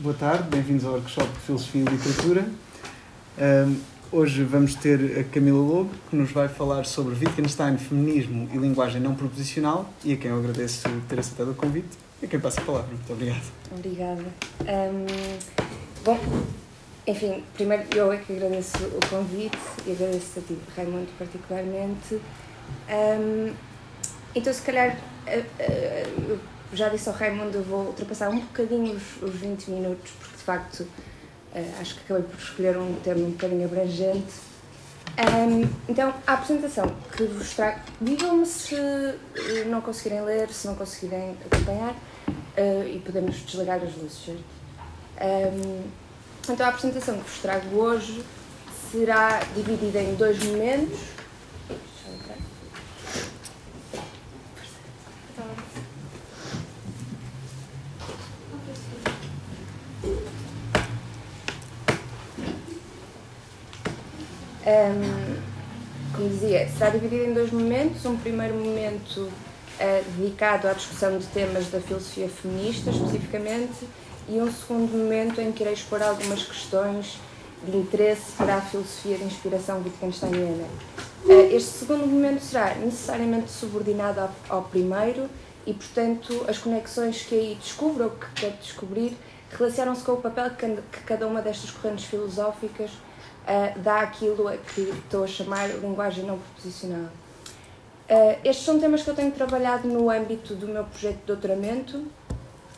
[0.00, 2.46] boa tarde, bem-vindos ao workshop de Filosofia e Literatura.
[3.38, 8.56] Um, hoje vamos ter a Camila Lobo, que nos vai falar sobre Wittgenstein, feminismo e
[8.56, 12.40] linguagem não proposicional, e a quem eu agradeço ter aceitado o convite, e a quem
[12.40, 12.88] passa a palavra.
[12.88, 13.42] Muito obrigado.
[13.70, 14.24] Obrigada.
[14.60, 15.06] Um,
[16.02, 16.18] bom,
[17.06, 22.14] enfim, primeiro eu é que agradeço o convite e agradeço a ti, Raimundo, particularmente.
[22.88, 23.52] Um,
[24.34, 24.96] então, se calhar,
[25.26, 26.38] uh, uh,
[26.72, 30.42] já disse ao Raimundo, eu vou ultrapassar um bocadinho os, os 20 minutos, porque de
[30.42, 34.50] facto uh, acho que acabei por escolher um termo um bocadinho abrangente.
[35.18, 38.76] Um, então, a apresentação que vos trago, digam-me se
[39.66, 44.44] não conseguirem ler, se não conseguirem acompanhar, uh, e podemos desligar as luzes, certo?
[45.20, 45.82] Um,
[46.48, 48.24] então, a apresentação que vos trago hoje
[48.90, 51.19] será dividida em dois momentos
[64.66, 65.36] Um,
[66.14, 68.04] como dizia, será dividido em dois momentos.
[68.04, 73.88] Um primeiro momento uh, dedicado à discussão de temas da filosofia feminista, especificamente,
[74.28, 77.18] e um segundo momento em que irei expor algumas questões
[77.64, 80.66] de interesse para a filosofia de inspiração wittgensteiniana.
[81.24, 85.28] Uh, este segundo momento será necessariamente subordinado ao, ao primeiro
[85.66, 89.16] e, portanto, as conexões que aí descubro ou que quero descobrir
[89.50, 92.90] relacionam-se com o papel que cada uma destas correntes filosóficas
[93.46, 97.10] uh, dá aquilo a que estou a chamar linguagem não proposicional.
[98.10, 102.06] Uh, estes são temas que eu tenho trabalhado no âmbito do meu projeto de doutoramento,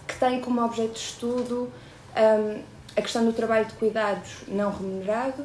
[0.07, 1.73] que tem como objeto de estudo
[2.15, 2.63] um,
[2.95, 5.45] a questão do trabalho de cuidados não remunerado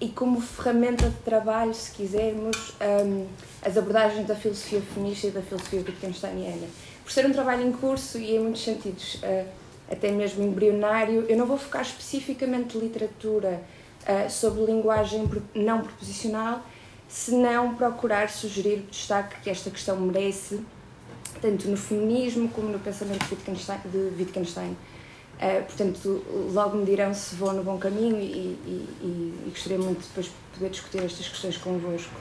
[0.00, 3.26] e como ferramenta de trabalho, se quisermos, um,
[3.62, 6.66] as abordagens da filosofia feminista e da filosofia wittgensteiniana.
[7.02, 9.48] Por ser um trabalho em curso e em muitos sentidos uh,
[9.90, 13.62] até mesmo embrionário, eu não vou focar especificamente literatura
[14.08, 16.62] uh, sobre linguagem não proposicional,
[17.08, 20.60] se não procurar sugerir o destaque que esta questão merece,
[21.40, 23.80] tanto no feminismo como no pensamento de Wittgenstein.
[23.84, 24.76] De Wittgenstein.
[25.34, 30.06] Uh, portanto, logo me dirão se vou no bom caminho e, e, e, gostaria muito
[30.06, 32.12] depois de poder discutir estas questões convosco.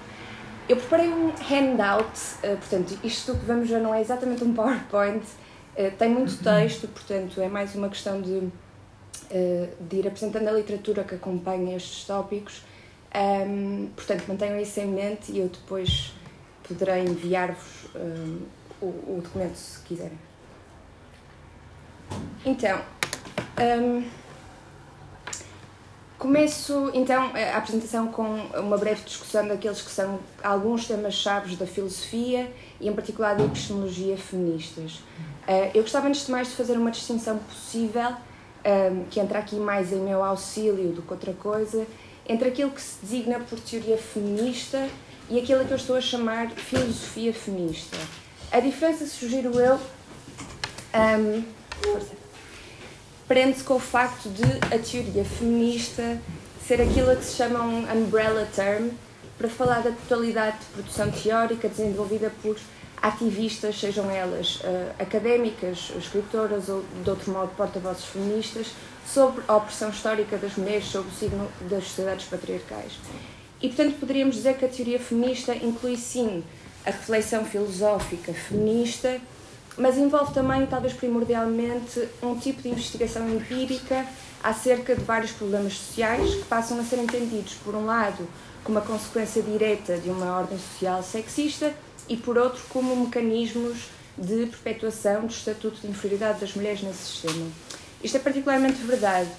[0.68, 2.10] Eu preparei um handout,
[2.44, 6.88] uh, portanto, isto que vamos ver não é exatamente um PowerPoint, uh, tem muito texto,
[6.88, 8.42] portanto, é mais uma questão de eh,
[9.80, 12.62] de ir apresentando a literatura que acompanha estes tópicos.
[13.16, 16.14] Um, portanto, mantenham isso em mente e eu depois
[16.68, 18.40] poderei enviar-vos um,
[18.82, 20.18] o, o, documento se quiserem.
[22.44, 22.82] Então,
[23.60, 24.04] um,
[26.18, 28.24] começo então a apresentação com
[28.58, 34.18] uma breve discussão daqueles que são alguns temas-chave da filosofia e, em particular, da epistemologia
[34.18, 34.96] feministas.
[35.48, 38.16] Uh, eu gostava, antes de mais, de fazer uma distinção possível
[38.66, 41.86] um, que entra aqui mais em meu auxílio do que outra coisa,
[42.28, 44.88] entre aquilo que se designa por teoria feminista
[45.30, 47.98] e aquilo que eu estou a chamar filosofia feminista.
[48.52, 49.80] A diferença, sugiro eu,
[50.96, 51.44] um,
[53.28, 54.44] prende-se com o facto de
[54.74, 56.22] a teoria feminista
[56.66, 58.90] ser aquilo que se chama um umbrella term
[59.38, 62.58] para falar da totalidade de produção teórica desenvolvida por
[63.04, 68.68] ativistas, sejam elas uh, académicas, escritoras ou, de outro modo, porta-vozes feministas,
[69.06, 72.94] sobre a opressão histórica das mulheres sob o signo das sociedades patriarcais.
[73.62, 76.46] E, portanto, poderíamos dizer que a teoria feminista inclui, sim,
[76.86, 79.20] a reflexão filosófica feminista,
[79.78, 84.06] mas envolve também, talvez primordialmente, um tipo de investigação empírica
[84.42, 88.30] acerca de vários problemas sociais que passam a ser entendidos, por um lado,
[88.64, 91.74] como a consequência direta de uma ordem social sexista
[92.08, 97.48] e, por outro, como mecanismos de perpetuação do estatuto de inferioridade das mulheres nesse sistema.
[98.04, 99.30] Isto é particularmente verdade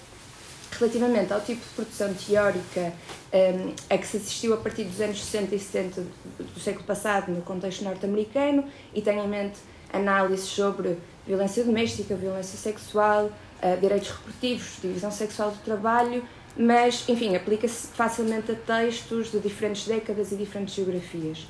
[0.79, 2.93] relativamente ao tipo de produção teórica
[3.33, 6.01] um, a que se assistiu a partir dos anos 60 e 70
[6.39, 9.59] do século passado no contexto norte-americano e tem em mente
[9.93, 16.25] análises sobre violência doméstica, violência sexual, uh, direitos reprodutivos, divisão sexual do trabalho,
[16.56, 21.47] mas, enfim, aplica-se facilmente a textos de diferentes décadas e diferentes geografias.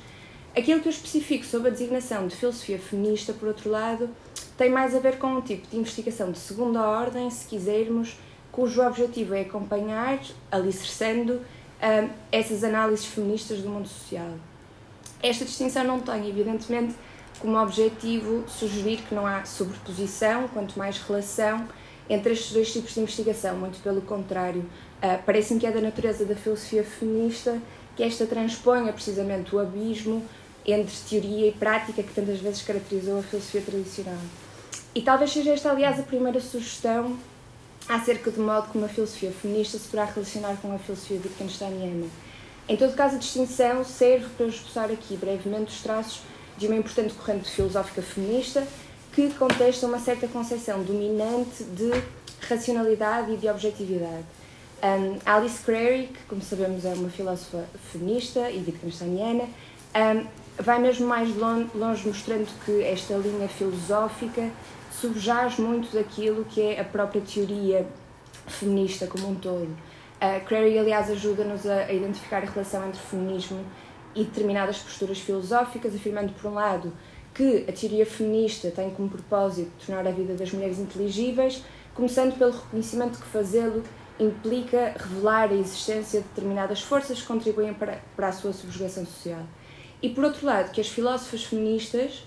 [0.55, 4.09] Aquilo que eu especifico sobre a designação de filosofia feminista, por outro lado,
[4.57, 8.15] tem mais a ver com um tipo de investigação de segunda ordem, se quisermos,
[8.53, 10.17] cujo objetivo é acompanhar,
[10.49, 14.29] alicerçando um, essas análises feministas do mundo social.
[15.21, 16.95] Esta distinção não tem, evidentemente,
[17.39, 21.67] como objetivo sugerir que não há sobreposição, quanto mais relação,
[22.09, 24.61] entre estes dois tipos de investigação, muito pelo contrário.
[25.03, 27.61] Uh, Parece-me que é da natureza da filosofia feminista
[27.95, 30.23] que esta transponha precisamente o abismo
[30.65, 34.21] entre teoria e prática que tantas vezes caracterizou a filosofia tradicional.
[34.93, 37.17] E talvez seja esta, aliás, a primeira sugestão
[37.87, 42.07] acerca do modo como a filosofia feminista se poderá relacionar com a filosofia wittgensteiniana.
[42.67, 46.21] Em todo caso, a distinção serve para esboçar aqui brevemente os traços
[46.57, 48.65] de uma importante corrente filosófica feminista
[49.13, 51.91] que contesta uma certa concepção dominante de
[52.47, 54.25] racionalidade e de objetividade.
[54.83, 60.27] Um, Alice Crary, que como sabemos é uma filósofa feminista e wittgensteiniana, um,
[60.57, 64.49] vai mesmo mais longe mostrando que esta linha filosófica
[64.91, 67.85] subjaz muito daquilo que é a própria teoria
[68.47, 69.69] feminista como um todo.
[70.15, 73.59] Uh, Crary, aliás, ajuda-nos a, identificar a relação entre feminismo
[74.15, 76.93] e determinadas posturas filosóficas, afirmando, por um lado,
[77.33, 81.61] que a teoria feminista tem como propósito tornar a vida das mulheres inteligíveis,
[81.93, 83.83] começando pelo reconhecimento que fazê-lo
[84.17, 89.43] implica revelar a existência de determinadas forças que contribuem para, para a sua subjugação social.
[90.01, 92.23] E, por outro lado, que as filósofas feministas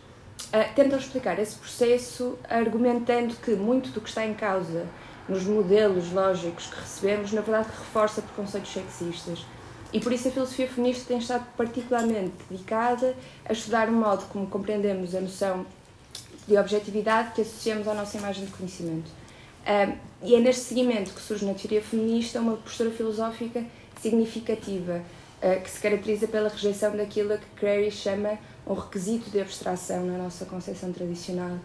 [0.47, 4.87] uh, tentam explicar esse processo argumentando que muito do que está em causa
[5.29, 9.45] nos modelos lógicos que recebemos, na verdade, reforça preconceitos sexistas
[9.93, 14.47] e por isso a filosofia feminista tem estado particularmente dedicada a estudar o modo como
[14.47, 15.65] compreendemos a noção
[16.47, 19.11] de objetividade que associamos à nossa imagem de conhecimento.
[20.23, 23.65] e é neste seguimento que surge na teoria feminista uma postura filosófica
[24.01, 25.03] significativa,
[25.63, 30.45] que se caracteriza pela rejeição daquilo que Crary chama um requisito de abstração na nossa
[30.45, 31.59] concepção tradicional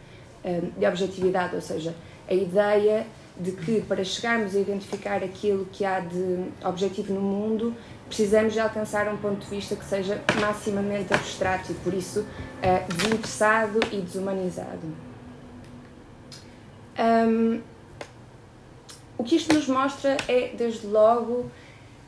[0.77, 1.95] de objetividade, ou seja,
[2.29, 7.75] a ideia de que para chegarmos a identificar aquilo que há de objetivo no mundo,
[8.07, 12.93] precisamos de alcançar um ponto de vista que seja maximamente abstrato e, por isso, uh,
[12.93, 14.87] desinteressado e desumanizado.
[16.99, 17.61] Um,
[19.17, 21.49] o que isto nos mostra é, desde logo,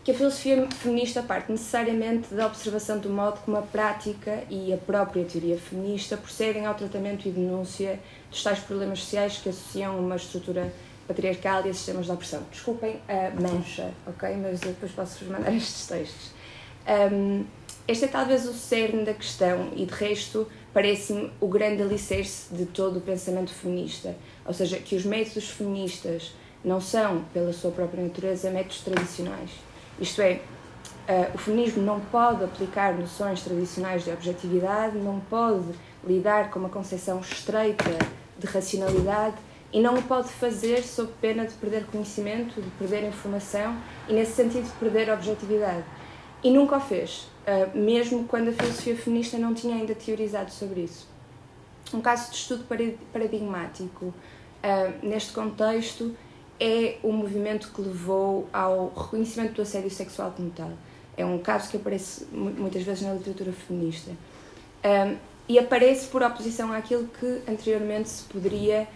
[0.05, 4.77] que a filosofia feminista parte necessariamente da observação do modo como a prática e a
[4.77, 7.99] própria teoria feminista procedem ao tratamento e denúncia
[8.29, 10.71] dos tais problemas sociais que associam uma estrutura
[11.07, 12.43] patriarcal e a sistemas de opressão.
[12.51, 14.37] Desculpem a mancha, ok?
[14.37, 16.29] Mas eu depois posso-vos mandar estes textos.
[17.11, 17.43] Um,
[17.87, 22.67] este é talvez o cerne da questão e, de resto, parece-me o grande alicerce de
[22.67, 24.15] todo o pensamento feminista.
[24.45, 29.64] Ou seja, que os métodos feministas não são, pela sua própria natureza, métodos tradicionais.
[29.99, 30.41] Isto é,
[31.07, 36.69] uh, o feminismo não pode aplicar noções tradicionais de objetividade, não pode lidar com uma
[36.69, 37.97] concepção estreita
[38.37, 39.35] de racionalidade
[39.71, 43.77] e não o pode fazer sob pena de perder conhecimento, de perder informação
[44.07, 45.83] e, nesse sentido, de perder objetividade.
[46.43, 50.81] E nunca o fez, uh, mesmo quando a filosofia feminista não tinha ainda teorizado sobre
[50.81, 51.07] isso.
[51.93, 52.65] Um caso de estudo
[53.11, 54.13] paradigmático uh,
[55.01, 56.15] neste contexto
[56.59, 60.71] é o movimento que levou ao reconhecimento do assédio sexual como tal.
[61.17, 64.11] É um caso que aparece muitas vezes na literatura feminista.
[64.83, 65.17] Um,
[65.47, 68.87] e aparece por oposição àquilo que anteriormente se poderia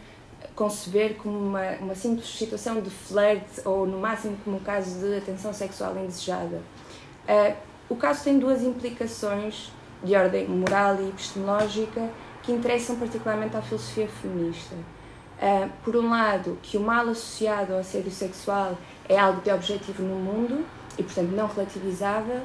[0.55, 5.17] conceber como uma, uma simples situação de flerte ou, no máximo, como um caso de
[5.17, 6.61] atenção sexual indesejada.
[7.27, 7.55] Uh,
[7.89, 9.71] o caso tem duas implicações
[10.03, 12.09] de ordem moral e epistemológica
[12.43, 14.75] que interessam particularmente à filosofia feminista.
[15.41, 18.77] Uh, por um lado, que o mal associado ao assédio sexual
[19.07, 20.65] é algo de objetivo no mundo
[20.97, 22.41] e, portanto, não relativizável.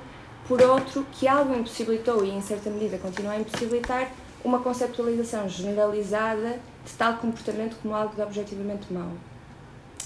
[0.47, 4.13] Por outro, que algo impossibilitou e, em certa medida, continua a impossibilitar
[4.45, 9.11] uma conceptualização generalizada de tal comportamento como algo de objetivamente mau.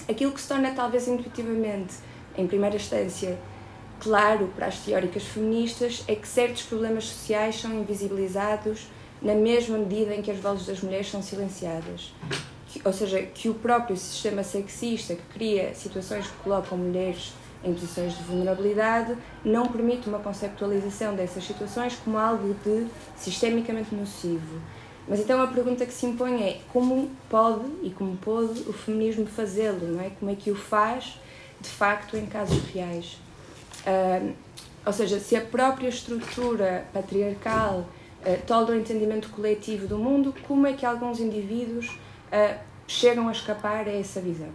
[0.09, 1.95] Aquilo que se torna talvez intuitivamente,
[2.35, 3.37] em primeira instância,
[3.99, 8.87] claro para as teóricas feministas é que certos problemas sociais são invisibilizados
[9.21, 12.13] na mesma medida em que as vozes das mulheres são silenciadas.
[12.83, 17.33] Ou seja, que o próprio sistema sexista que cria situações que colocam mulheres
[17.63, 24.61] em posições de vulnerabilidade não permite uma conceptualização dessas situações como algo de sistemicamente nocivo.
[25.07, 29.25] Mas então a pergunta que se impõe é como pode e como pode o feminismo
[29.25, 30.11] fazê-lo, não é?
[30.19, 31.19] Como é que o faz
[31.59, 33.17] de facto em casos reais?
[33.85, 34.33] Uh,
[34.85, 40.67] ou seja, se a própria estrutura patriarcal uh, tolda o entendimento coletivo do mundo, como
[40.67, 41.97] é que alguns indivíduos
[42.31, 44.49] uh, chegam a escapar a essa visão?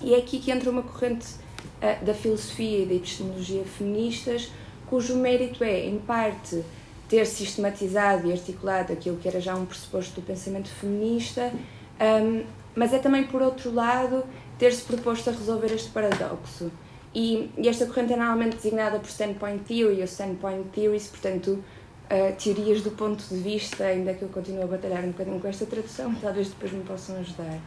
[0.00, 4.50] E é aqui que entra uma corrente uh, da filosofia e da epistemologia feministas,
[4.86, 6.62] cujo mérito é, em parte,
[7.08, 11.52] ter sistematizado e articulado aquilo que era já um pressuposto do pensamento feminista,
[12.00, 12.44] um,
[12.74, 14.24] mas é também, por outro lado,
[14.58, 16.70] ter-se proposto a resolver este paradoxo.
[17.14, 21.62] E, e, esta corrente é normalmente designada por standpoint theory ou standpoint theories, portanto,
[22.10, 25.48] uh, teorias do ponto de vista, ainda que eu continuo a batalhar um bocadinho com
[25.48, 27.58] esta tradução, talvez depois me possam ajudar.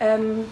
[0.00, 0.44] Um,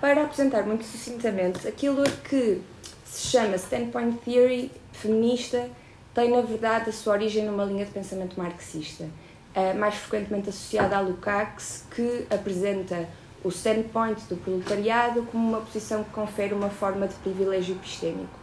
[0.00, 2.62] para apresentar muito sucintamente aquilo que
[3.04, 5.68] se chama standpoint theory feminista
[6.14, 10.96] tem, na verdade, a sua origem numa linha de pensamento marxista, uh, mais frequentemente associada
[10.96, 13.08] a Lukács, que apresenta
[13.44, 18.38] o standpoint do proletariado como uma posição que confere uma forma de privilégio epistémico.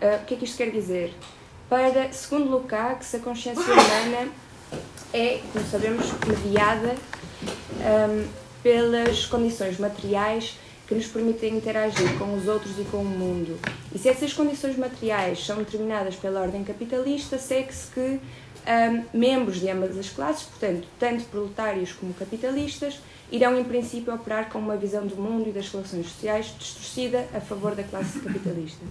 [0.00, 1.14] Uh, o que é que isto quer dizer?
[1.68, 4.30] Para, segundo Lukács, a consciência humana
[5.14, 6.96] é, como sabemos, mediada
[7.80, 8.28] um,
[8.62, 13.58] pelas condições materiais que nos permitem interagir com os outros e com o mundo.
[13.94, 18.20] E se essas condições materiais são determinadas pela ordem capitalista, segue-se que
[18.66, 22.98] um, membros de ambas as classes, portanto, tanto proletários como capitalistas,
[23.30, 27.40] irão em princípio operar com uma visão do mundo e das relações sociais distorcida a
[27.40, 28.84] favor da classe capitalista.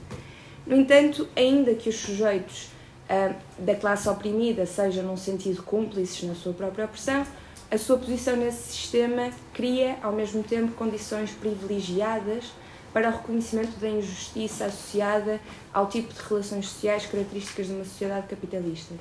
[0.65, 2.69] No entanto, ainda que os sujeitos
[3.09, 7.25] uh, da classe oprimida sejam, num sentido, cúmplices na sua própria opressão,
[7.69, 12.45] a sua posição nesse sistema cria, ao mesmo tempo, condições privilegiadas
[12.93, 15.41] para o reconhecimento da injustiça associada
[15.73, 18.93] ao tipo de relações sociais características de uma sociedade capitalista.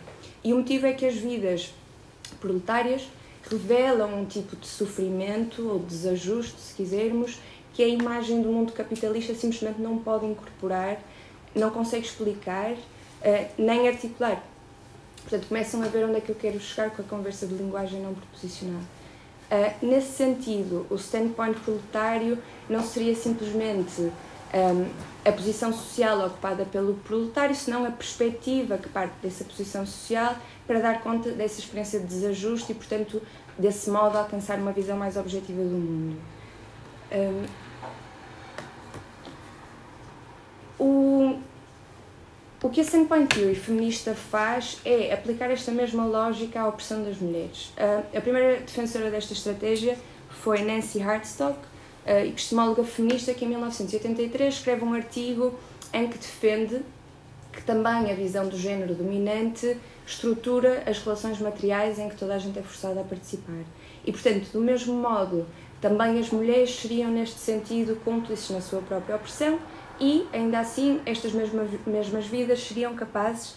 [0.42, 1.75] E o motivo é que as vidas
[2.40, 3.07] proletárias
[3.49, 7.38] revelam um tipo de sofrimento ou desajuste, se quisermos,
[7.75, 10.99] que a imagem do mundo capitalista simplesmente não pode incorporar,
[11.54, 14.42] não consegue explicar, uh, nem articular.
[15.23, 18.00] Portanto, começam a ver onde é que eu quero chegar com a conversa de linguagem
[18.00, 18.80] não proposicional.
[19.50, 24.11] Uh, nesse sentido, o standpoint proletário não seria simplesmente um,
[24.52, 24.90] ehm,
[25.25, 30.80] a posição social ocupada pelo proletário, senão a perspectiva que parte dessa posição social para
[30.80, 33.23] dar conta dessa experiência de desajuste e, portanto,
[33.59, 36.16] desse modo alcançar uma visão mais objetiva do mundo.
[37.12, 37.47] Um, ehm,
[40.78, 41.38] o,
[42.62, 47.19] o que a Standpoint Theory feminista faz é aplicar esta mesma lógica à opressão das
[47.19, 47.73] mulheres.
[47.76, 49.99] Uh, a primeira defensora desta estratégia
[50.31, 55.59] foi Nancy Hartstock, uh, epistemóloga feminista que em 1983 escreve um artigo
[55.92, 56.83] em que defende
[57.52, 59.76] que também a visão do género dominante
[60.07, 63.64] estrutura as relações materiais em que toda a gente é forçada a participar.
[64.04, 65.47] E, portanto, do mesmo modo,
[65.81, 69.59] também as mulheres seriam, neste sentido, cúmplices na sua própria opressão
[70.02, 73.54] e, ainda assim, estas mesmas, mesmas vidas seriam capazes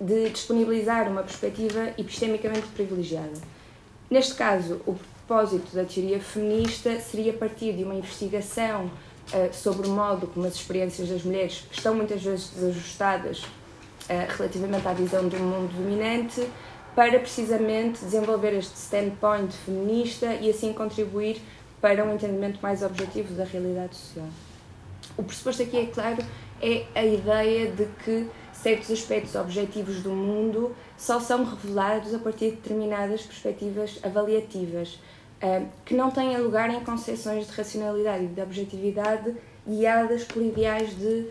[0.00, 3.34] de disponibilizar uma perspectiva epistemicamente privilegiada.
[4.10, 9.90] Neste caso, o propósito da teoria feminista seria partir de uma investigação uh, sobre o
[9.90, 15.36] modo como as experiências das mulheres estão muitas vezes desajustadas uh, relativamente à visão do
[15.36, 16.48] mundo dominante,
[16.96, 21.42] para precisamente desenvolver este standpoint feminista e assim contribuir
[21.78, 24.28] para um entendimento mais objetivo da realidade social.
[25.16, 26.24] O pressuposto aqui, é claro,
[26.60, 32.50] é a ideia de que certos aspectos objetivos do mundo só são revelados a partir
[32.50, 34.94] de determinadas perspectivas avaliativas,
[35.42, 40.96] uh, que não têm lugar em concepções de racionalidade e de objetividade guiadas por ideais
[40.96, 41.28] de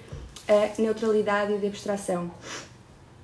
[0.47, 2.31] uh, neutralidade e de abstração.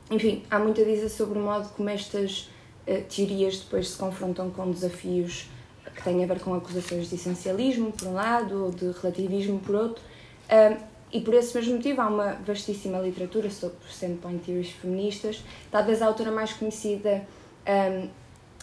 [0.09, 2.49] Enfim, há muito a dizer sobre o modo como estas
[2.87, 5.49] uh, teorias depois se confrontam com desafios
[5.95, 9.75] que têm a ver com acusações de essencialismo, por um lado, ou de relativismo, por
[9.75, 10.03] outro,
[10.49, 15.43] um, e por esse mesmo motivo há uma vastíssima literatura sobre standpoint theories feministas.
[15.71, 17.25] Talvez a autora mais conhecida
[17.67, 18.07] um,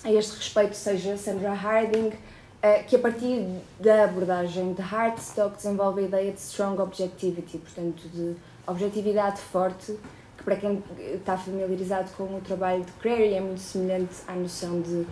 [0.05, 3.45] a este respeito seja Sandra Harding, uh, que a partir
[3.81, 9.99] da abordagem de Hartstock desenvolve a ideia de strong objectivity, portanto de objetividade forte,
[10.37, 10.83] que para quem
[11.15, 15.05] está familiarizado com o trabalho de Crary é muito semelhante à noção de,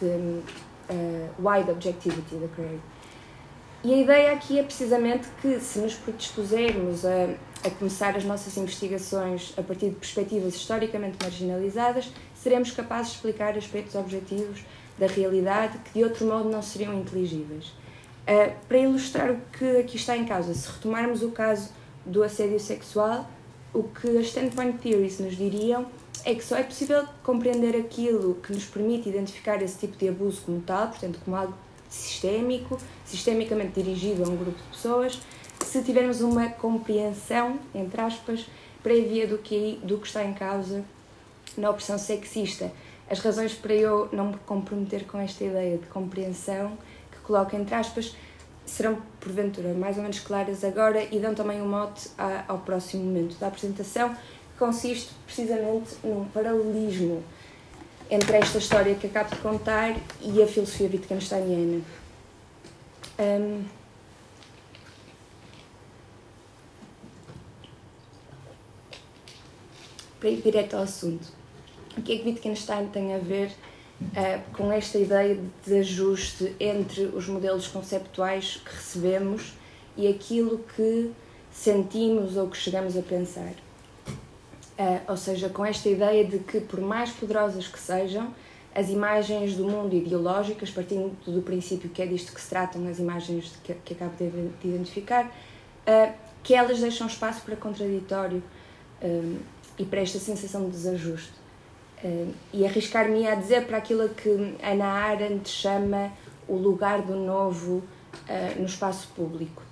[0.00, 0.16] de
[0.90, 2.80] uh, wide objectivity da Crary.
[3.86, 8.56] E a ideia aqui é precisamente que, se nos predispusermos a, a começar as nossas
[8.56, 14.64] investigações a partir de perspectivas historicamente marginalizadas, seremos capazes de explicar aspectos objetivos
[14.98, 17.66] da realidade que de outro modo não seriam inteligíveis.
[17.66, 21.70] Uh, para ilustrar o que aqui está em causa, se retomarmos o caso
[22.04, 23.30] do assédio sexual,
[23.72, 25.86] o que as standpoint theories nos diriam
[26.24, 30.42] é que só é possível compreender aquilo que nos permite identificar esse tipo de abuso
[30.44, 31.54] como tal, portanto, como algo
[31.96, 35.20] sistémico, sistemicamente dirigido a um grupo de pessoas,
[35.64, 38.46] se tivermos uma compreensão, entre aspas,
[38.82, 40.84] prévia do que, do que está em causa
[41.56, 42.70] na opressão sexista.
[43.10, 46.76] As razões para eu não me comprometer com esta ideia de compreensão,
[47.10, 48.14] que coloco entre aspas,
[48.64, 52.08] serão porventura mais ou menos claras agora e dão também um mote
[52.48, 57.22] ao próximo momento da apresentação, que consiste precisamente num paralelismo
[58.10, 61.82] entre esta história que acabo de contar e a filosofia wittgensteiniana.
[63.18, 63.64] Um,
[70.20, 71.28] para ir direto ao assunto,
[71.96, 73.50] o que é que Wittgenstein tem a ver
[74.00, 79.54] uh, com esta ideia de ajuste entre os modelos conceptuais que recebemos
[79.96, 81.10] e aquilo que
[81.50, 83.65] sentimos ou que chegamos a pensar?
[84.78, 88.34] Uh, ou seja, com esta ideia de que, por mais poderosas que sejam, uh,
[88.76, 92.98] as imagens do mundo ideológicas, partindo do princípio que é disto que se tratam as
[92.98, 98.42] imagens que, que acabo de, de identificar, uh, que elas deixam espaço para contraditório
[99.02, 99.38] uh,
[99.78, 101.32] e para esta sensação de desajuste.
[102.04, 104.28] Uh, e arriscar-me a dizer para aquilo que
[104.62, 106.12] Ana Arendt chama
[106.46, 107.82] o lugar do novo
[108.58, 109.62] no espaço público.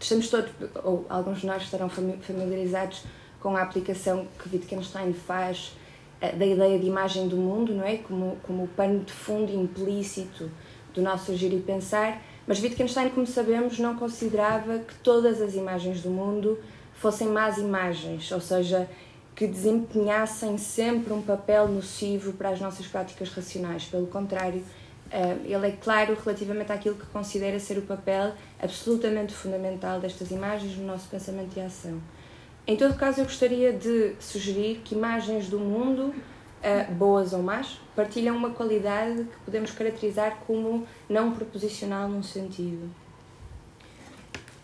[0.00, 0.50] Estamos todos,
[0.82, 3.04] ou alguns de nós estarão familiarizados
[3.42, 5.72] com a aplicação que Wittgenstein faz
[6.20, 7.96] eh, da ideia de imagem do mundo, não é?
[7.96, 10.48] Como, como o pano de fundo implícito
[10.94, 16.02] do nosso agir e pensar, mas Wittgenstein, como sabemos, não considerava que todas as imagens
[16.02, 16.58] do mundo
[16.94, 18.88] fossem más imagens, ou seja,
[19.34, 23.86] que desempenhassem sempre um papel nocivo para as nossas práticas racionais.
[23.86, 24.62] Pelo contrário,
[25.10, 30.76] eh, ele é claro relativamente àquilo que considera ser o papel absolutamente fundamental destas imagens
[30.76, 32.00] no nosso pensamento e ação.
[32.66, 37.80] Em todo caso, eu gostaria de sugerir que imagens do mundo, uh, boas ou más,
[37.96, 42.88] partilham uma qualidade que podemos caracterizar como não proposicional num sentido.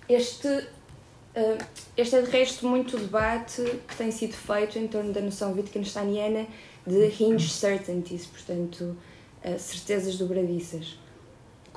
[0.09, 1.65] Este, uh,
[1.97, 6.47] este é de resto muito debate que tem sido feito em torno da noção Wittgensteiniana
[6.87, 8.97] de hinge certainties, portanto,
[9.45, 10.97] uh, certezas dobradiças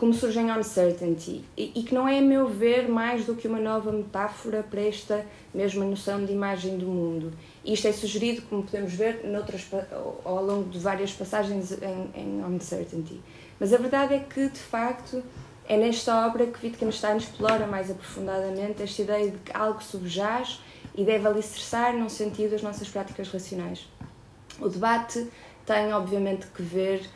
[0.01, 3.60] como surgem uncertainty e, e que não é, a meu ver, mais do que uma
[3.60, 7.31] nova metáfora para esta mesma noção de imagem do mundo.
[7.63, 9.63] E isto é sugerido, como podemos ver, noutras,
[10.25, 13.22] ao longo de várias passagens em, em Uncertainty.
[13.60, 15.22] Mas a verdade é que, de facto,
[15.70, 20.62] é nesta obra que Wittgenstein explora mais aprofundadamente esta ideia de que algo subjaz
[20.96, 23.88] e deve alicerçar, num sentido, as nossas práticas racionais.
[24.60, 25.27] O debate
[25.63, 27.08] tem, obviamente, que ver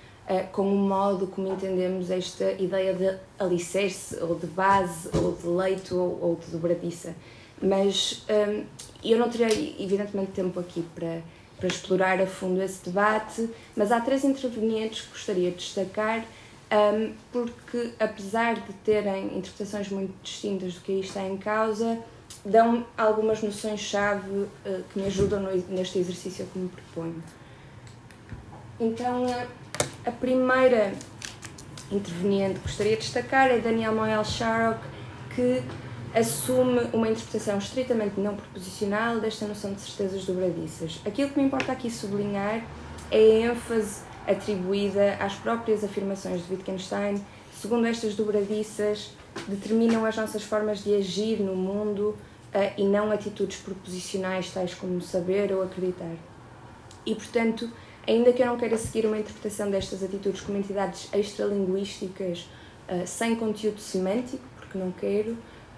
[0.52, 5.96] com o modo como entendemos esta ideia de alicerce, ou de base, ou de leito,
[5.96, 7.16] ou, de dobradiça.
[7.62, 8.64] Mas um,
[9.04, 11.22] eu não terei, evidentemente, tempo aqui para,
[11.58, 16.26] para explorar a fundo esse debate, mas há três intervenientes que gostaria de destacar,
[16.72, 22.00] um, porque, apesar de terem interpretações muito distintas do que aí está em causa,
[22.44, 24.50] dão algumas noções-chave uh,
[24.92, 27.24] que me ajudam neste exercício que me proponho.
[28.80, 29.26] Então,
[30.06, 30.94] a primeira
[31.92, 34.80] interveniente que gostaria de destacar é Daniel Moel Sharrock,
[35.36, 35.62] que
[36.14, 41.02] assume uma interpretação estritamente não proposicional desta noção de certezas dobradiças.
[41.06, 42.64] Aquilo que me importa aqui sublinhar
[43.12, 49.12] é a ênfase atribuída às próprias afirmações de Wittgenstein, segundo estas dobradiças
[49.48, 52.18] determinam as nossas formas de agir no mundo
[52.54, 56.16] uh, e não atitudes proposicionais tais como saber ou acreditar.
[57.06, 57.70] E, portanto,
[58.08, 62.48] Ainda que eu não queira seguir uma interpretação destas atitudes como entidades extralinguísticas
[62.88, 65.38] uh, sem conteúdo semântico, porque não quero, um,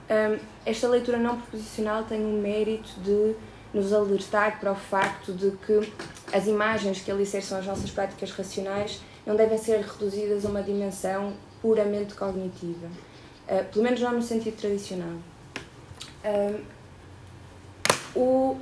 [0.09, 3.35] ah, esta leitura não proposicional tem o mérito de
[3.73, 5.93] nos alertar para o facto de que
[6.33, 11.33] as imagens que alicerçam as nossas práticas racionais não devem ser reduzidas a uma dimensão
[11.61, 12.87] puramente cognitiva,
[13.47, 15.17] uh, pelo menos não no sentido tradicional.
[16.23, 16.61] Uh,
[18.15, 18.57] o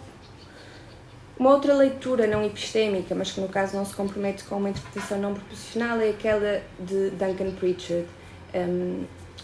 [1.38, 5.18] uma outra leitura não epistémica, mas que no caso não se compromete com uma interpretação
[5.18, 8.08] não proporcional, é aquela de Duncan Pritchard.
[8.54, 9.04] Um,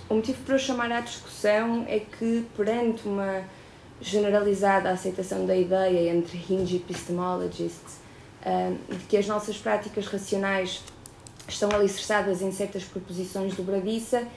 [0.10, 3.43] o motivo para eu chamar à discussão é que, perante uma
[3.99, 7.99] generalizada aceitação da ideia entre hinge epistemologists
[8.45, 10.84] um, de que as nossas práticas racionais
[11.47, 14.27] estão alicerçadas em certas proposições dobradiça,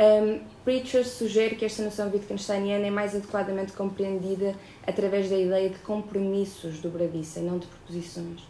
[0.00, 4.54] um, Preacher sugere que esta noção Wittgensteiniana é mais adequadamente compreendida
[4.86, 8.40] através da ideia de compromissos dobradiça e não de proposições.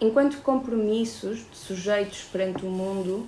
[0.00, 3.26] Enquanto compromissos de sujeitos perante o mundo,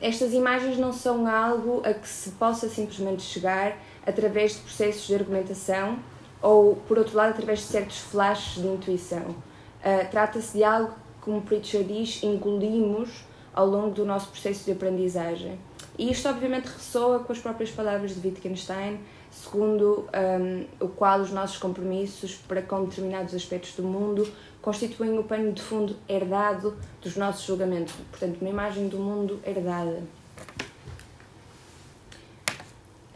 [0.00, 5.14] estas imagens não são algo a que se possa simplesmente chegar através de processos de
[5.14, 5.98] argumentação
[6.40, 9.22] ou, por outro lado, através de certos flashes de intuição.
[9.28, 15.58] Uh, Trata-se de algo, como Preacher diz, engolimos ao longo do nosso processo de aprendizagem.
[15.98, 19.00] E isto, obviamente, ressoa com as próprias palavras de Wittgenstein,
[19.32, 24.26] segundo um, o qual os nossos compromissos para com determinados aspectos do mundo
[24.62, 30.02] constituem o pano de fundo herdado dos nossos julgamentos, portanto, uma imagem do mundo herdada.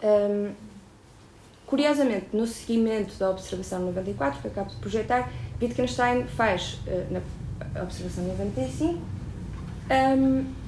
[0.03, 0.53] Um,
[1.65, 8.25] curiosamente, no seguimento da observação 94, que acabo de projetar, Wittgenstein faz, uh, na observação
[8.25, 8.99] 95,
[10.19, 10.62] um,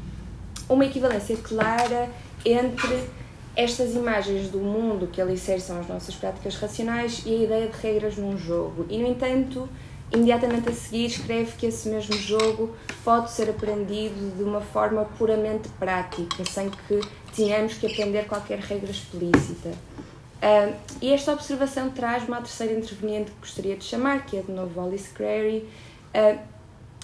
[0.69, 2.11] uma equivalência clara
[2.45, 3.09] entre
[3.57, 8.17] estas imagens do mundo que alicerçam as nossas práticas racionais e a ideia de regras
[8.17, 8.85] num jogo.
[8.89, 9.69] E, no entanto,
[10.13, 12.75] imediatamente a seguir escreve que esse mesmo jogo
[13.05, 17.01] pode ser aprendido de uma forma puramente prática, sem que
[17.35, 19.69] tenhamos que aprender qualquer regra explícita.
[19.69, 24.53] Uh, e esta observação traz-me à terceira interveniente que gostaria de chamar, que é de
[24.53, 25.67] novo Alice Crary,
[26.15, 26.39] uh,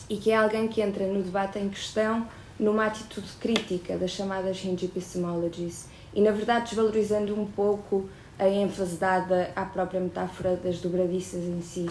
[0.08, 2.26] e que é alguém que entra no debate em questão
[2.60, 8.96] numa atitude crítica das chamadas hinge epistemologies e, na verdade, desvalorizando um pouco a ênfase
[8.96, 11.88] dada à própria metáfora das dobradiças em si.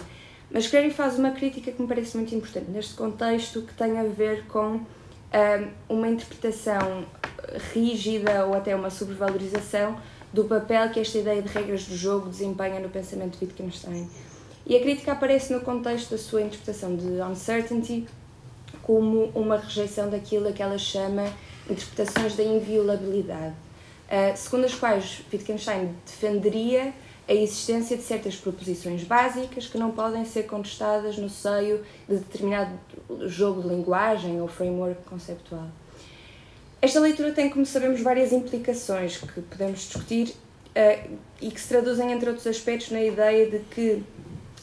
[0.51, 4.03] Mas Crary faz uma crítica que me parece muito importante neste contexto, que tem a
[4.03, 4.79] ver com
[5.87, 7.05] uma interpretação
[7.73, 9.97] rígida ou até uma sobrevalorização
[10.31, 14.09] do papel que esta ideia de regras do jogo desempenha no pensamento de Wittgenstein.
[14.65, 18.07] E a crítica aparece no contexto da sua interpretação de uncertainty
[18.89, 21.31] como uma rejeição daquilo que ela chama
[21.69, 26.91] interpretações da inviolabilidade, uh, segundo as quais Wittgenstein defenderia
[27.27, 32.71] a existência de certas proposições básicas que não podem ser contestadas no seio de determinado
[33.27, 35.67] jogo de linguagem ou framework conceptual.
[36.81, 42.11] Esta leitura tem, como sabemos, várias implicações que podemos discutir uh, e que se traduzem,
[42.11, 44.01] entre outros aspectos, na ideia de que,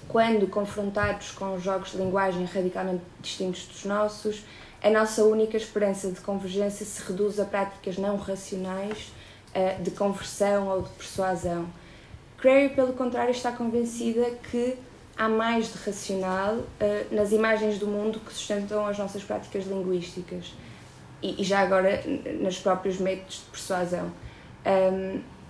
[0.08, 4.44] quando confrontados com jogos de linguagem radicalmente distintos dos nossos,
[4.82, 9.12] a nossa única esperança de convergência se reduz a práticas não racionais
[9.54, 11.66] uh, de conversão ou de persuasão
[12.38, 14.76] Crary, pelo contrário, está convencida que
[15.16, 20.54] há mais de racional uh, nas imagens do mundo que sustentam as nossas práticas linguísticas
[21.22, 22.02] e, já agora
[22.40, 24.12] nos próprios métodos de persuasão.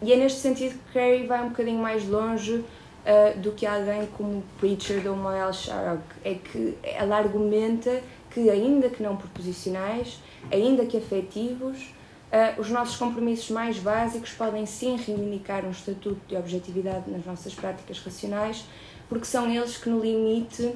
[0.01, 2.65] E é neste sentido que Crary vai um bocadinho mais longe
[3.07, 6.03] uh, do que alguém como Preacher ou Moel Sharrock.
[6.25, 11.95] É que ela argumenta que, ainda que não proposicionais, ainda que afetivos,
[12.27, 17.55] Uh, os nossos compromissos mais básicos podem sim reivindicar um estatuto de objetividade nas nossas
[17.55, 18.65] práticas racionais,
[19.09, 20.75] porque são eles que, no limite,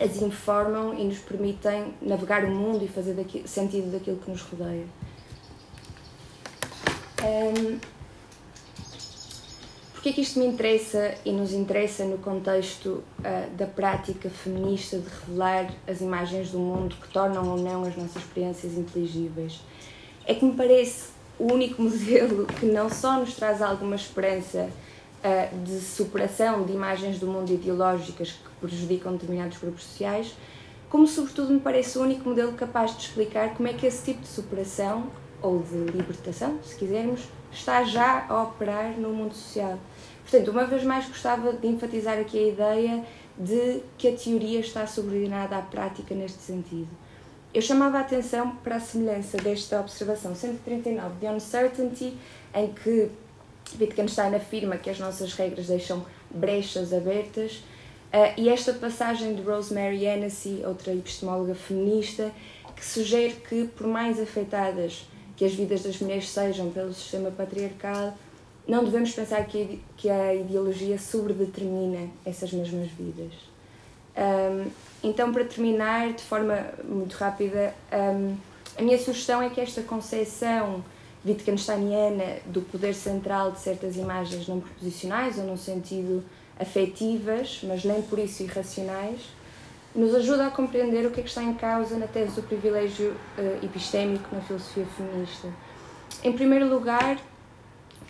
[0.00, 4.40] as informam e nos permitem navegar o mundo e fazer daqui, sentido daquilo que nos
[4.40, 4.86] rodeia.
[7.22, 7.78] Um,
[10.02, 14.98] Porquê é que isto me interessa e nos interessa no contexto uh, da prática feminista
[14.98, 19.60] de revelar as imagens do mundo que tornam ou não as nossas experiências inteligíveis?
[20.26, 24.68] é que me parece o único modelo que não só nos traz alguma esperança
[25.22, 30.34] uh, de superação de imagens do mundo ideológicas que prejudicam determinados grupos sociais,
[30.90, 34.22] como sobretudo me parece o único modelo capaz de explicar como é que esse tipo
[34.22, 35.06] de superação,
[35.40, 37.20] ou de libertação, se quisermos,
[37.52, 39.78] está já a operar no mundo social.
[40.32, 43.04] Portanto, uma vez mais gostava de enfatizar aqui a ideia
[43.36, 46.88] de que a teoria está subordinada à prática neste sentido.
[47.52, 52.14] Eu chamava a atenção para a semelhança desta observação 139 de Uncertainty,
[52.54, 53.10] em que
[53.78, 57.56] Wittgenstein afirma que as nossas regras deixam brechas abertas,
[58.10, 62.32] uh, e esta passagem de Rosemary Hennessy, outra epistemóloga feminista,
[62.74, 68.16] que sugere que, por mais afetadas que as vidas das mulheres sejam pelo sistema patriarcal,
[68.66, 73.32] não devemos pensar que, que a ideologia sobredetermina essas mesmas vidas.
[74.16, 74.70] Um,
[75.02, 78.36] então, para terminar, de forma muito rápida, um,
[78.78, 80.84] a minha sugestão é que esta concepção
[81.24, 86.24] Wittgensteiniana do poder central de certas imagens não proposicionais, ou num sentido
[86.58, 89.20] afetivas, mas nem por isso irracionais,
[89.94, 93.14] nos ajuda a compreender o que é que está em causa na tese do privilégio
[93.38, 95.48] uh, epistémico na filosofia feminista.
[96.24, 97.18] Em primeiro lugar,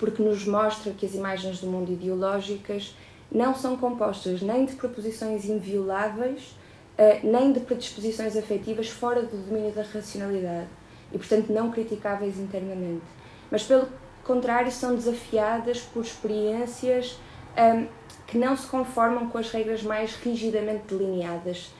[0.02, 2.92] porque nos mostra que as imagens do mundo ideológicas
[3.30, 6.56] não são compostas nem de proposições invioláveis,
[6.98, 10.66] eh, nem de predisposições afetivas fora do domínio da racionalidade
[11.12, 13.04] e, portanto, não criticáveis internamente.
[13.48, 13.86] Mas, pelo
[14.24, 17.16] contrário, são desafiadas por experiências
[17.56, 17.86] um, ehm,
[18.26, 21.70] que não se conformam com as regras mais rigidamente delineadas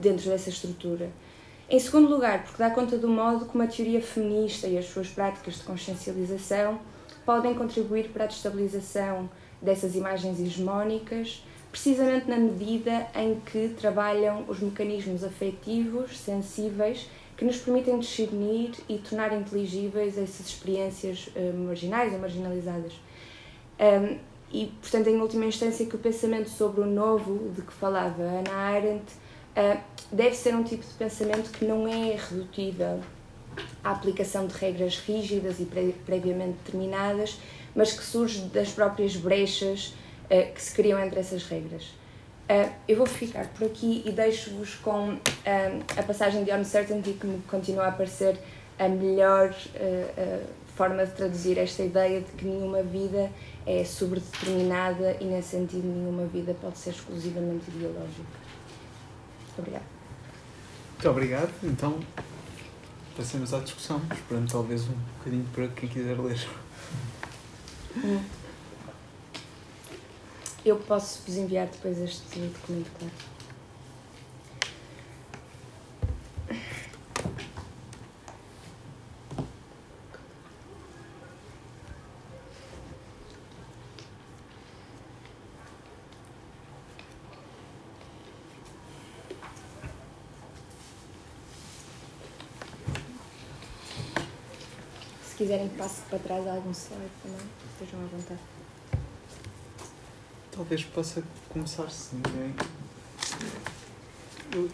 [0.00, 1.10] dentro dessa estrutura.
[1.70, 5.06] Em segundo lugar, porque dá conta do modo como a teoria feminista e as suas
[5.06, 6.80] práticas de consciencialização
[7.26, 9.28] podem contribuir para a destabilização
[9.60, 11.42] dessas imagens hegemónicas
[11.76, 18.96] precisamente na medida em que trabalham os mecanismos afetivos, sensíveis, que nos permitem discernir e
[18.96, 22.94] tornar inteligíveis essas experiências uh, marginais ou marginalizadas.
[24.50, 28.52] E, portanto, em última instância, que o pensamento sobre o novo de que falava Ana
[28.52, 29.12] Arendt
[29.54, 29.78] uh,
[30.10, 33.00] deve ser um tipo de pensamento que não é redutível
[33.82, 37.38] à aplicação de regras rígidas e pre previamente determinadas,
[37.74, 41.84] mas que surge das próprias brechas uh, que se criam entre essas regras.
[42.48, 45.20] Uh, eu vou ficar por aqui e deixo-vos com uh,
[45.96, 48.38] a passagem de Uncertainty que me continua a parecer
[48.78, 49.54] a melhor
[50.76, 53.32] forma de traduzir esta ideia de que nenhuma vida
[53.66, 58.22] é sobredeterminada e, nesse sentido, nenhuma vida pode ser exclusivamente ideológica.
[59.58, 59.84] Obrigada.
[60.92, 61.50] Muito obrigado.
[61.62, 61.98] Então,
[63.16, 66.48] passemos à discussão, esperando talvez um bocadinho para quem quiser ler.
[70.64, 73.35] Eu posso vos enviar depois este documento, claro.
[95.46, 97.38] Quiserem que passe para trás algum slide também,
[97.72, 98.40] estejam à vontade.
[100.50, 102.52] Talvez possa começar se ninguém.
[104.52, 104.68] Eu,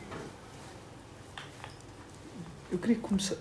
[2.71, 3.37] eu queria começar.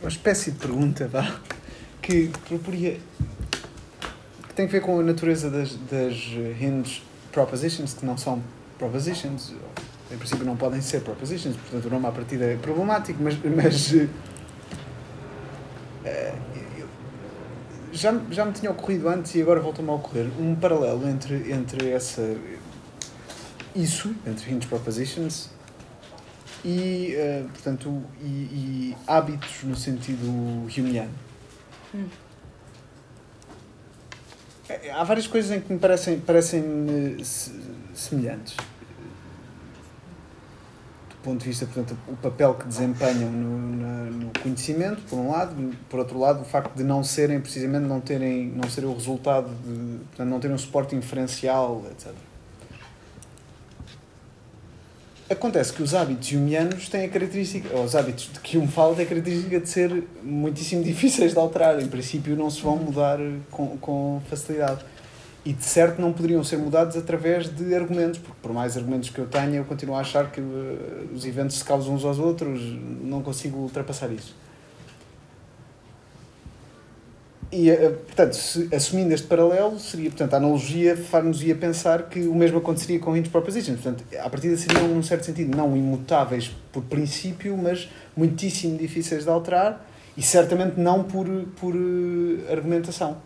[0.00, 1.40] Uma espécie de pergunta, vá,
[2.00, 3.00] que proporia.
[4.46, 6.14] que tem a ver com a natureza das, das
[6.60, 8.40] hinge propositions, que não são
[8.78, 9.52] propositions,
[10.12, 13.92] em princípio não podem ser propositions, portanto o nome à partida é problemático, mas, mas
[17.92, 21.90] já, já me tinha ocorrido antes e agora voltou-me a ocorrer um paralelo entre, entre
[21.90, 22.22] essa
[23.74, 25.50] isso, entre hinge propositions
[26.64, 31.12] e, uh, portanto, e, e, hábitos no sentido humeano.
[31.94, 32.06] Hum.
[34.92, 37.24] Há várias coisas em que me parecem, parecem -me
[37.94, 38.56] semelhantes
[41.26, 45.98] ponto de vista, portanto, o papel que desempenham no, no, conhecimento, por um lado, por
[45.98, 49.98] outro lado, o facto de não serem, precisamente, não terem, não serem o resultado de,
[50.06, 52.12] portanto, não terem um suporte inferencial, etc.
[55.28, 58.94] Acontece que os hábitos humanos têm a característica, ou os hábitos de que um fala
[58.94, 61.82] têm a característica de ser muitíssimo difíceis de alterar.
[61.82, 63.18] Em princípio, não se vão mudar
[63.50, 64.84] com, com facilidade
[65.46, 69.20] e de certo não poderiam ser mudados através de argumentos, porque por mais argumentos que
[69.20, 72.60] eu tenha, eu continuo a achar que uh, os eventos se causam uns aos outros,
[73.00, 74.34] não consigo ultrapassar isso.
[77.52, 82.34] E, uh, portanto, se, assumindo este paralelo, seria, portanto, a analogia far-nos-ia pensar que o
[82.34, 83.80] mesmo aconteceria com Hinge Propositions.
[83.80, 89.30] Portanto, a partida seriam, num certo sentido, não imutáveis por princípio, mas muitíssimo difíceis de
[89.30, 91.24] alterar e certamente não por,
[91.60, 93.16] por uh, argumentação.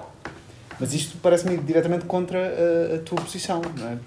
[0.81, 3.99] Mas isto parece-me diretamente contra a, a, tua posição, não é?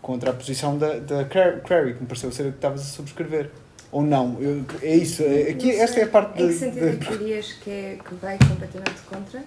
[0.00, 3.50] Contra a posição da, da Crary, que me pareceu ser a que estavas a subscrever.
[3.90, 4.40] Ou não?
[4.40, 5.22] Eu, é isso.
[5.22, 8.14] É, aqui, esta é a parte Em que sentido é que dirias que, é, que
[8.14, 9.42] vai completamente contra?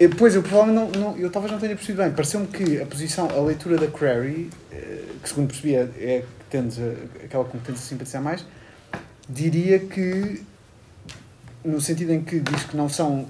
[0.00, 2.12] É, pois, eu provavelmente não, não, eu talvez não tenha percebido bem.
[2.12, 6.44] Pareceu-me que a posição, a leitura da Crary, eh, que segundo percebi é, é que
[6.50, 8.44] tendes a, aquela com que tendes a simpatizar mais,
[9.28, 10.42] diria que,
[11.64, 13.26] no sentido em que diz que não são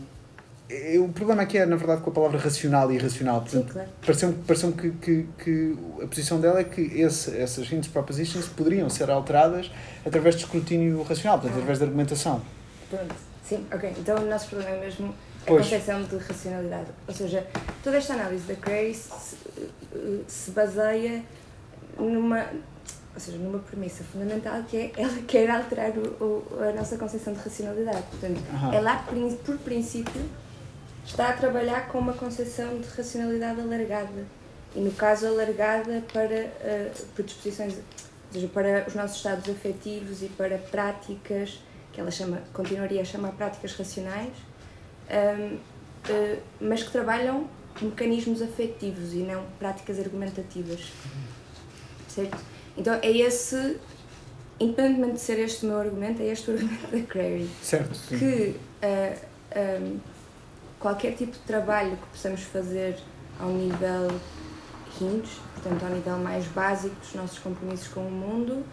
[0.98, 3.40] o problema aqui é, na verdade, com a palavra racional e irracional.
[3.40, 3.88] Portanto, claro.
[4.02, 8.90] Pareceu-me pareceu que, que, que a posição dela é que esse, essas hints propositions poderiam
[8.90, 9.70] ser alteradas
[10.04, 11.58] através de escrutínio racional, portanto, ah.
[11.58, 12.42] através de argumentação.
[12.90, 13.94] Pronto, sim, ok.
[13.98, 15.64] Então o nosso problema é mesmo a pois.
[15.64, 16.88] concepção de racionalidade.
[17.06, 17.46] Ou seja,
[17.82, 19.36] toda esta análise da Cray se,
[20.26, 21.22] se baseia
[21.98, 22.46] numa
[23.14, 27.32] ou seja, numa premissa fundamental que é ela quer alterar o, o, a nossa concepção
[27.32, 28.02] de racionalidade.
[28.02, 28.72] Portanto, uhum.
[28.72, 29.04] ela,
[29.44, 30.22] por princípio,
[31.08, 34.26] está a trabalhar com uma concepção de racionalidade alargada.
[34.76, 37.82] E no caso, alargada para uh, predisposições, ou
[38.32, 41.60] seja, para os nossos estados afetivos e para práticas
[41.92, 45.58] que ela chama, continuaria a chamar práticas racionais, um, ehm, uh,
[46.10, 47.48] eh, mas que trabalham
[47.80, 50.92] mecanismos afetivos e não práticas argumentativas.
[52.06, 52.38] Certo?
[52.76, 53.78] Então é esse,
[54.60, 57.50] independentemente de ser este o meu argumento, é este o argumento da Crary.
[57.62, 57.94] Certo.
[57.94, 58.18] Sim.
[58.18, 59.18] Que uh, eh,
[59.56, 60.00] um, ehm,
[60.78, 62.96] qualquer tipo de trabalho que possamos fazer
[63.38, 64.08] ao nível
[65.00, 68.64] hinge, portanto ao nível mais básico dos nossos compromissos com o mundo,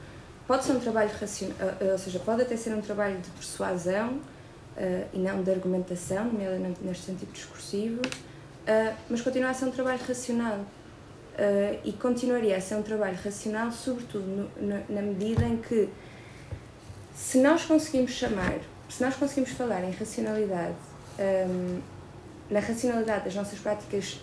[0.48, 3.30] pode ser um trabalho racional, eh, eh, ou seja, pode até ser um trabalho de
[3.32, 9.66] persuasão uh, e não de argumentação, nomeadamente neste sentido discursivo, uh, mas continua a ser
[9.66, 10.60] um trabalho racional.
[11.38, 15.90] Uh, e continuaria a ser um trabalho racional, sobretudo no, na, na medida em que,
[17.14, 20.76] se nós conseguimos chamar, se nós conseguimos falar em racionalidade
[21.20, 21.82] um,
[22.50, 24.20] na racionalidade das nossas práticas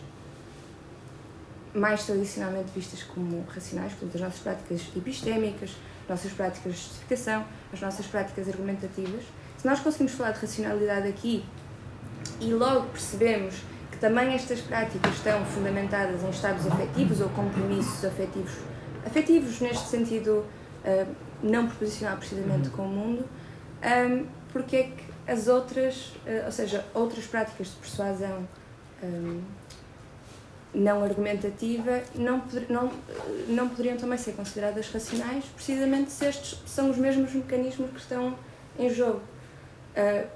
[1.75, 5.71] mais tradicionalmente vistas como racionais, portanto, as nossas práticas epistémicas,
[6.03, 9.25] as nossas práticas de justificação, as nossas práticas argumentativas.
[9.57, 11.45] Se nós conseguimos falar de racionalidade aqui
[12.41, 13.55] e logo percebemos
[13.91, 18.53] que também estas práticas estão fundamentadas em estados afetivos ou compromissos afetivos,
[19.07, 20.45] afetivos neste sentido
[20.85, 21.07] uh,
[21.43, 22.77] não proposicional precisamente uhum.
[22.77, 23.25] com o mundo,
[23.83, 28.47] um, porque é que as outras, uh, ou seja, outras práticas de persuasão
[29.03, 29.41] um,
[30.75, 32.91] não argumentativa não, poder, não,
[33.49, 38.37] não poderiam também ser consideradas racionais, precisamente se estes são os mesmos mecanismos que estão
[38.79, 39.21] em jogo.
[39.97, 40.27] Uh,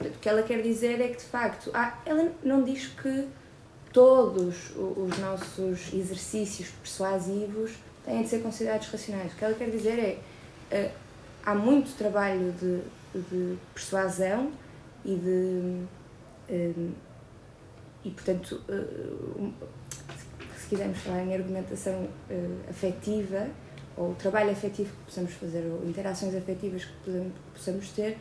[0.00, 3.28] o que ela quer dizer é que, de facto, ah, ela não diz que
[3.92, 7.72] todos os nossos exercícios persuasivos
[8.04, 9.32] têm de ser considerados racionais.
[9.32, 9.98] O que ela quer dizer
[10.70, 10.90] é uh,
[11.44, 12.80] há muito trabalho de
[13.14, 14.52] de persuasão
[15.04, 15.84] e de.
[16.50, 16.92] Um,
[18.04, 19.52] e, portanto, uh,
[20.56, 23.48] se quisermos falar em argumentação uh, afetiva,
[23.96, 28.18] ou trabalho afetivo que possamos fazer, ou interações afetivas que possamos ter,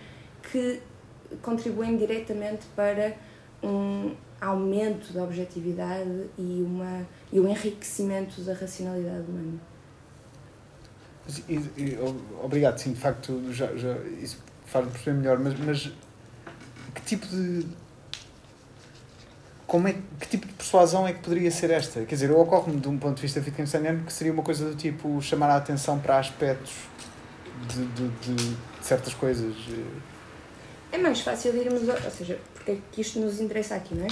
[0.51, 0.81] que
[1.41, 3.15] contribuem diretamente para
[3.63, 9.59] um aumento da objetividade e, uma, e um enriquecimento da racionalidade humana.
[12.43, 15.91] Obrigado, sim, de facto, já, já, isso faz-me perceber melhor, mas, mas
[16.95, 17.65] que tipo de.
[19.67, 22.03] Como é, que tipo de persuasão é que poderia ser esta?
[22.05, 25.21] Quer dizer, ocorre-me de um ponto de vista wittgensteiniano que seria uma coisa do tipo
[25.21, 26.73] chamar a atenção para aspectos
[27.69, 29.55] de, de, de, certas coisas.
[30.91, 34.09] É mais fácil irmos, ou seja, porque é que isto nos interessa aqui, não é?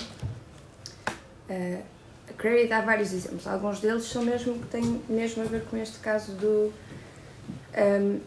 [1.50, 1.84] Uh,
[2.30, 5.76] a Crary dá vários exemplos, alguns deles são mesmo que têm mesmo a ver com
[5.76, 6.72] este caso do,
[7.76, 8.20] um,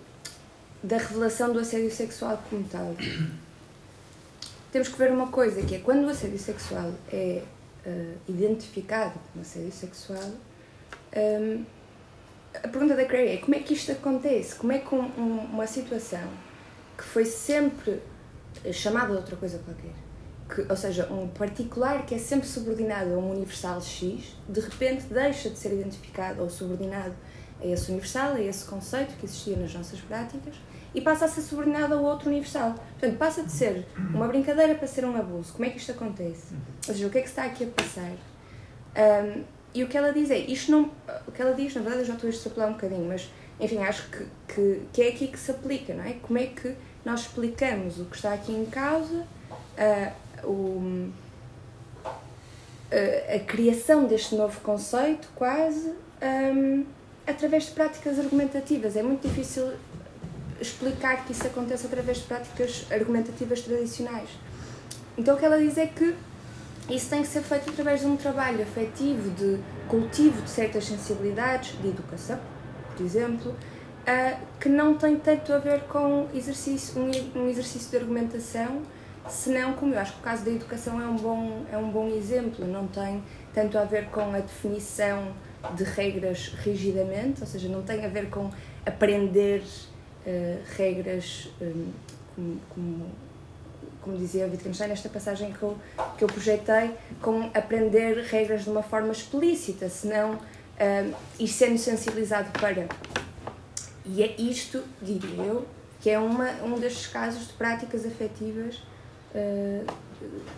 [0.83, 2.95] da revelação do assédio sexual como tal.
[4.73, 7.43] Temos que ver uma coisa, que é quando o assédio sexual é
[7.87, 10.31] uh, identificado como assédio sexual,
[11.15, 11.65] um,
[12.55, 14.55] a pergunta da Crary é como é que isto acontece?
[14.57, 16.29] Como é que um, um, uma situação
[16.97, 18.01] que foi sempre
[18.73, 19.93] chamada de outra coisa qualquer,
[20.49, 25.05] que, ou seja, um particular que é sempre subordinado a um universal X, de repente
[25.07, 27.15] deixa de ser identificado ou subordinado
[27.61, 30.55] a esse universal, a esse conceito que existia nas nossas práticas,
[30.95, 32.75] e passa a ser subordinado a outro universal.
[32.99, 35.53] Portanto, passa de ser uma brincadeira para ser um abuso.
[35.53, 36.55] Como é que isto acontece?
[36.89, 38.13] Ou seja, o que é que está aqui a passar?
[38.13, 39.43] Um,
[39.75, 40.91] e o que ela diz é, isto não,
[41.27, 43.79] o que ela diz, na verdade eu já estou a extrapolar um bocadinho, mas enfim,
[43.79, 46.15] acho que, que, que é aqui que se aplica, não é?
[46.15, 46.75] Como é que
[47.05, 51.11] nós explicamos o que está aqui em causa, uh, o,
[52.05, 56.85] uh, a criação deste novo conceito, quase, um,
[57.27, 58.97] através de práticas argumentativas.
[58.97, 59.73] É muito difícil
[60.63, 64.29] explicar que isso acontece através de práticas argumentativas tradicionais.
[65.17, 66.15] Então, o que ela diz é que
[66.89, 71.81] isso tem que ser feito através de um trabalho afetivo, de cultivo de certas sensibilidades,
[71.81, 72.41] de educação,
[72.97, 78.83] por exemplo, uh, que não tem tanto a ver com exercício, um, exercício de argumentação,
[79.29, 82.09] senão, como eu acho que o caso da educação é um, bom, é um bom
[82.09, 83.23] exemplo, não tem
[83.55, 85.33] tanto a ver com a definição
[85.77, 88.51] de regras rigidamente, ou seja, não tem a ver com
[88.85, 89.63] aprender
[90.27, 91.91] uh, regras um,
[92.35, 93.11] como, como
[94.03, 95.79] como dizia Wittgenstein, esta passagem que eu,
[96.19, 96.91] que eu projetei,
[97.23, 102.89] com aprender regras de uma forma explícita, senão um, ir sendo sensibilizado para.
[104.05, 105.67] E é isto, diria eu,
[106.01, 108.77] que é uma, um destes casos de práticas afetivas,
[109.35, 109.87] uh,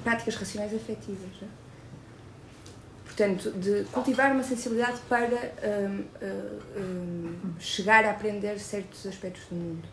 [0.03, 1.43] práticas racionais afetivas.
[1.43, 1.49] Né?
[3.17, 6.05] Portanto, de cultivar uma sensibilidade para um,
[6.77, 9.89] um, chegar a aprender certos aspectos do mundo.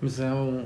[0.00, 0.62] Mas há um.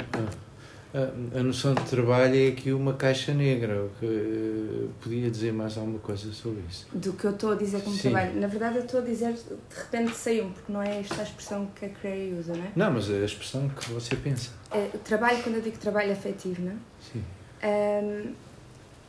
[0.94, 3.88] A, a, noção de trabalho é aqui uma caixa negra.
[3.98, 6.87] Que, uh, podia dizer mais alguma coisa sobre isso?
[6.92, 8.11] Do que eu estou a dizer como Sim.
[8.11, 8.40] trabalho.
[8.40, 11.68] Na verdade, eu estou a dizer de repente saiu porque não é esta a expressão
[11.74, 12.72] que a Cray usa, não é?
[12.77, 14.50] Não, mas é a expressão que você pensa.
[14.70, 16.77] É, trabalho, quando eu digo trabalho afetivo, não é?
[17.12, 17.24] Sim.
[17.64, 18.35] Um,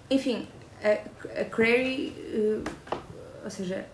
[0.10, 0.48] enfim,
[0.84, 2.63] a, a Crary, uh,
[3.44, 3.86] ou seja,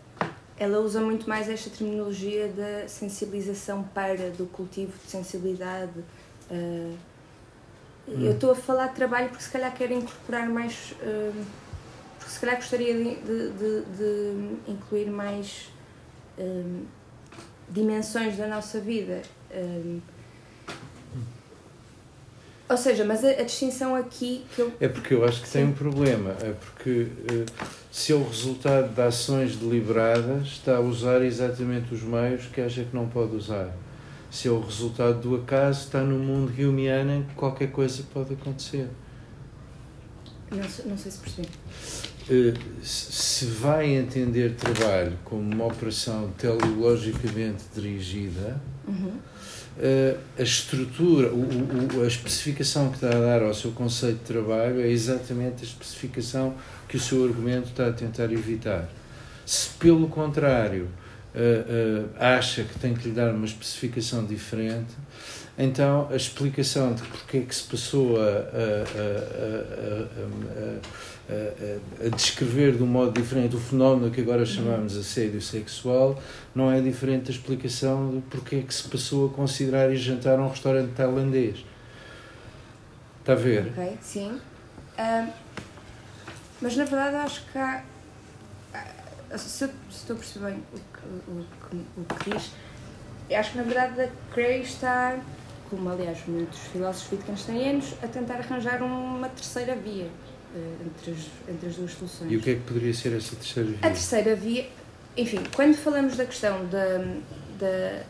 [0.57, 6.03] ela usa muito mais esta terminologia da sensibilização para, do cultivo de sensibilidade,
[6.51, 6.97] Uh,
[8.07, 8.25] hum.
[8.25, 10.93] Eu estou a falar de trabalho porque se calhar quero incorporar mais.
[11.01, 11.45] Uh,
[12.17, 15.69] porque se calhar gostaria de, de, de, de incluir mais
[17.69, 19.21] dimensões da nossa vida.
[22.71, 24.73] Ou seja, mas a, a, distinção aqui que eu...
[24.79, 25.59] É porque eu acho que Sim.
[25.59, 26.35] tem um problema.
[26.41, 27.07] É porque
[27.91, 32.83] se é o resultado de ações deliberadas, está a usar exatamente os meios que acha
[32.83, 33.71] que não pode usar
[34.31, 38.33] se é o resultado do acaso, está no mundo humeano em que qualquer coisa pode
[38.33, 38.87] acontecer.
[40.49, 41.49] Não, não sei se percebi.
[42.29, 49.13] Uh, se vai entender trabalho como uma operação teleologicamente dirigida, uhum.
[49.77, 54.25] Uh, a estrutura, o, o, a especificação que está a dar ao seu conceito de
[54.25, 56.55] trabalho é exatamente a especificação
[56.87, 58.89] que o seu argumento está a tentar evitar.
[59.45, 60.89] Se, pelo contrário,
[61.35, 64.93] uh, uh, acha que tem que lhe dar uma especificação diferente,
[65.57, 68.31] então a explicação de porque é que se passou a, a, a,
[70.77, 70.79] a,
[72.15, 76.21] descrever de um modo diferente o fenómeno que agora chamamos assédio sexual
[76.53, 80.39] não é diferente da explicação de porque é que se passou a considerar e jantar
[80.39, 81.65] um restaurante tailandês.
[83.19, 83.67] Está a ver?
[83.67, 84.41] Ok, sim.
[86.61, 87.83] Mas na verdade acho que há.
[89.35, 92.51] Se, se estou a perceber bem o o, o, que diz.
[93.29, 95.17] Eu acho que na verdade a Cray está,
[95.69, 100.09] como aliás muitos filósofos wittgensteinianos, a tentar arranjar uma terceira via
[100.85, 102.31] entre, as, entre as duas soluções.
[102.31, 103.79] E o que é que poderia ser essa terceira via?
[103.81, 104.69] A terceira via,
[105.15, 106.97] enfim, quando falamos da questão da,
[107.59, 108.03] da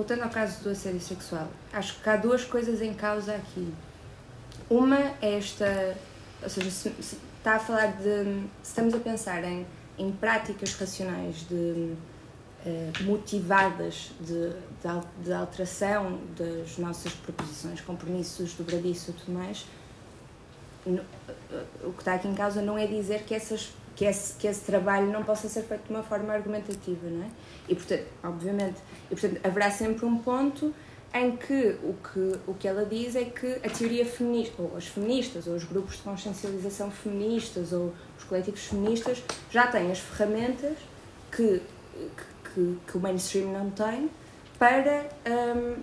[0.00, 3.72] voltando ao caso do assédio sexual, acho que há duas coisas em causa aqui.
[4.68, 5.96] Uma é esta,
[6.42, 8.24] ou seja, se, se está a falar de.
[8.62, 9.66] Se estamos a pensar em,
[9.98, 11.94] em práticas racionais de.
[12.62, 19.64] Uh, motivadas de, de, de, alteração das nossas proposições, compromissos, dobradiço e tudo mais,
[20.86, 24.62] o que está aqui em causa não é dizer que essas que esse, que esse
[24.62, 27.28] trabalho não possa ser feito de uma forma argumentativa, não é?
[27.68, 30.74] E, portanto, obviamente, e, portanto, haverá sempre um ponto
[31.12, 34.86] em que o, que o que ela diz é que a teoria feminista, ou as
[34.86, 40.78] feministas, ou os grupos de consciencialização feministas, ou os coletivos feministas, já têm as ferramentas
[41.30, 41.60] que,
[42.54, 44.08] que, que o mainstream não tem
[44.58, 45.76] para um,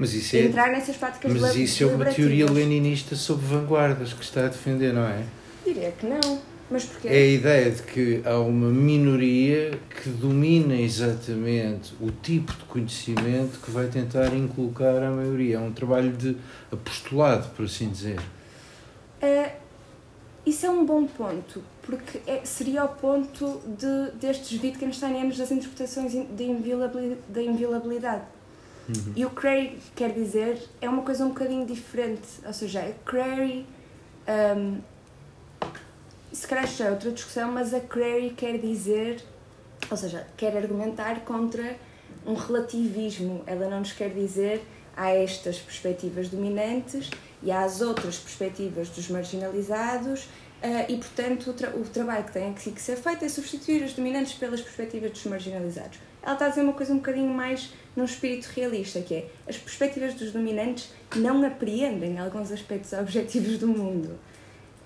[0.00, 4.48] é, entrar nessas práticas Mas isso é uma teoria leninista sobre vanguardas que está a
[4.48, 5.22] defender, não é?
[5.64, 6.40] Diria que não.
[6.70, 7.08] Mas porquê?
[7.08, 13.60] É a ideia de que há uma minoria que domina exatamente o tipo de conhecimento
[13.60, 15.56] que vai tentar inculcar a maioria.
[15.56, 16.36] É um trabalho de
[16.72, 18.18] apostolado, por assim dizer.
[19.20, 19.56] É,
[20.44, 26.12] isso é um bom ponto, porque é, seria o ponto de, destes Wittgensteinianos das interpretações
[26.12, 27.20] de inviolabilidade.
[27.28, 28.22] De inviolabilidade.
[28.88, 29.12] Uhum.
[29.16, 33.66] E o Crary quer dizer é uma coisa um bocadinho diferente, ou seja, é Crary
[34.56, 34.80] um,
[36.32, 39.22] se calhar já é outra discussão, mas a Crary quer dizer,
[39.90, 41.76] ou seja, quer argumentar contra
[42.26, 43.42] um relativismo.
[43.46, 44.64] Ela não nos quer dizer
[44.96, 47.10] há estas perspectivas dominantes
[47.42, 50.28] e há as outras perspectivas dos marginalizados
[50.64, 53.92] Uh, e, portanto, o, tra o, trabalho que tem que ser feito é substituir as
[53.92, 55.98] dominantes pelas perspectivas dos marginalizados.
[56.24, 59.56] Ela está a dizer uma coisa um bocadinho mais num espírito realista, que é as
[59.56, 64.18] perspectivas dos dominantes não apreendem alguns aspectos objetivos do mundo.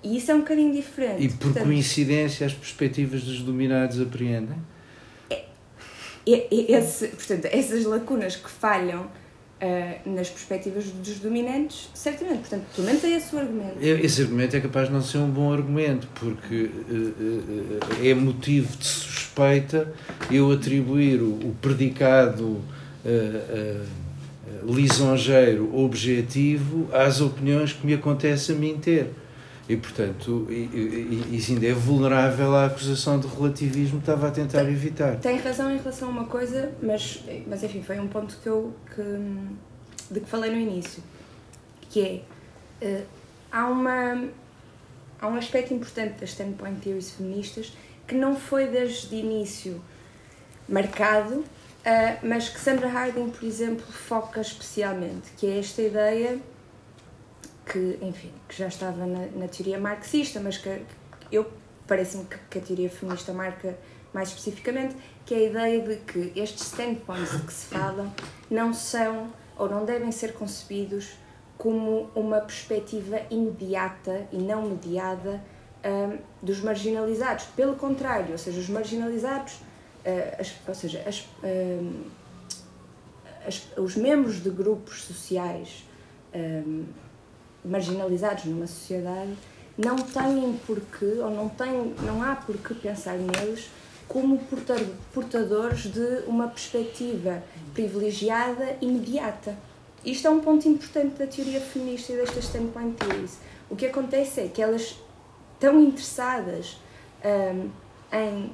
[0.03, 1.24] E isso é um bocadinho diferente.
[1.24, 4.57] E por Portanto, coincidência as perspectivas dos dominados apreendem?
[5.30, 5.45] É,
[6.26, 9.09] é, é, esse, portanto, essas lacunas que falham
[9.62, 12.40] uh, nas perspectivas dos dominantes, certamente.
[12.40, 13.76] Portanto, pelo menos é esse o argumento.
[13.80, 18.76] Esse argumento é capaz de não ser um bom argumento, porque uh, uh, é motivo
[18.76, 19.92] de suspeita
[20.30, 22.61] eu atribuir o, o predicado
[24.64, 29.12] lisonjeiro objetivo às opiniões que me acontece a mim ter.
[29.68, 30.48] E, portanto,
[31.30, 35.16] isso ainda é vulnerável à acusação de relativismo que estava a tentar tem, evitar.
[35.16, 38.74] Tem razão em relação a uma coisa, mas, mas enfim, foi um ponto que eu
[38.94, 39.02] que,
[40.10, 41.02] de que falei no início,
[41.90, 42.24] que
[42.80, 43.06] é, uh,
[43.52, 44.28] há, uma,
[45.20, 49.82] há um aspecto importante das standpoint theories feministas que não foi desde o início
[50.66, 51.44] marcado, uh,
[52.22, 56.40] mas que Sandra Harding, por exemplo, foca especialmente, que é esta ideia
[57.70, 60.82] que, enfim, que já estava na, na teoria marxista, mas que,
[61.20, 61.50] que eu
[61.86, 63.76] parece-me que, que, a teoria feminista marca
[64.12, 64.96] mais especificamente,
[65.26, 68.12] que é a ideia de que estes standpoints de que se fala
[68.50, 71.10] não são ou não devem ser concebidos
[71.58, 75.42] como uma perspectiva imediata e não mediada
[75.84, 77.46] um, dos marginalizados.
[77.56, 82.04] Pelo contrário, ou seja, os marginalizados, uh, as, ou seja, as, um,
[83.46, 85.84] as, os membros de grupos sociais
[86.34, 86.86] um,
[87.68, 89.36] marginalizados numa sociedade
[89.76, 93.70] não têm porquê, ou não, têm, não há porquê pensar neles
[94.08, 94.40] como
[95.12, 97.42] portadores de uma perspectiva
[97.74, 99.56] privilegiada imediata.
[100.04, 103.38] Isto é um ponto importante da teoria feminista e destas standpoint theories.
[103.68, 104.98] O que acontece é que elas
[105.54, 106.80] estão interessadas
[107.24, 107.70] um,
[108.16, 108.52] em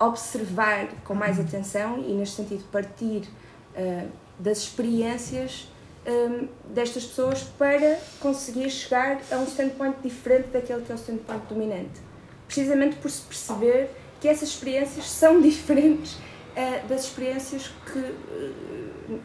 [0.00, 3.28] observar com mais atenção e, neste sentido, partir
[3.76, 4.08] uh,
[4.38, 5.68] das experiências
[6.06, 11.42] um, destas pessoas para conseguir chegar a um standpoint diferente daquele que é o standpoint
[11.48, 12.00] dominante.
[12.46, 13.90] Precisamente por se perceber
[14.20, 17.98] que essas experiências são diferentes uh, das experiências que.
[17.98, 19.20] Uh,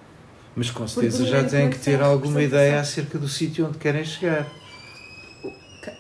[0.56, 4.48] Mas com certeza já têm que ter alguma ideia acerca do sítio onde querem chegar.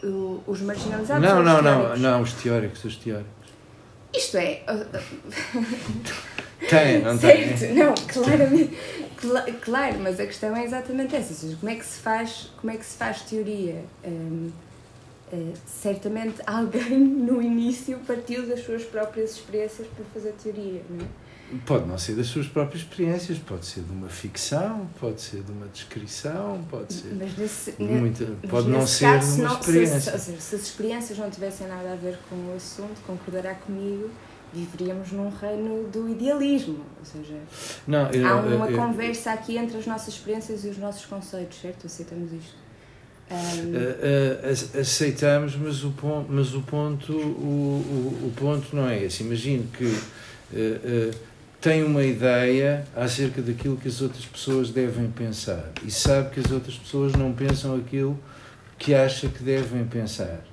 [0.03, 1.23] O, os marginalizados?
[1.23, 3.39] Não, não, não, não, os teóricos, os teóricos.
[4.13, 4.63] Isto é.
[6.69, 7.47] tem, não tem?
[7.57, 8.77] Certo, não, claramente.
[9.61, 12.71] Claro, mas a questão é exatamente essa, ou seja, como é que se faz, como
[12.71, 13.83] é que se faz teoria?
[14.03, 14.51] Um, uh,
[15.31, 21.09] eh, certamente alguém no início partiu das suas próprias experiências para fazer teoria, não é?
[21.65, 25.51] Pode não ser das suas próprias experiências, pode ser de uma ficção, pode ser de
[25.51, 30.17] uma descrição, pode ser mas nesse, muita, pode não ser caso, de uma experiência.
[30.19, 34.11] Se, se, se, as experiências não tivessem nada a ver com o assunto, concordará comigo
[34.53, 37.35] viveríamos num reino do idealismo, ou seja,
[37.87, 41.59] não, eu, há uma eu, conversa aqui entre as nossas experiências e os nossos conceitos,
[41.59, 41.85] certo?
[41.85, 42.55] Aceitamos isto?
[43.31, 44.79] Um...
[44.79, 49.21] aceitamos, mas o ponto, mas o ponto, o, o, o ponto não é esse.
[49.21, 51.15] Imagino que uh, uh,
[51.61, 56.51] tem uma ideia acerca daquilo que as outras pessoas devem pensar e sabe que as
[56.51, 58.19] outras pessoas não pensam aquilo
[58.79, 60.48] que acha que devem pensar.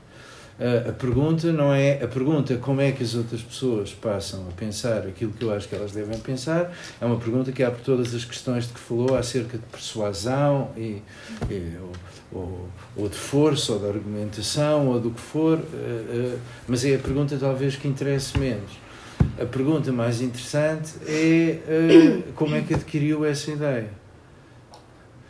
[0.58, 5.06] A pergunta não é a pergunta como é que as outras pessoas passam a pensar
[5.06, 8.24] aquilo que eu acho que elas devem pensar é uma pergunta que abre todas as
[8.24, 11.02] questões de que falou acerca de persuasão e,
[11.50, 11.76] e
[12.32, 15.60] ou, ou, de força ou de argumentação ou do que for
[16.66, 18.80] mas é a pergunta talvez que interesse menos.
[19.38, 24.05] A pergunta mais interessante é como é que adquiriu essa ideia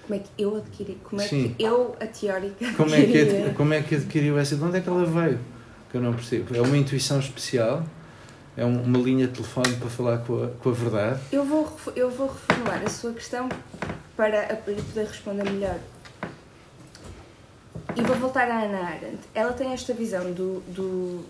[0.07, 1.55] como é que eu adquiri, como é Sim.
[1.55, 4.81] que eu, a teórica, como é, que, como é que adquiriu essa, de onde é
[4.81, 5.41] que ela veio?
[5.91, 6.57] Que eu não percebo.
[6.57, 7.85] É uma intuição especial?
[8.57, 11.21] É uma linha de telefone para falar com a, com a verdade?
[11.31, 13.49] Eu vou, eu vou reformular a sua questão
[14.17, 15.79] para poder responder melhor.
[17.95, 19.19] E vou voltar à Ana Arendt.
[19.35, 20.61] Ela tem esta visão do.
[20.69, 21.25] do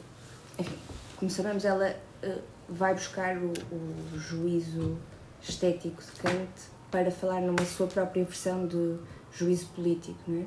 [0.58, 0.76] enfim,
[1.16, 4.96] como sabemos, ela uh, vai buscar o, o juízo
[5.42, 8.96] estético de Kant para falar numa sua própria versão de
[9.30, 10.46] juízo político, não é?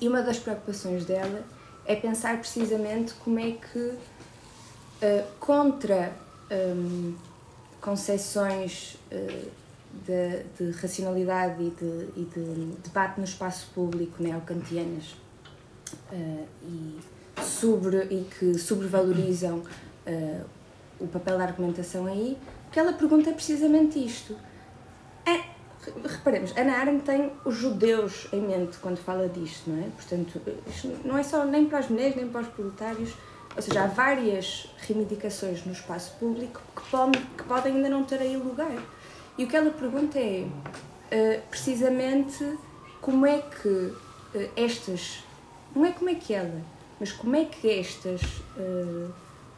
[0.00, 1.44] E uma das preocupações dela
[1.84, 6.16] é pensar precisamente como é que, uh, contra
[6.50, 7.14] um,
[7.78, 9.50] concepções uh,
[10.06, 15.14] de, de, racionalidade e de, e de, debate no espaço público neocantianas
[16.10, 16.98] uh, e,
[17.42, 20.44] sobre, e que sobrevalorizam uh,
[20.98, 24.47] o papel da argumentação aí, o que ela pergunta é precisamente isto
[25.28, 25.44] é,
[26.06, 29.88] reparemos, Ana Arendt tem os judeus em mente quando fala disto, não é?
[29.90, 30.40] Portanto,
[31.04, 33.14] não é só nem para as mulheres, nem para os proletários,
[33.56, 38.20] ou seja, há várias reivindicações no espaço público que, pode, que podem ainda não ter
[38.20, 38.76] aí lugar.
[39.36, 42.58] E o que ela pergunta é, uh, precisamente,
[43.00, 43.94] como é que uh,
[44.56, 45.24] estas,
[45.74, 46.60] não é como é que ela,
[47.00, 48.22] mas como é que estas
[48.56, 49.12] uh,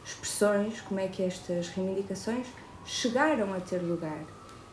[0.05, 2.47] expressões, como é que estas reivindicações
[2.85, 4.23] chegaram a ter lugar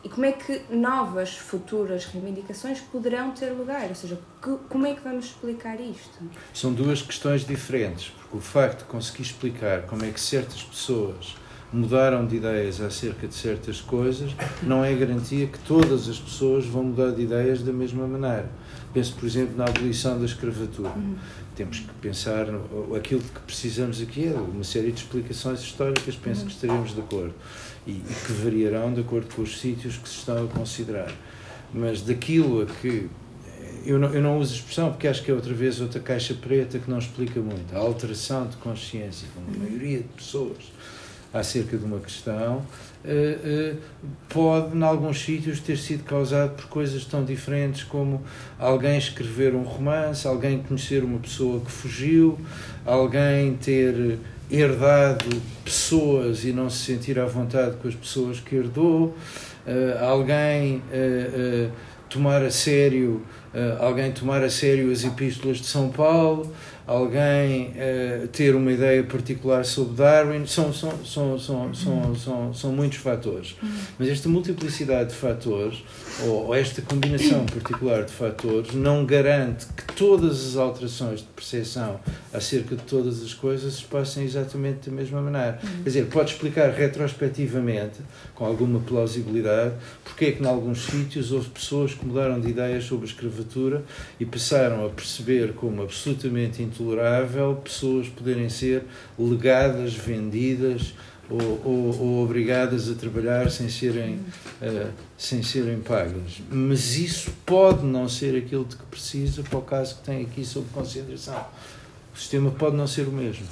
[0.03, 3.89] e como é que novas futuras reivindicações poderão ter lugar?
[3.89, 6.19] Ou seja, que, como é que vamos explicar isto?
[6.53, 11.35] São duas questões diferentes, porque o facto de conseguir explicar como é que certas pessoas
[11.71, 16.85] mudaram de ideias acerca de certas coisas não é garantia que todas as pessoas vão
[16.85, 18.49] mudar de ideias da mesma maneira.
[18.91, 20.89] Penso, por exemplo, na abolição da escravatura.
[20.89, 21.15] Uhum.
[21.55, 26.41] Temos que pensar no, aquilo que precisamos aqui é uma série de explicações históricas, penso
[26.41, 26.47] uhum.
[26.47, 27.35] que estaremos de acordo
[27.89, 31.11] e, e que variarão de acordo com os sítios que se estão a considerar.
[31.73, 33.09] Mas daquilo a que
[33.85, 36.33] eu não, eu não uso a expressão porque acho que é outra vez outra caixa
[36.33, 37.75] preta que não explica muito.
[37.75, 40.57] A alteração de consciência de uma maioria de pessoas
[41.33, 42.57] acerca de uma questão
[43.05, 43.77] uh, uh,
[44.27, 48.21] pode, em alguns sítios, ter sido causado por coisas tão diferentes como
[48.57, 52.37] alguém escrever um romance, alguém conhecer uma pessoa que fugiu,
[52.85, 54.17] alguém ter
[54.49, 55.29] herdado
[55.63, 59.15] pessoas e não se sentir à vontade com as pessoas que herdou,
[59.67, 61.71] uh, alguém uh,
[62.09, 63.21] tomar a sério
[63.79, 66.53] alguém tomar a sério as epístolas de São Paulo,
[66.89, 72.71] alguém uh, ter uma ideia particular sobre Darwin, são, são, são, são, são, são, são
[72.71, 73.55] muitos fatores.
[73.99, 75.83] Mas esta multiplicidade de fatores,
[76.25, 81.99] ou, ou, esta combinação particular de fatores, não garante que todas as alterações de percepção
[82.33, 85.59] acerca de todas as coisas se passem exatamente da mesma maneira.
[85.61, 87.99] Quer dizer, pode explicar retrospectivamente,
[88.33, 92.85] com alguma plausibilidade, porque é que, em alguns sítios, houve pessoas que mudaram de ideias
[92.85, 93.83] sobre a escravatura
[94.19, 98.83] e passaram a perceber como absolutamente intolerável pessoas poderem ser
[99.17, 100.93] legadas, vendidas
[101.29, 106.41] ou, ou, ou obrigadas a trabalhar sem serem, uh, sem serem pagas.
[106.49, 110.43] Mas isso pode não ser aquilo de que precisa para o caso que tem aqui
[110.43, 111.45] sob consideração.
[112.13, 113.45] O sistema pode não ser o mesmo.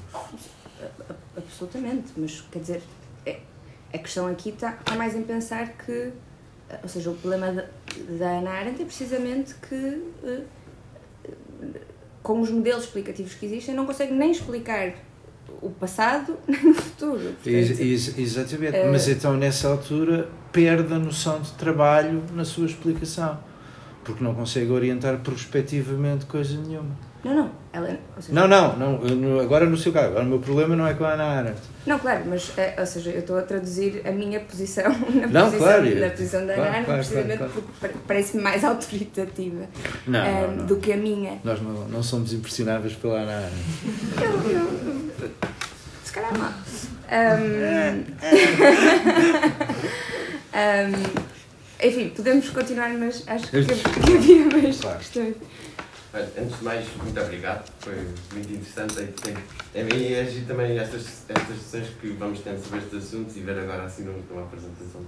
[1.36, 2.82] Absolutamente, mas quer dizer,
[3.26, 3.40] é,
[3.94, 6.12] a questão aqui está, mais em pensar que,
[6.82, 7.64] ou seja, o problema
[8.10, 10.02] da, Ana Arendt é precisamente que.
[12.28, 14.96] Com os modelos explicativos que existem, não consegue nem explicar
[15.62, 17.22] o passado nem o futuro.
[17.42, 22.66] Portanto, Ex exatamente, uh, mas então nessa altura perde a noção de trabalho na sua
[22.66, 23.40] explicação,
[24.04, 26.98] porque não consegue orientar prospectivamente coisa nenhuma.
[27.28, 27.52] Não, não.
[27.74, 29.40] Ela, seja, não, não, não.
[29.42, 30.08] Agora no seu caso.
[30.08, 31.60] Agora, o meu problema não é com a Ana Arendt.
[31.86, 35.46] Não, claro, mas, é, ou seja, eu estou a traduzir a minha posição na não,
[35.46, 39.66] posição, claro, na posição da claro, Ana Arendt, claro, precisamente claro, porque parece-me mais autoritativa
[40.08, 40.66] não, um, não, eh, não.
[40.66, 41.40] do que a minha.
[41.44, 43.56] Nós não, não somos impressionáveis pela Ana Arendt.
[44.24, 45.30] eu, eu,
[46.04, 46.54] se calhar não.
[47.10, 48.04] Um,
[50.58, 55.36] um, enfim, podemos continuar, mas acho que, que havia mais questões.
[56.38, 57.96] Antes de mais, muito obrigado, foi
[58.34, 59.14] muito interessante.
[59.74, 63.60] É mim agir também estas, estas sessões que vamos tendo sobre estes assuntos e ver
[63.60, 65.02] agora assim numa apresentação.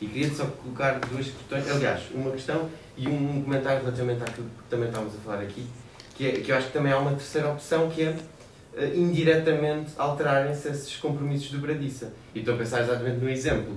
[0.00, 4.68] E queria só colocar duas questões, aliás, uma questão e um comentário relativamente àquilo que
[4.68, 5.66] também estávamos a falar aqui,
[6.14, 9.92] que, é, que eu acho que também há uma terceira opção, que é uh, indiretamente
[9.96, 12.12] alterarem-se esses compromissos de Bradiça.
[12.34, 13.76] E estou a pensar exatamente no exemplo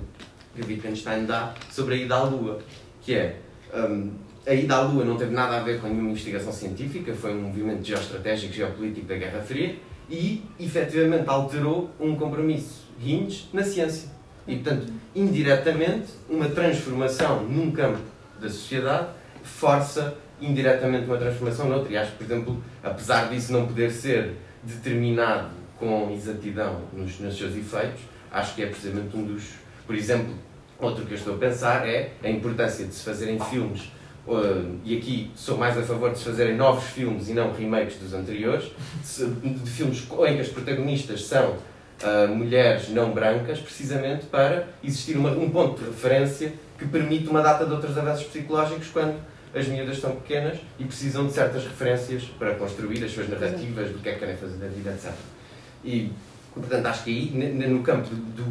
[0.54, 2.60] que Wittgenstein dá sobre a ida à Lua,
[3.00, 3.36] que é
[3.72, 4.12] um,
[4.48, 7.42] a ida à Lua não teve nada a ver com nenhuma investigação científica, foi um
[7.42, 9.76] movimento geoestratégico, geopolítico da Guerra Fria
[10.08, 14.08] e, efetivamente, alterou um compromisso hinge na ciência.
[14.46, 18.00] E, portanto, indiretamente, uma transformação num campo
[18.40, 19.08] da sociedade
[19.42, 21.92] força indiretamente uma transformação noutra.
[21.92, 27.36] E acho que, por exemplo, apesar disso não poder ser determinado com exatidão nos, nos
[27.36, 29.50] seus efeitos, acho que é precisamente um dos.
[29.86, 30.34] Por exemplo,
[30.78, 33.90] outro que eu estou a pensar é a importância de se fazerem filmes.
[34.28, 37.96] Uh, e aqui sou mais a favor de se fazerem novos filmes e não remakes
[37.96, 38.70] dos anteriores,
[39.02, 45.30] de filmes em que as protagonistas são uh, mulheres não brancas, precisamente para existir uma,
[45.30, 49.18] um ponto de referência que permite uma data de outros avanços psicológicos quando
[49.54, 53.98] as miúdas estão pequenas e precisam de certas referências para construir as suas narrativas do
[53.98, 55.10] que é que querem fazer da vida, etc.
[55.82, 56.12] E,
[56.52, 58.44] portanto, acho que aí, no campo do,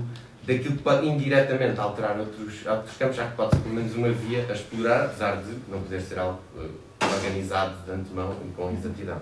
[0.47, 4.09] daquilo que pode indiretamente alterar outros, outros campos, já que pode ser pelo menos uma
[4.09, 6.69] via a explorar, apesar de não poder ser algo uh,
[7.03, 9.21] organizado de antemão e com exatidão.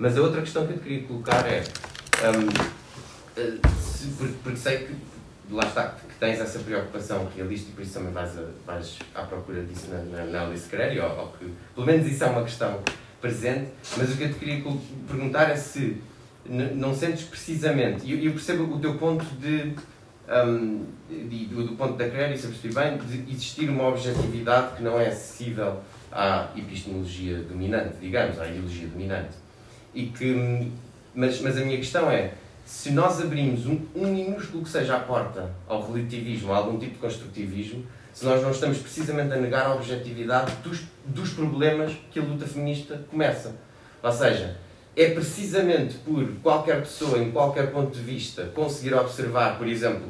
[0.00, 1.62] Mas a outra questão que eu te queria colocar é,
[2.28, 2.48] um,
[3.40, 4.08] uh, se,
[4.42, 4.96] porque, sei que
[5.48, 9.22] lá está, que tens essa preocupação realista e por isso também vais, a, vais à
[9.22, 12.80] procura disso na, na, Alice Carey, ou, ou, que pelo menos isso é uma questão
[13.20, 14.64] presente, mas o que eu te queria
[15.06, 16.02] perguntar é se
[16.46, 19.74] não sentes precisamente, e eu, eu, percebo o teu ponto de,
[20.28, 24.76] um, de do, do, ponto da Carey, se eu percebi bem, de existir uma objetividade
[24.76, 29.36] que não é acessível à epistemologia dominante, digamos, à ideologia dominante.
[29.94, 30.72] E que,
[31.14, 32.32] mas, mas a minha questão é,
[32.64, 36.94] se nós abrimos um, um minúsculo que seja a porta ao relativismo, a algum tipo
[36.94, 42.18] de construtivismo, se nós não estamos precisamente a negar a objetividade dos, dos problemas que
[42.18, 43.54] a luta feminista começa.
[44.02, 44.56] Ou seja,
[44.96, 50.06] é precisamente por qualquer pessoa, em qualquer ponto de vista, conseguir observar, por exemplo,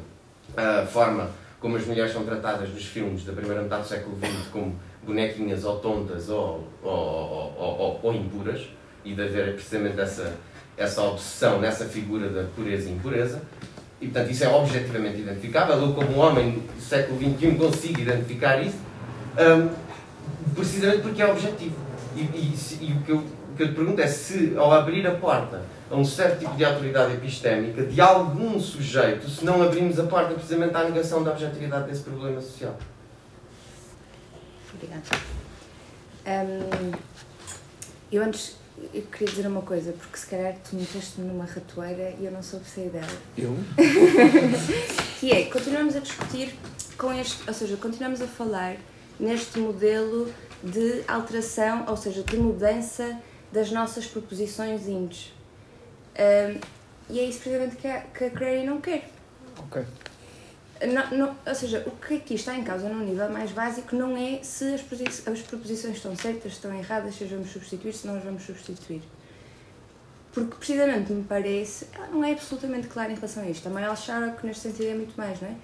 [0.55, 4.47] a forma como as mulheres são tratadas nos filmes da primeira metade do século XX
[4.51, 8.67] como bonequinhas ou tontas ou, ou, ou, ou, ou impuras,
[9.03, 10.35] e de haver precisamente essa
[10.77, 13.41] essa obsessão nessa figura da pureza e impureza,
[14.01, 15.75] e portanto isso é objetivamente identificável.
[15.77, 18.77] Eu, como homem do século XXI, consigo identificar isso,
[19.39, 19.69] um,
[20.53, 21.75] precisamente porque é objetivo.
[22.15, 23.23] E, e, e o, que eu,
[23.55, 26.65] que eu te pergunto é se, ao abrir a porta a um certo tipo de
[26.65, 31.89] autoridade epistémica de algum sujeito, se não abrimos a porta precisamente à negação da objetividade
[31.89, 32.77] desse problema social.
[34.73, 35.03] Obrigada.
[36.25, 36.91] Um,
[38.11, 38.57] eu antes
[38.93, 42.43] eu queria dizer uma coisa, porque se calhar tu meteste-me numa ratoeira e eu não
[42.43, 43.07] soube sair dela.
[43.37, 43.55] Eu?
[45.19, 46.55] que é, continuamos a discutir
[46.97, 48.75] com este, ou seja, continuamos a falar
[49.19, 50.29] neste modelo
[50.61, 53.17] de alteração, ou seja, de mudança
[53.55, 55.33] das nossas proposições índices.
[56.19, 56.59] Um,
[57.09, 59.09] e é isso precisamente que a, que a Crary não quer.
[59.57, 59.83] Ok.
[60.87, 64.17] Não, não, ou seja, o que aqui está em causa num nível mais básico não
[64.17, 64.81] é se as,
[65.25, 69.01] as proposições estão certas, estão erradas, se as vamos substituir, se não as vamos substituir.
[70.33, 73.65] Porque precisamente me parece, ela não é absolutamente clara em relação a isto.
[73.67, 73.95] A Mayal
[74.37, 75.55] que neste sentido é muito mais, não é?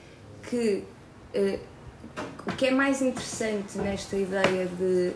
[0.43, 0.85] Que
[1.35, 1.59] uh,
[2.47, 5.13] o que é mais interessante nesta ideia de,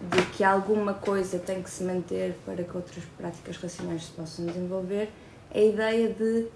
[0.00, 4.46] de que alguma coisa tem que se manter para que outras práticas racionais se possam
[4.46, 5.10] desenvolver
[5.50, 6.48] é a ideia de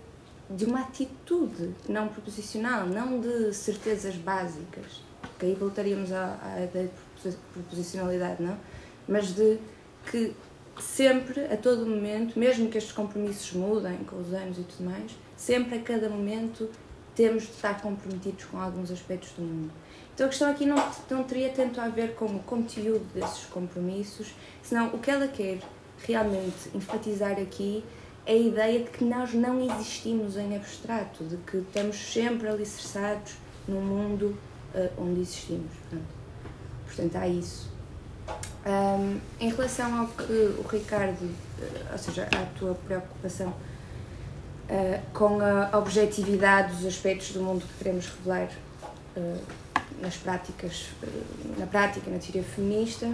[0.54, 5.02] de uma atitude não proposicional, não de certezas básicas,
[5.38, 6.90] que aí voltaríamos à, à ideia
[7.24, 8.56] de proposicionalidade, não?
[9.08, 9.58] Mas de
[10.10, 10.34] que
[10.78, 15.12] sempre, a todo momento, mesmo que estes compromissos mudem com os anos e tudo mais,
[15.36, 16.68] sempre a cada momento
[17.14, 19.72] temos de estar comprometidos com alguns aspectos do mundo.
[20.14, 20.76] Então a questão aqui não,
[21.10, 25.58] não teria tanto a ver com o conteúdo desses compromissos, senão o que ela quer
[26.06, 27.84] realmente enfatizar aqui
[28.26, 33.34] a ideia de que nós não existimos em abstrato, de que estamos sempre alicerçados
[33.66, 34.36] num mundo
[34.74, 35.72] uh, onde existimos.
[35.82, 36.08] Portanto,
[36.86, 37.72] portanto há isso.
[38.64, 43.52] Um, em relação ao que o Ricardo, uh, ou seja, à tua preocupação
[44.68, 48.48] uh, com a objetividade dos aspectos do mundo que queremos revelar
[50.00, 50.86] nas práticas,
[51.58, 53.06] na prática, na teoria feminista,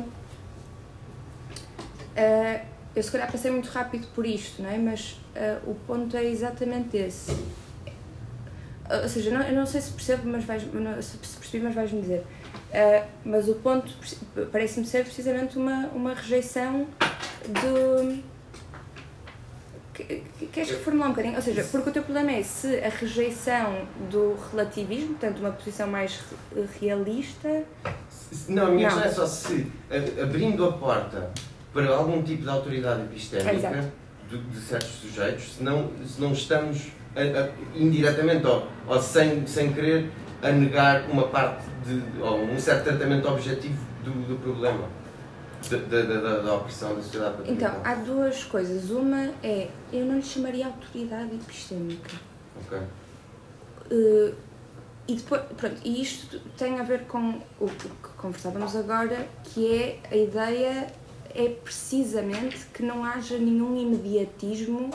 [2.99, 4.77] eu se calhar passei muito rápido por isto, não é?
[4.77, 7.33] Mas uh, o ponto é exatamente esse.
[8.91, 12.25] Ou seja, não, eu não sei se percebo, mas vais, se percebi, mas vais-me dizer.
[12.71, 13.93] Uh, mas o ponto
[14.51, 16.87] parece-me ser precisamente uma, uma rejeição
[17.45, 18.38] do.
[20.53, 21.37] Queres reformular um bocadinho?
[21.37, 25.89] Ou seja, porque o teu problema é se a rejeição do relativismo, portanto, uma posição
[25.89, 26.21] mais
[26.81, 27.65] realista.
[28.49, 29.03] Não, a minha não.
[29.03, 29.67] questão é só se,
[30.23, 31.31] abrindo a porta
[31.73, 33.93] para algum tipo de autoridade epistémica
[34.29, 39.47] de, de, certos sujeitos, se não, se não estamos a, a, indiretamente ou, ou sem,
[39.47, 40.11] sem querer
[40.43, 44.98] a negar uma parte de, ou um certo tratamento objetivo do, do problema
[45.71, 48.91] da, da, da, da, opressão da sociedade Então, há duas coisas.
[48.91, 52.17] Uma é, eu não lhe chamaria autoridade epistêmica.
[52.65, 52.79] Ok.
[53.91, 54.35] Uh,
[55.07, 57.89] e depois, pronto, e isto tem a ver com o que
[58.19, 60.93] conversávamos agora, que é a ideia
[61.35, 64.91] é precisamente que não haja nenhum imediatismo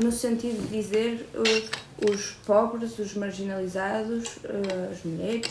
[0.00, 5.50] no sentido de dizer uh, os pobres, os marginalizados, uh, as mulheres,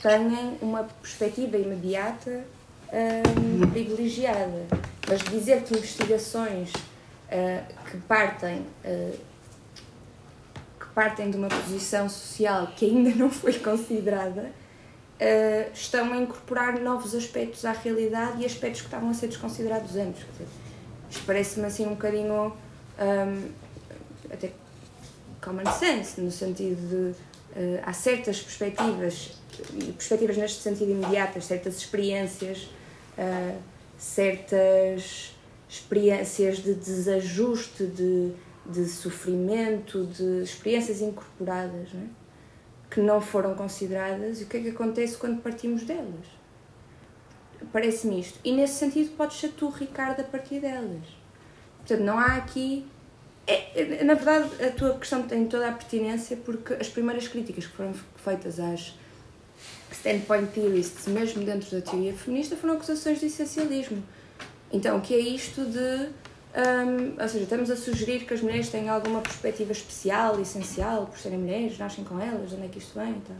[0.00, 2.44] têm uma perspectiva imediata
[2.92, 4.66] um, privilegiada.
[5.08, 9.18] Mas dizer que investigações uh, que partem uh,
[10.78, 16.78] que partem de uma posição social que ainda não foi considerada uh, estão a incorporar
[16.80, 20.24] novos aspectos à realidade e aspectos que estavam a ser desconsiderados antes.
[21.10, 22.52] isto parece-me assim um bocadinho
[23.00, 23.48] um,
[24.30, 24.52] até
[25.40, 27.28] common sense, no sentido de
[27.82, 29.38] há certas perspectivas
[29.96, 32.68] perspectivas neste sentido imediatas, certas experiências,
[33.18, 33.58] uh,
[33.98, 35.34] certas
[35.68, 38.32] experiências de desajuste, de,
[38.64, 42.06] de sofrimento, de experiências incorporadas, não é?
[42.90, 46.24] que não foram consideradas e o que é que acontece quando partimos delas?
[47.70, 48.38] Parece-me isto.
[48.42, 51.04] E nesse sentido podes ser tu, Ricardo, a partir delas.
[51.78, 52.86] Portanto, não há aqui.
[53.46, 57.76] É, na verdade, a tua questão tem toda a pertinência porque as primeiras críticas que
[57.76, 58.94] foram feitas às
[59.90, 64.02] standpoint theorists, mesmo dentro da teoria feminista, foram acusações de essencialismo.
[64.72, 66.10] Então, que é isto de.
[66.48, 71.18] Um, ou seja, estamos a sugerir que as mulheres têm alguma perspectiva especial, essencial, por
[71.18, 73.36] serem mulheres, nascem com elas, de onde é que isto vem e tal.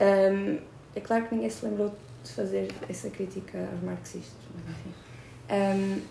[0.00, 0.32] É?
[0.32, 0.58] Um,
[0.94, 4.92] é claro que ninguém se lembrou de fazer essa crítica aos marxistas, mas enfim.
[5.50, 6.02] Um,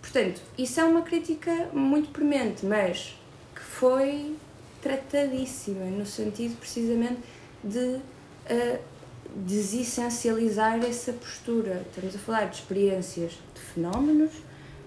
[0.00, 3.18] portanto, isso é uma crítica muito premente, mas
[3.54, 4.36] que foi
[4.80, 7.18] tratadíssima, no sentido precisamente
[7.62, 8.78] de uh,
[9.34, 11.84] desessencializar essa postura.
[11.88, 14.32] Estamos a falar de experiências de fenómenos,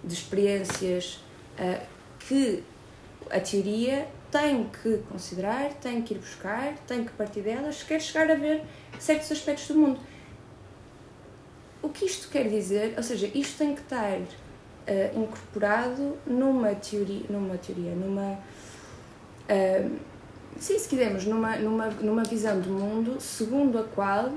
[0.03, 1.19] de experiências
[1.59, 1.85] uh,
[2.19, 2.63] que
[3.29, 7.99] a teoria tem que considerar, tem que ir buscar, tem que partir delas, se quer
[7.99, 8.63] chegar a ver
[8.99, 9.99] certos aspectos do mundo.
[11.81, 17.25] O que isto quer dizer, ou seja, isto tem que estar uh, incorporado numa teoria,
[17.29, 18.37] numa teoria, numa
[19.49, 19.99] uh,
[20.57, 24.31] sim, se quisermos, numa, numa, numa visão do mundo segundo a qual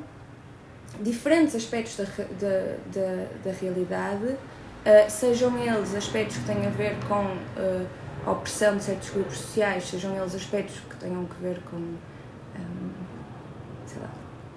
[1.00, 6.96] diferentes aspectos da, da, da, da realidade, uh, sejam eles aspectos que têm a ver
[7.08, 7.86] com uh,
[8.26, 11.98] a opressão de certos grupos sociais, sejam eles aspectos que tenham a ver com um,
[13.86, 14.10] sei lá,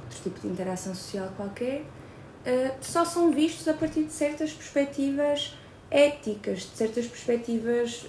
[0.04, 5.58] outro tipo de interação social qualquer, uh, só são vistos a partir de certas perspectivas
[5.90, 8.06] éticas, de certas perspectivas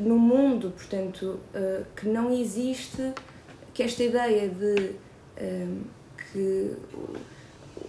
[0.00, 3.12] no mundo, portanto, uh, que não existe
[3.72, 4.92] que esta ideia de
[5.36, 5.84] uh,
[6.32, 6.76] que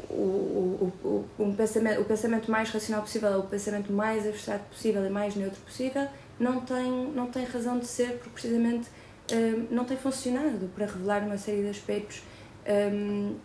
[0.09, 5.05] o, o, o, o, pensamento, o pensamento mais racional possível, o pensamento mais abstrato possível
[5.05, 6.07] e mais neutro possível,
[6.39, 8.87] não tem, não tem razão de ser, porque precisamente
[9.31, 12.23] uh, não tem funcionado para revelar uma série de aspectos
[12.67, 13.35] um,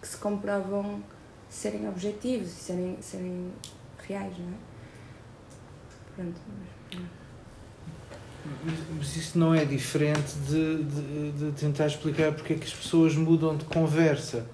[0.00, 1.02] que se comprovam
[1.48, 3.52] serem objetivos e serem, serem
[3.98, 4.56] reais, não é?
[6.14, 6.40] Pronto.
[6.48, 6.69] Mas
[9.02, 13.56] isso não é diferente de, de, de, tentar explicar porque é que as pessoas mudam
[13.56, 14.46] de conversa.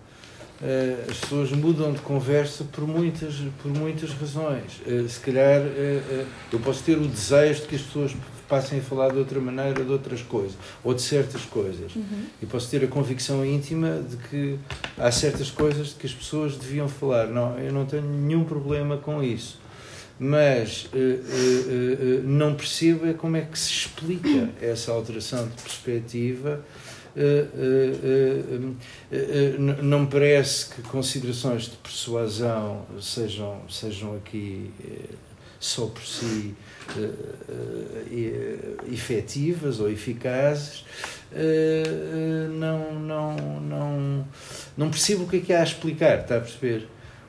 [0.61, 4.81] Uh, as pessoas mudam de conversa por muitas, por muitas razões.
[4.87, 8.17] Uh, se calhar uh, eu posso ter o desejo de que as pessoas
[8.49, 11.95] passem a falar de outra maneira de outras coisas, ou de certas coisas.
[11.95, 12.27] Uhum.
[12.41, 14.59] E posso ter a convicção íntima de que
[14.97, 17.27] há certas coisas de que as pessoas deviam falar.
[17.27, 19.66] Não, eu não tenho nenhum problema com isso
[20.19, 25.63] mas uh, uh, uh, não percebo é como é que se explica essa alteração de
[25.63, 26.65] perspectiva.
[29.81, 34.71] não me parece que considerações de persuasão sejam, sejam aqui
[35.59, 36.55] só por si
[38.93, 40.85] efetivas ou eficazes.
[42.59, 44.29] não, não, não,
[44.77, 46.87] não percebo o que é que há a explicar, está a perceber?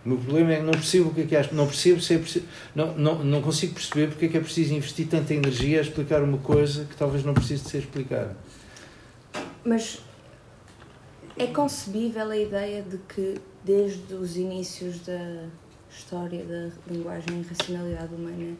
[0.07, 2.13] O meu problema é que não percebo o que é que é, não percebo se
[2.13, 5.79] é preciso, não, não, não consigo perceber porque é que é preciso investir tanta energia
[5.79, 8.37] a explicar uma coisa que talvez não precise de ser explicada.
[9.65, 9.99] Mas
[11.37, 13.35] É concebível a ideia de que,
[13.65, 15.45] desde os inícios da
[15.91, 18.55] história da linguagem e racionalidade humana,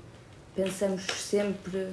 [0.54, 1.88] pensamos sempre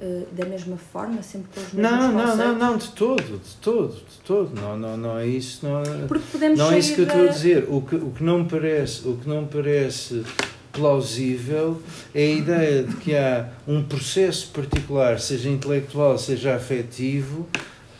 [0.00, 2.38] uh, da mesma forma, sempre com os mesmos não, conceitos?
[2.38, 4.60] Não, não, não, de todo, de todo, de todo.
[4.60, 5.66] Não, não, não é isso.
[5.66, 7.66] Não, é- Porque podemos não é isso que eu estou a dizer.
[7.68, 10.24] O que, o que não me parece, o que não parece
[10.72, 11.80] plausível
[12.14, 17.46] é a ideia de que há um processo particular, seja intelectual, seja afetivo,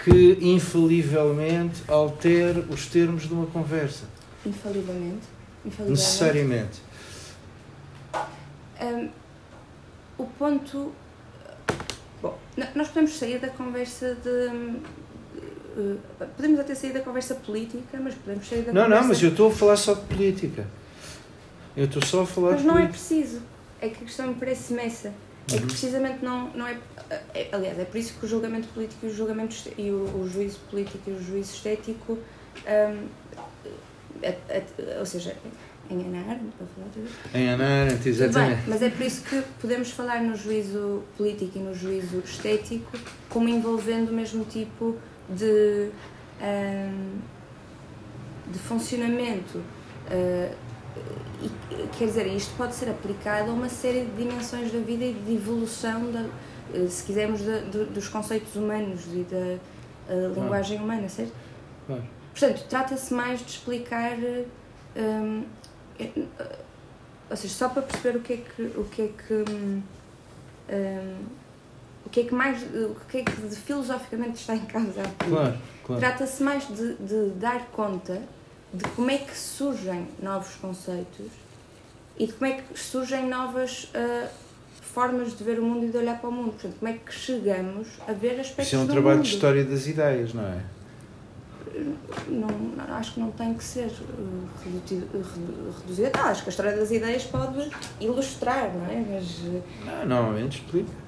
[0.02, 4.04] que infalivelmente altere os termos de uma conversa.
[4.44, 5.26] Infalivelmente.
[5.64, 5.90] Infalivelmente.
[5.90, 6.82] Necessariamente.
[8.82, 9.08] Um,
[10.18, 10.92] o ponto.
[12.24, 12.38] Bom,
[12.74, 14.78] nós podemos sair da conversa de.
[15.76, 16.00] uh,
[16.34, 19.02] podemos até sair da conversa política, mas podemos sair da Não, conversa.
[19.02, 20.66] não, mas eu estou a falar só de política.
[21.76, 22.98] Eu estou só a falar Mas de não é política.
[22.98, 23.42] preciso.
[23.78, 25.08] É que a questão me parece imensa.
[25.08, 25.66] É que Uhum.
[25.66, 26.78] precisamente não, não é,
[27.34, 30.26] é- Aliás, é por isso que o julgamento político e o, julgamento, e o, o
[30.32, 32.16] juízo político e o juízo estético.
[32.66, 33.06] um,
[34.22, 35.36] é- é- ou seja,
[35.90, 37.08] enganar, para falar tudo.
[37.34, 38.62] Em Anarante, Tudo bem, exatamente.
[38.68, 42.90] mas é por isso que podemos falar no juízo político e no juízo estético
[43.28, 44.96] como envolvendo o mesmo tipo
[45.28, 45.90] de,
[46.40, 47.18] ahm,
[48.50, 49.60] de funcionamento.
[50.10, 50.50] Ah,
[51.42, 55.12] e, quer dizer, isto pode ser aplicado a uma série de dimensões da vida e
[55.12, 56.24] de evolução, da,
[56.72, 59.58] eh, se quisermos, da- do- dos conceitos humanos e da
[60.08, 61.32] ah, linguagem humana, certo?
[61.86, 62.02] Claro.
[62.32, 64.16] Portanto, trata-se mais de explicar.
[64.16, 64.44] hum, eh,
[64.96, 65.42] eh,
[67.30, 68.62] ou seja, só para perceber o que é que.
[68.62, 69.82] O que é que hum,
[70.70, 71.24] hum,
[72.06, 72.62] o que é que mais.
[72.62, 75.30] O que é que de, filosoficamente está em causa aqui?
[75.30, 76.00] Claro, claro.
[76.00, 78.22] Trata-se mais de, de dar conta
[78.72, 81.30] de como é que surgem novos conceitos
[82.18, 84.28] e de como é que surgem novas ah,
[84.82, 86.52] formas de ver o mundo e de olhar para o mundo.
[86.52, 89.26] Portanto, como é que chegamos a ver aspectos Isso é um trabalho mundo.
[89.26, 90.60] de história das ideias, não é?
[92.28, 92.48] Não,
[92.96, 95.08] acho que não tem que ser uh, reduzido.
[95.80, 96.10] reduzido.
[96.14, 97.70] Ah, acho que a história das ideias pode
[98.00, 99.04] ilustrar, não é?
[99.10, 101.04] Mas, uh, Não, normalmente explica.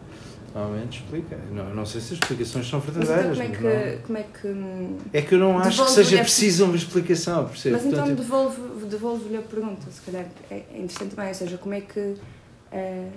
[0.55, 1.37] Normalmente explica.
[1.53, 3.37] Não, não sei se as explicações são mas então verdadeiras.
[3.37, 4.03] como é que.
[4.07, 7.79] Como é que É que eu não acho que seja preciso uma explicação, mas então
[7.81, 11.81] Portanto, devolvo- devolvo-lhe a pergunta, se calhar é é interessante também, ou seja, como é
[11.83, 13.13] que uh,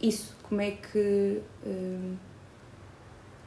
[0.00, 2.16] isso, como é que uh,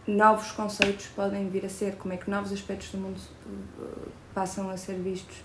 [0.07, 4.69] novos conceitos podem vir a ser, como é que novos aspectos do mundo uh, passam
[4.69, 5.37] a ser vistos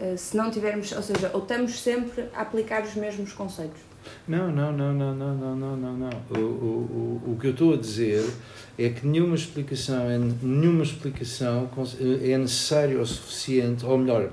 [0.00, 3.80] uh, se não tivermos, ou seja, ou estamos sempre a aplicar os mesmos conceitos.
[4.26, 6.10] Não, não, não, não, não, não, não, não, não.
[6.30, 8.28] O, o, o, que eu estou a dizer
[8.76, 14.28] é que nenhuma explicação é, nenhuma explicação cons- é necessária ou suficiente, ou melhor,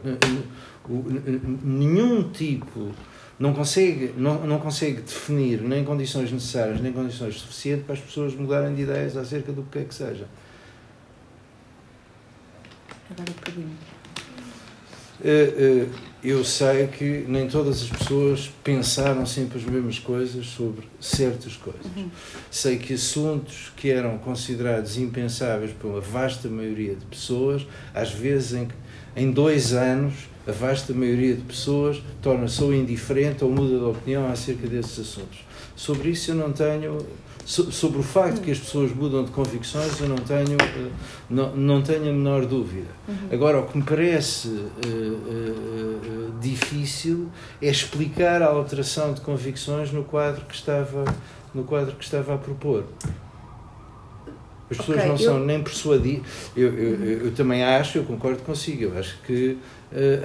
[1.64, 2.90] nenhum tipo
[3.40, 8.36] não consegue, não, não consegue definir nem condições necessárias nem condições suficientes para as pessoas
[8.36, 10.28] mudarem de ideias acerca do que é que seja.
[13.10, 14.00] Agora pergunto.
[15.24, 15.88] Eh, eh,
[16.22, 21.82] Eu sei que nem todas as pessoas pensaram sempre as mesmas coisas sobre certas coisas.
[22.52, 28.54] Sei que assuntos que eram considerados impensáveis por uma vasta maioria de pessoas, às vezes
[28.54, 28.68] em,
[29.16, 30.14] em dois anos,
[30.48, 35.40] a vasta maioria de pessoas torna-se ou indiferente ou muda de opinião acerca desses assuntos.
[35.76, 36.98] Sobre isso eu não tenho.
[37.46, 40.90] so- Sobre o facto que as pessoas mudam de convicções, eu não tenho, eh,
[41.30, 42.88] não, não tenho a menor dúvida.
[43.32, 44.48] Agora, o que me parece
[44.86, 47.30] eh, eh, difícil
[47.62, 51.06] é explicar a alteração de convicções no quadro que estava,
[51.54, 52.86] no quadro que estava a propor.
[54.72, 56.24] As pessoas Ok, não eu- são nem persuadidas.
[56.56, 59.58] Eu, eu, eu, também acho, eu concordo consigo, eu acho que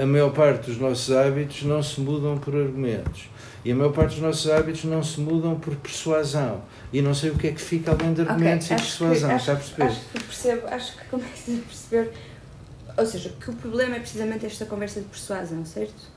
[0.00, 3.28] a maior parte dos nossos hábitos não se mudam por argumentos.
[3.64, 6.62] E a maior parte dos nossos hábitos não se mudam por persuasão.
[6.92, 9.36] E não sei o que é que fica além de argumentos e acho persuasão, que,
[9.36, 9.84] está a acho, perceber?
[9.84, 12.12] acho que percebo, acho que começo a perceber,
[12.96, 16.12] ou seja, que o problema é precisamente esta conversa de persuasão, certo?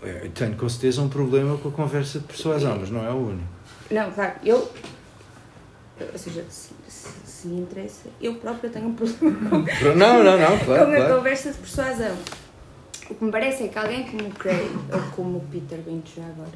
[0.00, 3.16] Eu tenho com certeza um problema com a conversa de persuasão, mas não é o
[3.16, 3.48] único.
[3.90, 4.72] Não, claro, eu,
[6.00, 9.58] ou seja, se, se, se interessa, eu própria tenho um problema com,
[9.96, 11.16] Não, não, não, com claro, a claro.
[11.16, 12.16] conversa de persuasão.
[13.12, 16.14] O que me parece é que alguém como o Craig, ou como o Peter Bint
[16.16, 16.48] já agora,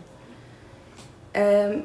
[1.35, 1.83] ahm,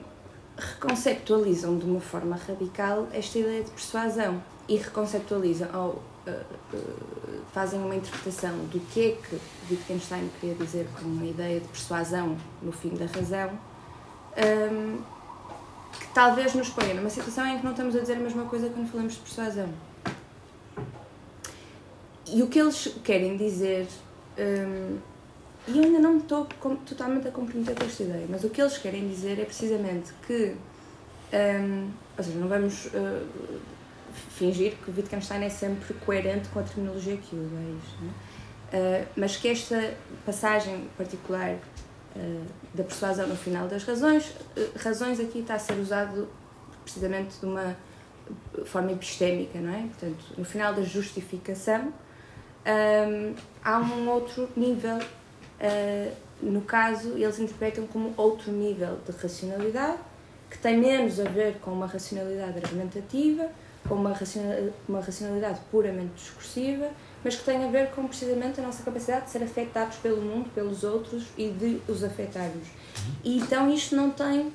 [0.57, 6.41] reconceptualizam de uma forma radical esta ideia de persuasão e reconceptualizam ou ah,
[6.73, 6.77] ah,
[7.51, 9.37] fazem uma interpretação do que é que
[9.69, 13.49] Wittgenstein queria dizer com uma ideia de persuasão no fim da razão
[14.37, 15.01] ahm,
[15.99, 18.69] que talvez nos ponha numa situação em que não estamos a dizer a mesma coisa
[18.69, 19.67] quando falamos de persuasão.
[22.25, 23.85] E o que eles querem dizer,
[24.41, 24.97] hum,
[25.67, 26.45] e eu ainda não estou
[26.85, 30.55] totalmente a comprometer com esta ideia, mas o que eles querem dizer é precisamente que,
[31.33, 33.27] hum, ou seja, não vamos uh,
[34.31, 37.55] fingir que Wittgenstein é sempre coerente com a terminologia que usa,
[38.73, 39.93] é uh, mas que esta
[40.25, 41.53] passagem particular
[42.15, 44.33] uh, da persuasão no final das razões,
[44.77, 46.27] razões aqui está a ser usado
[46.83, 47.77] precisamente de uma
[48.65, 49.81] forma epistémica, não é?
[49.81, 51.93] Portanto, no final da justificação
[52.65, 54.99] um, há um outro nível,
[56.41, 59.99] no caso, eles interpretam como outro nível de racionalidade,
[60.49, 63.49] que tem menos a ver com uma racionalidade argumentativa,
[63.87, 66.89] com uma racionalidade puramente discursiva,
[67.23, 70.49] mas que tem a ver com precisamente a nossa capacidade de ser afetados pelo mundo,
[70.53, 72.67] pelos outros e de os afetarmos.
[73.23, 74.51] E então isto não tem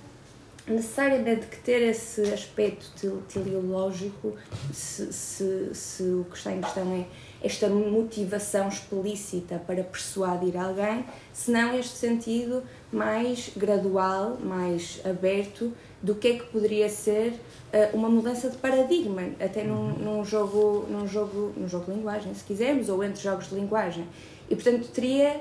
[0.67, 4.35] necessariamente que ter esse aspecto teleológico
[4.73, 7.07] se, se, se o que está em questão é
[7.47, 15.73] esta motivação explícita para persuadir alguém, senão este sentido mais gradual, mais aberto
[16.03, 19.99] do que é que poderia ser uh, uma mudança de paradigma, até num, uhum.
[19.99, 24.07] num, jogo, num, jogo, num jogo de linguagem, se quisermos, ou entre jogos de linguagem.
[24.51, 25.41] E, portanto, teria,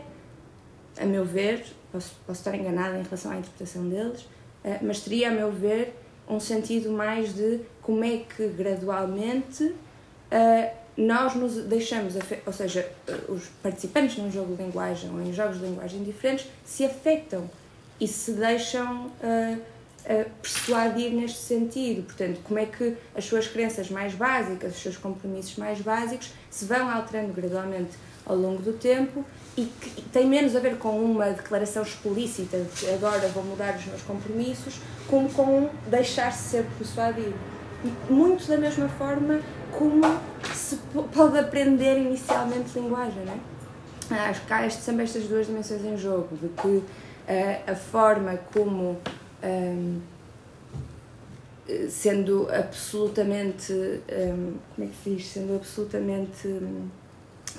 [0.99, 5.29] a meu ver, posso, posso estar enganada em relação à interpretação deles, uh, mas teria,
[5.29, 5.95] a meu ver,
[6.29, 12.13] um sentido mais de como é que gradualmente uh, nós nos deixamos,
[12.45, 12.89] ou seja,
[13.27, 17.49] os participantes num jogo de linguagem ou em jogos de linguagem diferentes se afetam
[17.99, 22.03] e se deixam uh, uh, persuadir neste sentido.
[22.03, 26.65] Portanto, como é que as suas crenças mais básicas, os seus compromissos mais básicos se
[26.65, 27.91] vão alterando gradualmente
[28.25, 29.23] ao longo do tempo
[29.55, 33.85] e que tem menos a ver com uma declaração explícita de agora vou mudar os
[33.85, 37.35] meus compromissos, como com um deixar-se ser persuadido.
[38.09, 39.41] Muito da mesma forma
[39.77, 40.01] como
[40.53, 40.77] se
[41.13, 43.33] pode aprender inicialmente linguagem, não
[44.17, 44.29] é?
[44.29, 46.83] Acho que há sempre estas duas dimensões em jogo, de que uh,
[47.71, 48.97] a forma como
[49.43, 50.01] um,
[51.89, 55.27] sendo absolutamente um, como é que se diz?
[55.27, 56.87] Sendo absolutamente um,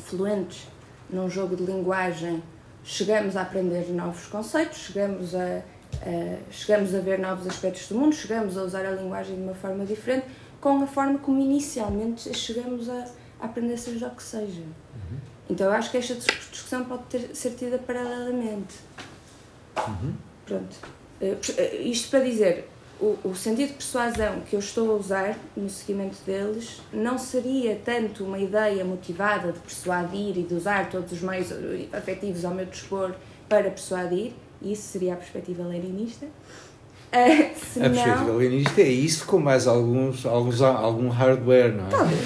[0.05, 0.69] fluentes
[1.11, 2.43] num jogo de linguagem,
[2.85, 5.63] chegamos a aprender novos conceitos, chegamos a,
[6.03, 9.55] a, chegamos a ver novos aspectos do mundo, chegamos a usar a linguagem de uma
[9.55, 10.27] forma diferente,
[10.67, 13.07] com a forma como inicialmente chegamos a,
[13.39, 14.63] a aprender seja o que seja.
[14.63, 15.19] Uhum.
[15.49, 18.75] Então eu acho que esta discussão pode ter, ser tida paralelamente.
[19.77, 20.15] Uhum.
[20.45, 20.77] Pronto.
[21.21, 22.69] Uh, isto para dizer,
[23.01, 27.81] o, o, sentido de persuasão que eu estou a usar no seguimento deles não seria
[27.85, 31.49] tanto uma ideia motivada de persuadir e de usar todos os meios
[31.93, 33.15] afetivos ao meu dispor
[33.49, 36.27] para persuadir, isso seria a perspectiva leninista,
[37.13, 41.91] Uh, a perspectiva leninista é isso com mais alguns, alguns algum hardware, não é?
[41.91, 42.21] Talvez.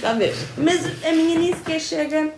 [0.00, 0.36] Talvez.
[0.58, 2.32] Mas a minha nem sequer chega.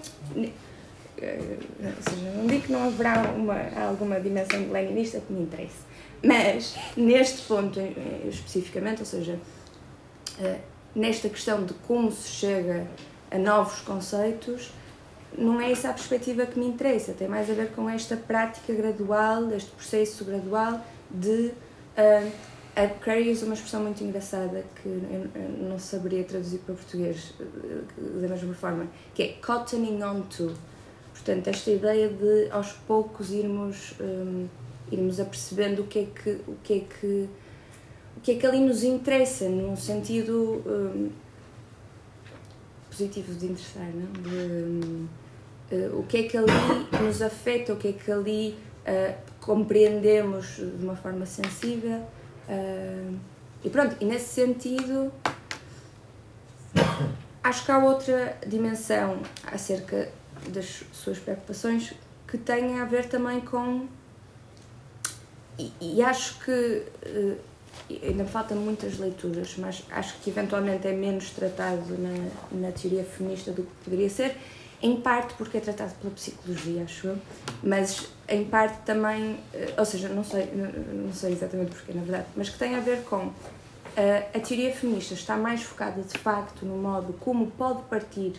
[1.19, 1.39] Eh,
[1.85, 5.93] ou seja, não digo que não haverá uma, alguma dimensão leninista que me interesse.
[6.23, 7.81] Mas, neste ponto
[8.29, 9.39] especificamente, ou seja,
[10.39, 10.57] uh,
[10.95, 12.87] nesta questão de como se chega
[13.31, 14.71] a novos conceitos,
[15.37, 18.73] não é essa a perspectiva que me interessa, tem mais a ver com esta prática
[18.73, 20.81] gradual, este processo gradual
[21.11, 21.53] de.
[21.97, 27.35] Uh, a Curry usa uma expressão muito engraçada que eu não saberia traduzir para português
[27.39, 30.55] uh, da mesma forma, que é cottoning on to.
[31.13, 34.49] Portanto, esta ideia de aos poucos irmos, um,
[34.91, 37.29] irmos apercebendo o que, é que, o, que é que,
[38.17, 41.11] o que é que ali nos interessa, num sentido um,
[42.93, 44.13] positivo de interessar, não?
[44.23, 45.09] De, um,
[45.73, 46.53] uh, o que é que ali
[47.03, 52.07] nos afeta, o que é que ali uh, compreendemos de uma forma sensível.
[52.49, 53.19] Uh,
[53.65, 55.11] e pronto, e nesse sentido,
[57.43, 60.11] acho que há outra dimensão acerca
[60.49, 61.95] das suas preocupações
[62.27, 63.87] que tem a ver também com.
[65.59, 66.85] E, e acho que.
[68.03, 73.51] Ainda faltam muitas leituras, mas acho que eventualmente é menos tratado na, na teoria feminista
[73.51, 74.37] do que poderia ser
[74.83, 77.19] em parte porque é tratado pela psicologia, acho eu,
[77.63, 82.27] mas em parte também, eh, ou seja, não sei, não sei exatamente porquê, na verdade,
[82.35, 83.33] mas que tem a ver com uh,
[83.97, 88.33] a teoria feminista está mais focada de facto no modo como pode partir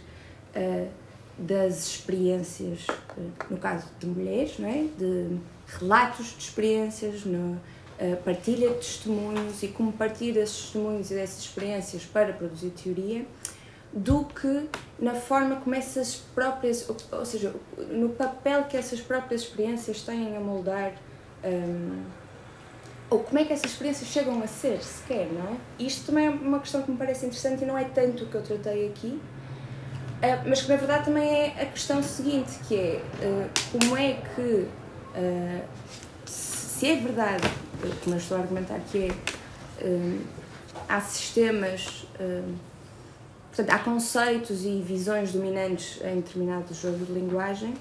[0.56, 0.90] uh,
[1.38, 2.86] das experiências,
[3.50, 4.86] no caso de mulheres, não é?
[4.98, 5.38] de
[5.80, 7.60] relatos de experiências, no,
[8.26, 13.26] partilha de testemunhos e como partir desses testemunhos e dessas experiências para produzir teoria
[13.94, 14.68] do que
[15.00, 17.54] na forma como essas próprias, ou seja,
[17.90, 20.94] no papel que essas próprias experiências têm a moldar,
[21.44, 22.04] um,
[23.10, 25.58] ou como é que essas experiências chegam a ser, sequer, não é?
[25.78, 28.36] Isto também é uma questão que me parece interessante e não é tanto o que
[28.36, 33.02] eu tratei aqui, uh, mas que na verdade também é a questão seguinte, que é
[33.22, 35.64] uh, como é que, uh,
[36.80, 37.48] se é verdade,
[38.04, 40.22] como eu estou a argumentar que é, hum,
[40.90, 42.56] há sistemas, uh,
[43.48, 47.76] portanto, há conceitos e visões dominantes em determinado jogo de linguagem,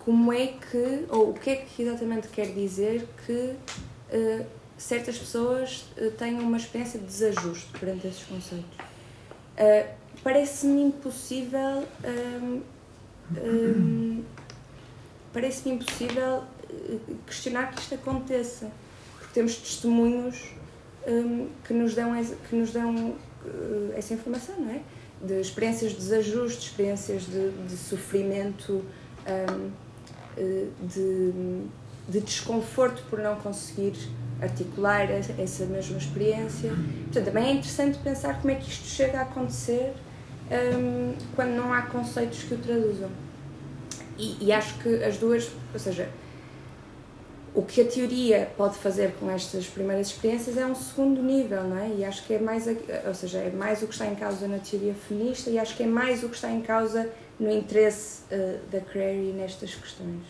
[0.00, 4.46] como é que, ou o que é que exatamente quer dizer que uh,
[4.76, 8.78] certas pessoas uh, têm uma experiência de desajuste perante esses conceitos?
[9.56, 11.86] Uh, Parece-me impossível.
[12.04, 12.62] Um,
[13.36, 14.24] um,
[15.32, 16.42] Parece-me impossível
[17.26, 18.70] questionar que isto aconteça,
[19.18, 20.54] porque temos testemunhos
[21.06, 22.12] um, que nos dão,
[22.48, 23.16] que nos dão
[23.96, 24.80] essa informação, não é?
[25.22, 28.84] De experiências de desajuste, experiências de, de sofrimento.
[29.26, 29.88] Um,
[30.38, 31.32] eh, de,
[32.08, 33.92] de desconforto por não conseguir
[34.40, 36.72] articular essa mesma experiência.
[37.04, 39.92] Portanto, também é interessante pensar como é que isto chega a acontecer
[40.50, 43.10] um, quando não há conceitos que o traduzam.
[44.16, 46.08] E, e, acho que as duas, ou seja,
[47.54, 51.78] o que a teoria pode fazer com estas primeiras experiências é um segundo nível, não
[51.78, 51.88] é?
[51.88, 52.66] E acho que é mais,
[53.06, 55.82] ou seja, é mais o que está em causa na teoria feminista e acho que
[55.82, 60.22] é mais o que está em causa no interesse uh, da Crary nestas questões.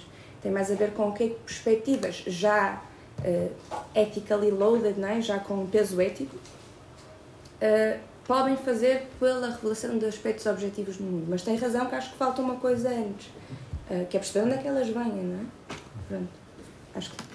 [0.43, 2.83] Tem mais a ver com o que é que perspectivas já
[3.21, 3.53] uh,
[3.95, 5.21] ethically loaded, não é?
[5.21, 11.27] já com peso ético, uh, podem fazer pela revelação de aspectos objetivos no mundo.
[11.29, 13.27] Mas tem razão que acho que falta uma coisa antes,
[13.91, 15.45] uh, que é perceber onde é que elas vêm, não é?
[16.09, 16.48] Pronto,
[16.99, 17.29] acho que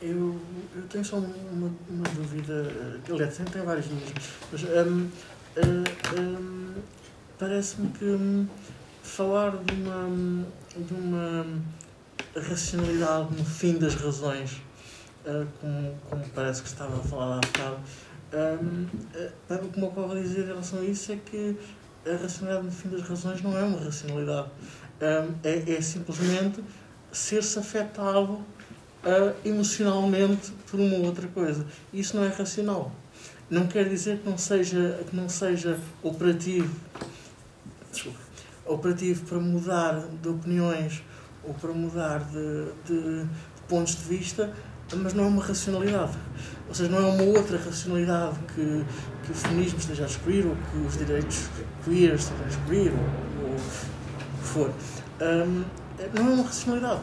[0.00, 0.40] Eu,
[0.76, 1.26] eu tenho só uma,
[1.90, 2.72] uma dúvida,
[3.10, 4.22] aliás, tem, tem várias dúvidas,
[4.86, 5.10] um,
[6.16, 6.74] um,
[7.36, 8.46] parece-me que um,
[9.02, 10.46] falar de uma,
[10.76, 11.44] de uma
[12.36, 14.62] racionalidade no fim das razões,
[15.24, 17.80] uh, como, como parece que estava a falar há bocado,
[18.36, 18.86] um,
[19.54, 21.56] uh, o que me ocorre dizer em relação a isso é que
[22.06, 24.48] a racionalidade no fim das razões não é uma racionalidade,
[25.00, 26.62] um, é, é simplesmente
[27.10, 28.44] ser-se afetado uh,
[29.44, 31.66] emocionalmente por uma outra coisa.
[31.92, 32.92] Isso não é racional.
[33.48, 36.74] Não quer dizer que não seja, que não seja operativo,
[37.92, 38.18] desculpa,
[38.64, 41.02] operativo para mudar de opiniões
[41.44, 43.28] ou para mudar de, de, de
[43.68, 44.52] pontos de vista,
[44.94, 46.12] mas não é uma racionalidade.
[46.68, 48.84] Ou seja, não é uma outra racionalidade que,
[49.24, 51.48] que o feminismo esteja a descobrir ou que os direitos
[51.84, 53.56] queer estejam a descobrir ou, o
[54.40, 54.70] que for.
[55.20, 55.64] Um,
[56.14, 57.00] não é uma racionalidade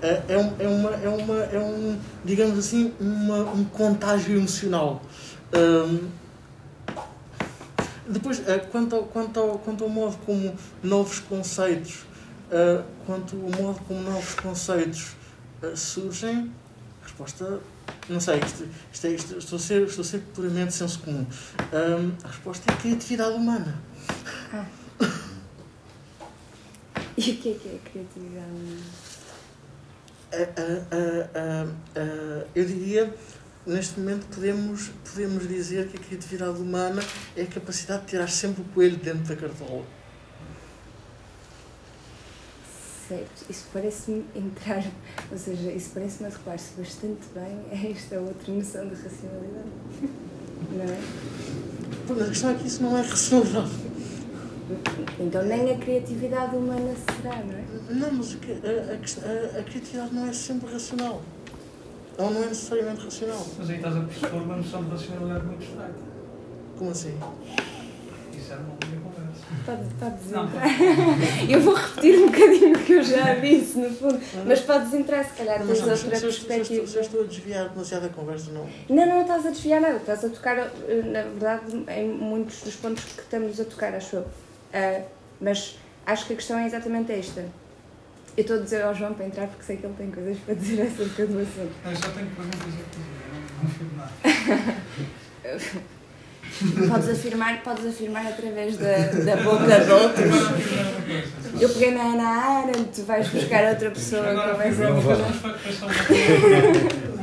[0.00, 5.02] é, é, um, é, uma, é, uma, é um, digamos assim, uma, um contágio emocional.
[5.54, 6.08] Um,
[8.08, 12.04] depois, uh, quanto, ao, quanto, ao, quanto ao modo como novos conceitos,
[12.50, 15.16] uh, quanto ao modo como novos conceitos
[15.62, 16.52] uh, surgem,
[17.12, 17.60] resposta,
[18.08, 21.26] não sei, isto, isto, é, isto, estou, a ser, estou a ser puramente senso comum.
[21.72, 23.78] Um, a resposta é criatividade humana.
[24.52, 24.66] Ah.
[27.16, 29.02] E o que é que é a criatividade humana?
[32.54, 33.14] eu diria,
[33.66, 37.02] neste momento, podemos, podemos dizer que a criatividade humana
[37.36, 39.84] é a capacidade de tirar sempre o coelho dentro da cartola.
[43.12, 44.82] Certo, isso parece-me entrar,
[45.30, 49.68] ou seja, isso parece-me adequar-se bastante bem a esta outra noção de racionalidade.
[50.72, 50.98] Não é?
[52.06, 53.70] Pois, a questão é que isso não é racionalidade.
[55.20, 57.64] Então nem a criatividade humana será, não é?
[57.90, 61.22] Não, mas a, a, a criatividade não é sempre racional.
[62.16, 63.46] Ela não é necessariamente racional.
[63.58, 65.94] Mas aí estás a pressupor uma noção de racionalidade muito estranha.
[66.78, 67.18] Como assim?
[68.34, 68.76] Isso era uma
[69.64, 69.94] boa conversa.
[69.94, 70.66] Pode, podes entrar.
[71.50, 74.20] eu vou repetir um bocadinho o que eu já disse, no fundo.
[74.46, 76.86] Mas podes entrar, se calhar, tens outra perspectiva.
[76.94, 78.68] Eu estou a desviar demasiado a conversa, não.
[78.88, 79.96] Não, não estás a desviar nada.
[79.96, 84.16] Estás a tocar, eh, na verdade, em muitos dos pontos que estamos a tocar, acho
[84.16, 84.22] eu.
[84.22, 85.04] Uh,
[85.40, 87.44] mas acho que a questão é exatamente esta.
[88.34, 90.54] Eu estou a dizer ao João para entrar porque sei que ele tem coisas para
[90.54, 91.72] dizer acerca do assunto.
[91.84, 93.12] Eu só tenho perguntas a fazer,
[93.58, 93.68] não
[95.50, 95.82] afirmo
[96.88, 101.60] podes afirmar, podes afirmar através da, da boca de outros.
[101.60, 105.00] Eu peguei na Ana Arendt, tu vais buscar outra pessoa Agora, com essa uma,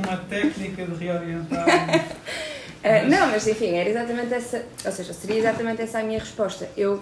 [0.07, 1.65] uma técnica de reorientar.
[1.68, 6.69] Uh, não, mas enfim, era exatamente essa, ou seja, seria exatamente essa a minha resposta.
[6.77, 7.01] Eu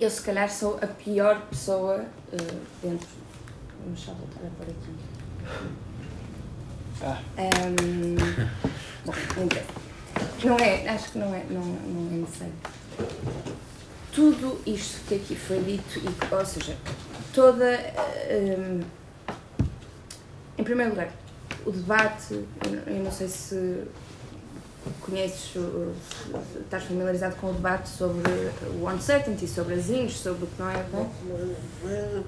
[0.00, 3.08] eu se calhar sou a pior pessoa uh, dentro.
[3.84, 4.92] Vamos só voltar a pôr aqui.
[7.02, 7.20] Ah.
[7.36, 8.16] Um,
[9.04, 9.12] bom,
[10.44, 12.52] não é, acho que não é, não, não é necessário.
[14.12, 16.76] Tudo isto que aqui foi dito, e, ou seja,
[17.32, 17.78] toda.
[18.30, 18.80] Um,
[20.58, 21.10] em primeiro lugar,
[21.64, 22.34] o debate,
[22.86, 23.84] eu não sei se
[25.02, 25.52] conheces,
[26.60, 28.28] estás familiarizado com o debate sobre
[28.80, 31.12] o uncertainty, sobre as INs, sobre o que não é bom.
[31.86, 32.22] É,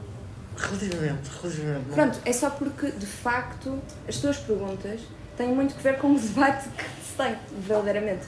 [0.57, 1.87] Relativamente, relativamente.
[1.89, 5.01] não- Pronto, é só porque, de facto, as tuas perguntas
[5.41, 8.27] têm muito que ver com o debate que se tem, verdadeiramente.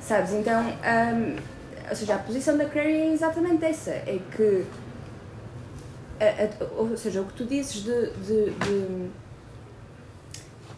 [0.00, 0.32] Sabes?
[0.32, 1.36] Então, hum,
[1.88, 4.64] ou seja, a posição da Crary é exatamente essa: é que,
[6.20, 8.10] a- a- ou seja, o que tu dizes de.
[8.26, 9.10] de- de-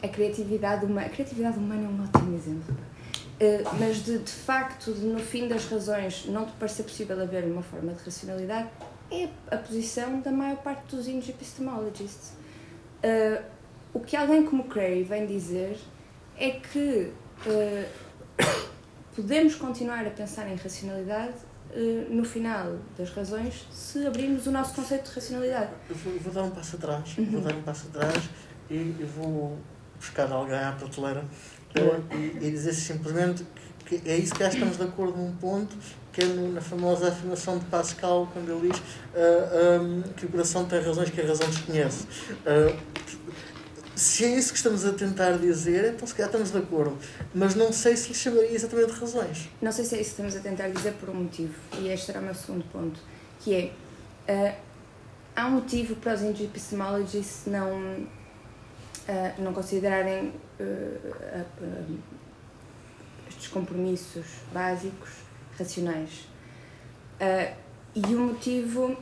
[0.03, 1.07] a criatividade humana.
[1.07, 2.75] A criatividade humana é um ótimo exemplo.
[3.39, 7.45] Uh, mas de, de facto, de, no fim das razões, não te parecer possível haver
[7.45, 8.69] uma forma de racionalidade,
[9.11, 12.33] é a posição da maior parte dos indies epistemologists.
[13.05, 13.43] Uh,
[13.93, 15.77] o que alguém como Cray vem dizer
[16.39, 17.12] é que
[17.47, 18.45] uh,
[19.15, 21.35] podemos continuar a pensar em racionalidade
[21.75, 25.71] uh, no final das razões se abrirmos o nosso conceito de racionalidade.
[25.89, 27.27] Eu vou, eu vou dar um passo atrás, Uhum.
[27.27, 28.29] vou dar um passo atrás
[28.71, 29.59] e vou
[29.99, 31.25] buscar alguém à prateleira
[31.75, 33.45] eh, e, e dizer simplesmente
[33.85, 35.77] que, que é isso que já estamos de acordo num ponto,
[36.12, 38.81] que é na famosa afirmação de Pascal, quando ele diz
[39.15, 42.07] ah, ahm, que o coração tem razões que a razão desconhece.
[44.01, 46.97] Se é isso que estamos a tentar dizer, então se calhar estamos de acordo.
[47.35, 49.51] Mas não sei se lhe chamaria exatamente razões.
[49.61, 52.11] Não sei se é isso que estamos a tentar dizer por um motivo, e este
[52.11, 52.99] era o meu segundo ponto,
[53.41, 53.73] que é,
[54.27, 54.55] ah,
[55.37, 58.07] há um motivo para os epistemologists não,
[59.07, 61.45] ah, não considerarem a-
[63.29, 65.11] estes compromissos básicos
[65.59, 66.27] racionais.
[67.95, 68.97] E o motivo,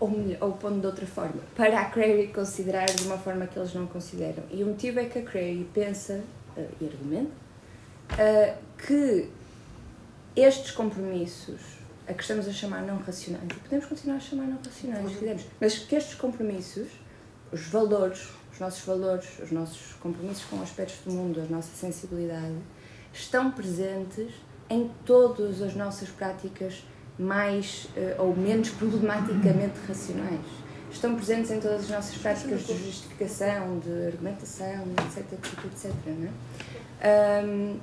[0.00, 0.10] ou,
[0.40, 3.86] ou pondo de outra forma, para a Crary considerar de uma forma que eles não
[3.86, 4.42] consideram.
[4.50, 6.22] E o motivo é que a Crary pensa
[6.56, 7.30] ah, e argumenta
[8.12, 9.28] ah, que
[10.34, 11.60] estes compromissos,
[12.08, 15.18] a que estamos a chamar não racionais, e podemos continuar a chamar não racionais, se
[15.18, 16.88] quisermos, mas que estes compromissos,
[17.52, 22.56] os valores, os nossos valores, os nossos compromissos com aspectos do mundo, a nossa sensibilidade,
[23.12, 24.32] estão presentes
[24.68, 26.84] em todas as nossas práticas
[27.20, 30.40] mais eh, ou menos problematicamente racionais.
[30.90, 35.92] Estão presentes em todas as nossas práticas de justificação, de argumentação, etc, etc, etc.
[36.06, 36.28] Não
[37.00, 37.74] é?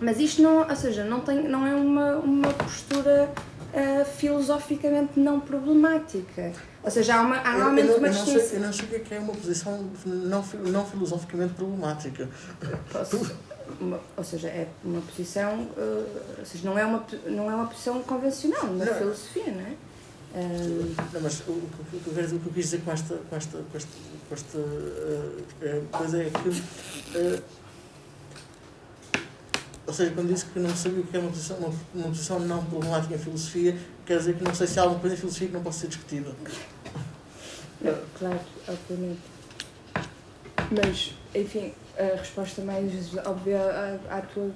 [0.00, 3.30] Mas isto não, ou seja, não, tem, não é uma, uma postura
[3.74, 6.52] ah, filosoficamente não problemática.
[6.82, 8.58] Ou seja, há, uma, há Eu- normalmente eu, uma eu, não sei, distinção.
[8.60, 12.28] eu não sei o que é, é uma posição não, não filosoficamente problemática.
[12.92, 13.36] Posso-
[13.80, 16.04] uma- ou seja, é uma posição, ah,
[16.38, 19.74] ou seja, não é uma, não é uma posição convencional na filosofia, não é?
[20.34, 22.64] Ah, Não, mas o, o, que- o que eu quero dizer- o que eu quis
[22.64, 23.90] dizer com esta, com esta, com esta,
[24.28, 27.18] com esta eh, eh, coisa é que.
[27.18, 27.42] eh,
[29.86, 32.40] ou seja, quando disse que não sabia o que era uma posição, uma, uma posição
[32.40, 35.46] não problemática em filosofia, quer dizer que não sei se há alguma coisa em filosofia
[35.48, 36.32] que não possa ser discutida.
[37.80, 39.20] Não, claro, obviamente.
[40.72, 43.60] Mas, enfim, a resposta mais óbvia
[44.10, 44.50] à, à tua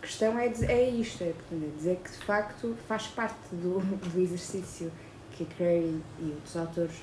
[0.00, 4.90] questão é, é isto, é, é dizer que de facto faz parte do, do exercício
[5.32, 6.96] que a Crary e outros autores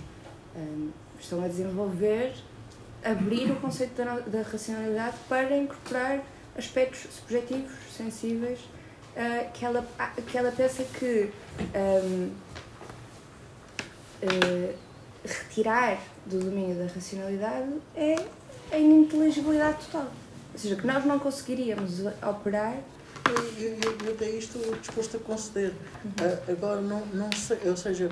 [0.56, 2.34] hum, estão a desenvolver,
[3.04, 6.22] abrir o conceito da, da racionalidade para incorporar
[6.58, 8.60] aspectos subjetivos, sensíveis,
[9.16, 11.32] ah, que, ela, ah, que ela pensa que
[12.04, 12.32] hum,
[14.22, 14.76] eh,
[15.26, 18.16] retirar do domínio da racionalidade é
[18.72, 20.12] a ininteligibilidade total.
[20.54, 22.78] Ou seja, que nós não conseguiríamos operar.
[23.58, 25.74] E eu, eu, eu até isto disposto a conceder.
[26.22, 28.10] Ah, agora, não, não sei, ou seja,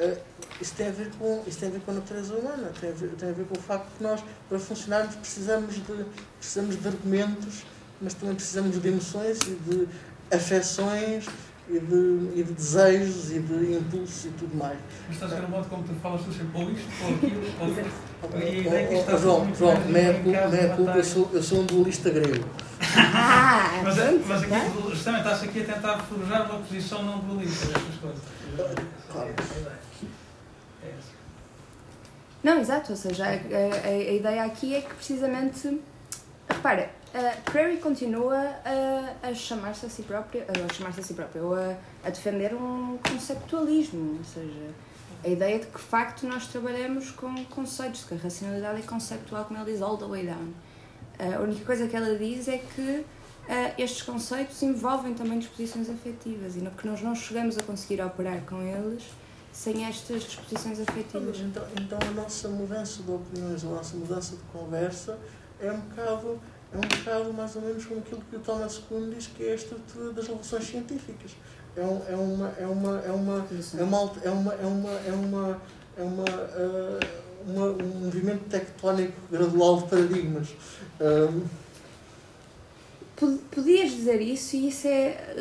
[0.00, 0.16] ah,
[0.60, 2.92] isso, tem a ver com, isso tem a ver com a natureza humana, tem a,
[2.92, 6.06] ver, tem a ver com o facto que nós, para funcionarmos, precisamos de,
[6.38, 7.64] precisamos de argumentos,
[8.00, 9.88] mas também precisamos de emoções e de
[10.30, 11.26] afecções
[11.68, 14.78] e de, e de desejos e de impulsos e tudo mais.
[15.06, 17.40] Mas estás a ver o modo como tu falas tu sempre ou isto, ou aquilo,
[17.60, 21.04] ou oh, isto oh, João, João, bem meia em culpa, eu batalha.
[21.04, 22.44] sou, eu sou um dualista grego.
[22.96, 24.56] Ah, Mas, pronto, mas tá?
[24.56, 28.22] aqui, justamente, estás aqui a tentar forjar uma posição não dualista destas coisas.
[29.10, 29.30] Claro.
[30.82, 30.86] É.
[30.86, 30.92] É.
[32.42, 35.80] Não, exato, ou seja, a, a- a ideia aqui é que precisamente.
[36.48, 36.90] Repara,
[37.44, 41.76] Prairie continua a, a chamar-se a si própria, a chamar-se a si própria, ou a,
[42.04, 44.74] a defender um conceptualismo, ou seja,
[45.24, 49.44] a ideia de que de facto nós trabalhamos com conceitos, que a racionalidade é conceptual,
[49.44, 50.52] como ela diz, all the way down.
[51.18, 53.04] A única coisa que ela diz é que
[53.48, 58.02] ah, estes conceitos envolvem também disposições afetivas e no que nós não chegamos a conseguir
[58.02, 59.04] operar com eles
[59.52, 61.38] sem estas disposições afetivas.
[61.38, 65.18] então, então a nossa mudança de opiniões, a nossa mudança de conversa
[65.60, 66.40] é um bocado,
[66.74, 69.52] é um bocado mais ou menos como aquilo que o Thomas Kuhn diz que é
[69.52, 71.30] a estrutura das revoluções científicas.
[71.76, 73.46] É, um, é uma é uma é uma
[73.78, 75.60] é uma alt- é uma é uma é uma
[75.96, 77.06] é uma, ah,
[77.46, 80.48] uma- um movimento tectónico gradual de paradigmas.
[83.16, 85.34] Pod- podias dizer isso e isso é.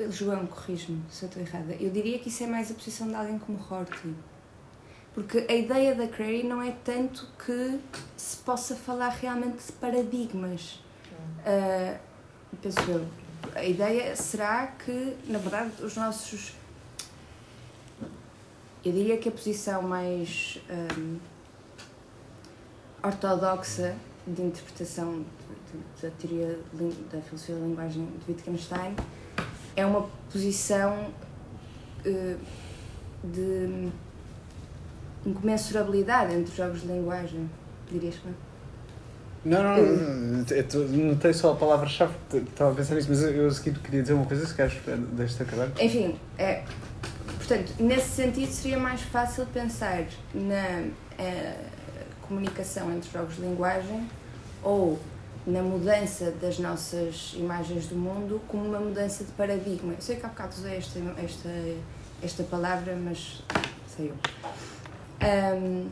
[0.00, 1.74] uh, João, corrijo-me se eu estou errada.
[1.80, 4.14] Eu diria que isso é mais a posição de alguém como Horty.
[5.18, 7.80] Porque a ideia da Crary não é tanto que
[8.16, 10.80] se possa falar realmente de paradigmas.
[11.40, 11.98] Uh,
[12.62, 13.04] penso eu.
[13.52, 16.54] A ideia será que, na verdade, os nossos.
[18.84, 20.62] Eu diria que a posição mais
[20.96, 21.18] um,
[23.02, 25.26] ortodoxa de interpretação
[26.00, 26.60] da teoria
[27.12, 28.94] da filosofia da linguagem de Wittgenstein
[29.74, 31.12] é uma posição
[32.04, 32.36] eh,
[33.24, 33.90] de
[35.26, 37.48] incomensurabilidade entre os jogos de linguagem,
[37.90, 38.34] dirias que não?
[39.44, 39.86] Não, não,
[40.38, 43.78] não, tô- notei só a palavra-chave, estava a pensar nisso, mas eu, eu a seguir
[43.78, 45.70] queria dizer uma coisa, se queres, eh, deixa-te acabar.
[45.80, 46.64] Enfim, é,
[47.36, 50.04] portanto, nesse sentido seria mais fácil pensar
[50.34, 50.82] na
[51.18, 51.56] eh,
[52.22, 54.06] comunicação entre jogos de linguagem
[54.62, 54.98] ou
[55.46, 59.94] na mudança das nossas imagens do mundo como uma mudança de paradigma.
[59.94, 61.48] Eu sei que há bocado usei esta, esta,
[62.22, 63.42] esta palavra, mas
[63.96, 64.12] saiu.
[65.20, 65.88] Ahm,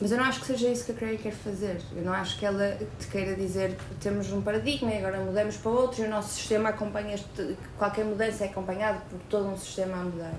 [0.00, 1.80] mas eu não acho que seja isso que a Crary quer fazer.
[1.94, 5.56] Eu não acho que ela te queira dizer que temos um paradigma e agora mudamos
[5.56, 9.56] para outro e o nosso sistema acompanha, este, qualquer mudança é acompanhada por todo um
[9.56, 10.34] sistema a mudar.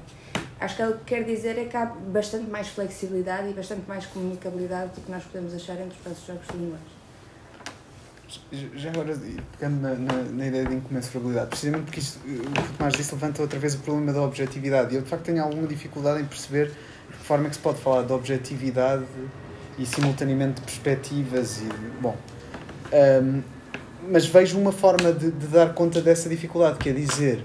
[0.59, 4.05] Acho que ela que quer dizer é que há bastante mais flexibilidade e bastante mais
[4.05, 6.95] comunicabilidade do que nós podemos achar entre os nossos jogos de.
[8.75, 9.17] Já agora,
[9.57, 13.41] pegando na, na, na ideia de incomensurabilidade, precisamente porque isto, o que Tomás disse levanta
[13.41, 14.93] outra vez o problema da objetividade.
[14.93, 16.71] E eu, de facto, tenho alguma dificuldade em perceber
[17.25, 19.03] que forma é que se pode falar de objetividade
[19.79, 21.69] e, simultaneamente, de perspectivas e...
[21.99, 22.15] Bom,
[22.93, 23.41] ahm,
[24.07, 27.43] mas vejo uma forma de, de dar conta dessa dificuldade, que é dizer...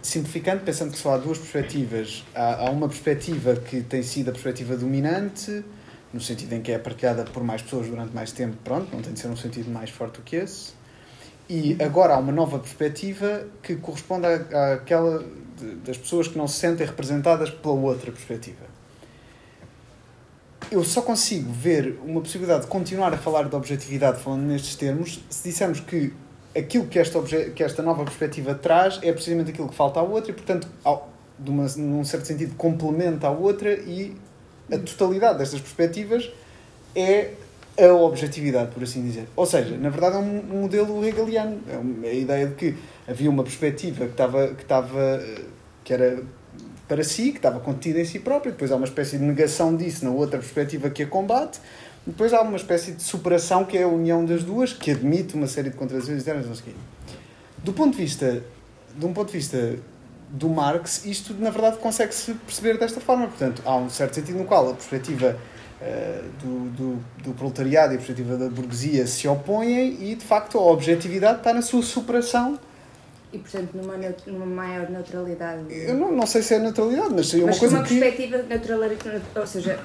[0.00, 2.24] Simplificando, pensando que só há duas perspectivas.
[2.32, 5.64] Há, há uma perspectiva que tem sido a perspectiva dominante,
[6.12, 9.12] no sentido em que é partilhada por mais pessoas durante mais tempo, pronto, não tem
[9.12, 10.72] de ser um sentido mais forte do que esse.
[11.52, 15.18] E agora há uma nova perspectiva que corresponde à, àquela
[15.58, 18.64] de- das pessoas que não se sentem representadas pela outra perspectiva.
[20.70, 25.18] Eu só consigo ver uma possibilidade de continuar a falar de objetividade falando nestes termos
[25.28, 26.12] se dissermos que
[26.56, 30.30] aquilo que esta, que esta nova perspectiva traz é precisamente aquilo que falta à outra
[30.30, 34.16] e, portanto, ao, de uma, num certo sentido, complementa a outra e
[34.70, 36.30] a totalidade destas perspectivas
[36.94, 37.32] é
[37.78, 39.26] a objetividade, por assim dizer.
[39.36, 41.60] Ou seja, na verdade é um modelo hegeliano.
[41.68, 42.74] É um- a ideia de que
[43.08, 45.42] havia uma perspectiva que estava, que estava eh,
[45.84, 46.22] que era
[46.86, 50.04] para si, que estava contida em si própria, depois há uma espécie de negação disso
[50.04, 51.60] na outra perspectiva que a combate,
[52.06, 55.46] depois há uma espécie de superação que é a união das duas, que admite uma
[55.46, 56.74] série de contradições internas, não sei.
[57.58, 58.42] Do ponto de vista,
[58.96, 59.76] de um ponto de vista
[60.30, 63.26] do Marx, isto na verdade consegue-se perceber desta forma.
[63.28, 65.36] Portanto, há um certo sentido no qual a perspectiva
[66.42, 70.62] do, do, do proletariado e a perspectiva da burguesia se opõem e, de facto, a
[70.62, 72.58] objetividade está na sua superação.
[73.32, 73.94] E, portanto, numa,
[74.26, 75.62] numa maior neutralidade.
[75.70, 77.98] Eu não, não sei se é neutralidade, mas seria uma Mas coisa uma que...
[77.98, 79.78] perspectiva neutralidade, ou seja,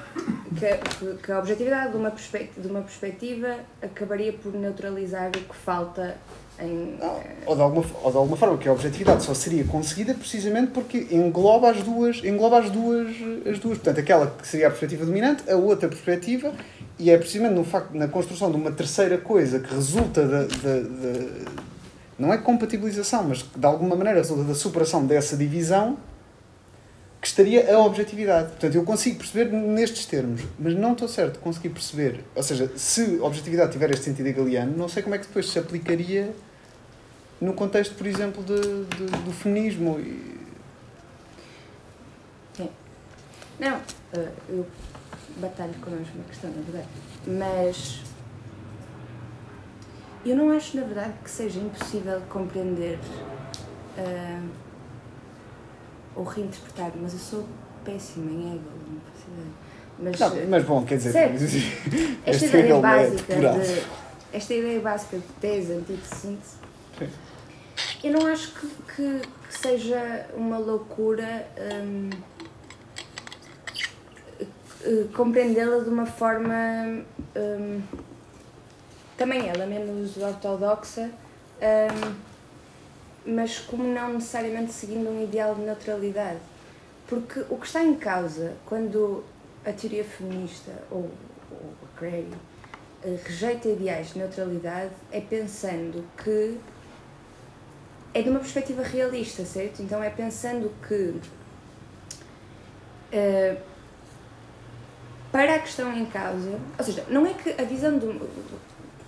[0.58, 6.16] que, que- a objetividade de uma, de uma perspectiva acabaria por neutralizar o que falta
[6.60, 6.96] em.
[7.00, 10.14] Não, eh, ou, de alguma, ou de alguma forma, que a objetividade só seria conseguida
[10.14, 13.08] precisamente porque engloba as duas, engloba as duas,
[13.46, 13.78] as duas.
[13.78, 16.52] Portanto, aquela que seria a perspectiva dominante, a outra perspectiva,
[16.98, 20.46] e é precisamente no facto, na construção de uma terceira coisa que resulta da-
[22.18, 25.98] não é compatibilização, mas que de alguma maneira resulta da superação dessa divisão
[27.26, 28.50] que estaria a objetividade.
[28.50, 32.20] Portanto, eu consigo perceber nestes termos, mas não estou certo de conseguir perceber.
[32.36, 35.58] Ou seja, se objetividade tiver este sentido hegeliano, não sei como é que depois se
[35.58, 36.32] aplicaria
[37.40, 40.00] no contexto, por exemplo, de, de- do feminismo.
[43.58, 43.80] Não,
[44.12, 44.64] eh, eu
[45.38, 46.88] batalho com a mesma questão, na verdade.
[47.26, 48.02] Mas
[50.24, 53.00] eu não acho, na verdade, que seja impossível compreender
[53.98, 54.38] eh,
[56.16, 57.44] ou reinterpretar, mas eu sou
[57.84, 59.52] péssima em Hegel, não faço ideia.
[59.98, 61.34] Mas, Não, eh, mas bom, quer dizer, Certo.
[62.26, 63.60] esta ideia é básica depurado.
[63.62, 63.82] de
[64.32, 66.16] esta ideia básica de tese, antítese,
[66.98, 67.08] Sim.
[68.04, 71.46] eu não acho que, que, que seja uma loucura
[71.82, 72.10] hum,
[74.84, 76.54] eh, compreendê-la de uma forma
[77.36, 77.80] hum,
[79.16, 81.10] também ela menos ortodoxa
[81.62, 82.14] hum,
[83.26, 86.38] mas como não necessariamente seguindo um ideal de neutralidade
[87.06, 89.24] porque o que está em causa quando
[89.64, 91.10] a teoria feminista ou,
[91.50, 92.28] ou a Gray
[93.04, 96.58] eh, rejeita ideais de neutralidade é pensando que
[98.12, 99.82] é de uma perspectiva realista, certo?
[99.82, 101.20] Então é pensando que
[103.12, 103.56] eh,
[105.30, 108.28] para a questão em causa, ou seja, não é que a visão do.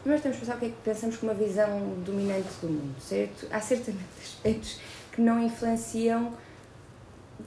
[0.00, 3.00] Primeiro temos que pensar o que é que pensamos com uma visão dominante do mundo,
[3.00, 3.46] certo?
[3.50, 4.80] Há certamente aspectos
[5.12, 6.32] que não influenciam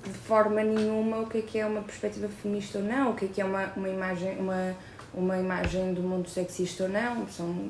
[0.03, 3.25] de forma nenhuma o que é que é uma perspectiva feminista ou não, o que
[3.25, 4.75] é que é uma, uma imagem uma,
[5.13, 7.69] uma imagem do mundo sexista ou não, são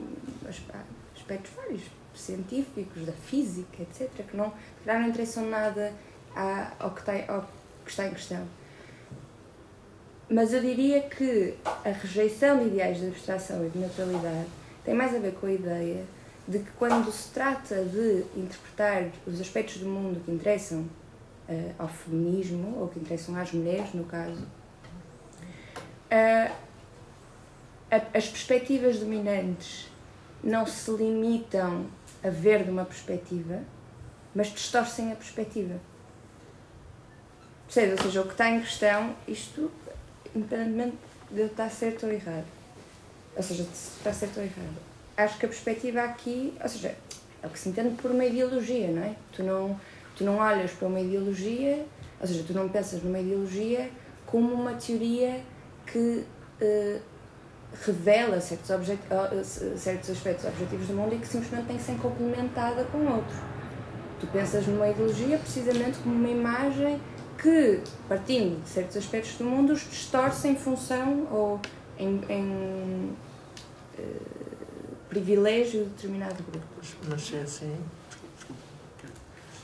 [1.16, 1.82] aspectos vários,
[2.14, 5.94] científicos, da física, etc., que não, que não interessam nada
[6.80, 7.42] ao, que ao
[7.84, 8.46] que está em questão.
[10.30, 14.48] Mas eu diria que a rejeição de ideais de abstração e de naturalidade
[14.84, 16.06] tem mais a ver com a ideia
[16.48, 20.80] de que quando se trata de interpretar os aspectos do mundo que interessam
[21.48, 24.44] uh, ao feminismo, ou que interessam às mulheres, no caso,
[26.12, 26.52] uh,
[27.92, 29.90] as perspectivas dominantes
[30.44, 31.86] não se limitam
[32.24, 33.60] a ver de uma perspectiva,
[34.34, 35.74] mas distorcem a perspectiva.
[37.66, 39.72] Ou seja, o que está em questão, isto
[40.36, 40.98] independentemente
[41.30, 42.61] de estar certo ou errado.
[43.36, 44.82] Ou seja, se está certo ou errado.
[45.18, 46.96] Acho que a perspectiva aqui, ou seja,
[47.44, 49.16] é o que se entende por uma ideologia, não é?
[49.34, 49.80] Tu não,
[50.16, 51.86] tu não olhas para uma ideologia,
[52.20, 53.90] ou seja, tu não pensas numa ideologia
[54.26, 55.42] como uma teoria
[55.86, 56.24] que
[56.62, 57.02] uh,
[57.86, 62.84] revela certos, uh, certos aspectos objetivos do mundo e que simplesmente tem que ser complementada
[62.86, 63.36] com outro.
[64.20, 67.02] Tu pensas numa ideologia precisamente como uma imagem
[67.42, 71.60] que, partindo de certos aspectos do mundo, os distorce em função ou
[71.98, 73.12] em, em
[74.00, 74.22] uh,
[75.10, 76.66] privilégio de determinado grupo.
[77.08, 77.76] Mas é assim.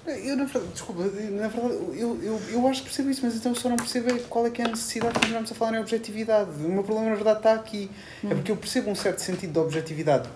[0.05, 3.53] Eu, na verdade, desculpa, na verdade, eu, eu, eu acho que percebo isso, mas então
[3.53, 6.49] só não percebo qual é que é a necessidade de continuarmos a falar em objetividade.
[6.63, 7.91] O meu problema, na verdade, está aqui.
[8.23, 8.31] Hum.
[8.31, 10.29] É porque eu percebo um certo sentido de objetividade.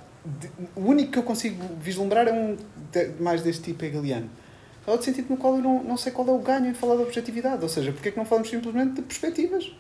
[0.76, 2.57] O único que eu consigo vislumbrar é um
[3.19, 4.30] mais deste tipo hegeliano
[4.85, 6.95] Há outro sentido no qual eu não, não sei qual é o ganho em falar
[6.95, 7.61] de objetividade.
[7.61, 9.72] Ou seja, porque é que não falamos simplesmente de perspectivas?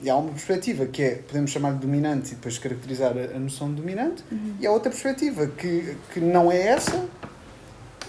[0.00, 3.38] E há uma perspectiva que é, podemos chamar de dominante e depois caracterizar a, a
[3.38, 4.56] noção de dominante, uhum.
[4.60, 7.06] e há outra perspectiva que, que não é essa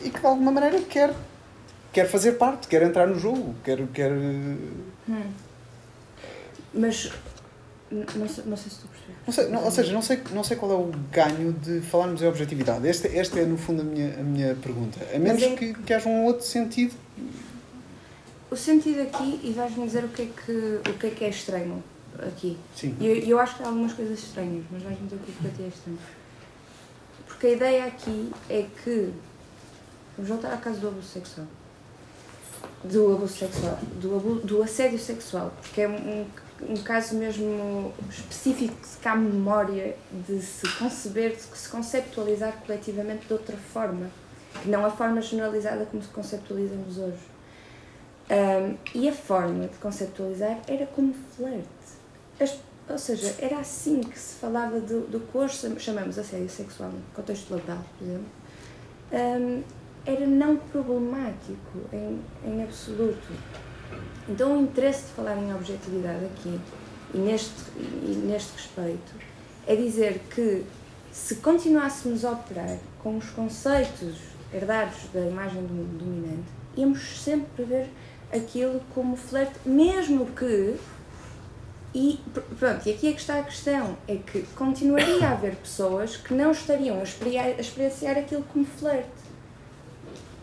[0.04, 1.14] e que de alguma maneira quer,
[1.94, 3.86] quer fazer parte, quer entrar no jogo, quer.
[3.88, 4.12] quer...
[4.12, 5.32] Hum.
[6.74, 7.12] Mas
[7.92, 8.88] não sei, não sei se tu
[9.26, 12.22] não sei, não, ou seja, não sei, não sei qual é o ganho de falarmos
[12.22, 12.88] em objetividade.
[12.88, 15.00] Esta, esta é, no fundo, a minha, a minha pergunta.
[15.14, 15.56] A menos é...
[15.56, 16.94] que, que haja um outro sentido.
[18.56, 21.30] O sentido aqui, e vais-me dizer o que, é que, o que é que é
[21.30, 21.84] estranho
[22.26, 22.58] aqui.
[22.74, 22.96] Sim.
[23.02, 25.42] Eu, eu acho que há algumas coisas estranhas, mas vais-me dizer o que é que
[25.42, 26.00] para ti é estranho.
[27.28, 29.12] Porque a ideia aqui é que.
[30.16, 31.48] Vamos voltar à casa do abuso sexual.
[32.86, 33.78] Do abuso sexual.
[34.00, 35.52] Do, abuso, do assédio sexual.
[35.62, 36.26] Porque é um
[36.62, 43.34] um caso mesmo específico que há memória de se conceber, de se conceptualizar coletivamente de
[43.34, 44.10] outra forma,
[44.64, 47.35] que não a forma generalizada como se conceptualizamos hoje.
[48.30, 51.68] Um, e a forma de conceptualizar era como flerte.
[52.88, 57.52] Ou seja, era assim que se falava do, do que chamamos assédio sexual, no contexto
[57.52, 58.28] laboral, por exemplo.
[59.12, 59.64] Um,
[60.06, 63.34] era não problemático em, em absoluto.
[64.30, 66.60] Então, o interesse de falar em objetividade aqui
[67.14, 69.14] e neste, e neste respeito
[69.68, 70.64] é dizer que
[71.12, 74.18] se continuássemos a operar com os conceitos
[74.54, 77.90] herdados da imagem do dominante, íamos sempre ver
[78.36, 80.76] aquilo como flerte, mesmo que.
[81.94, 82.20] E
[82.60, 86.34] pronto, e aqui é que está a questão: é que continuaria a haver pessoas que
[86.34, 89.10] não estariam a experienciar aquilo como flerte.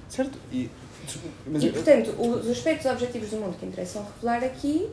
[0.09, 0.39] Certo?
[0.51, 0.71] E
[1.61, 1.73] e, eu...
[1.73, 4.89] portanto, os aspectos objetivos do mundo que interessam revelar aqui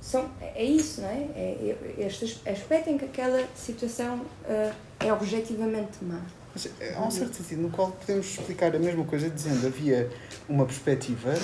[0.00, 1.16] são, é isso, não é?
[1.34, 6.20] É este aspecto em que aquela situação uh, é objetivamente má.
[6.52, 10.08] Mas eh, há um certo sentido no qual podemos explicar a mesma coisa dizendo havia
[10.48, 11.34] uma perspectiva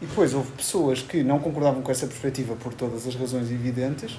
[0.00, 4.18] e depois houve pessoas que não concordavam com essa perspectiva por todas as razões evidentes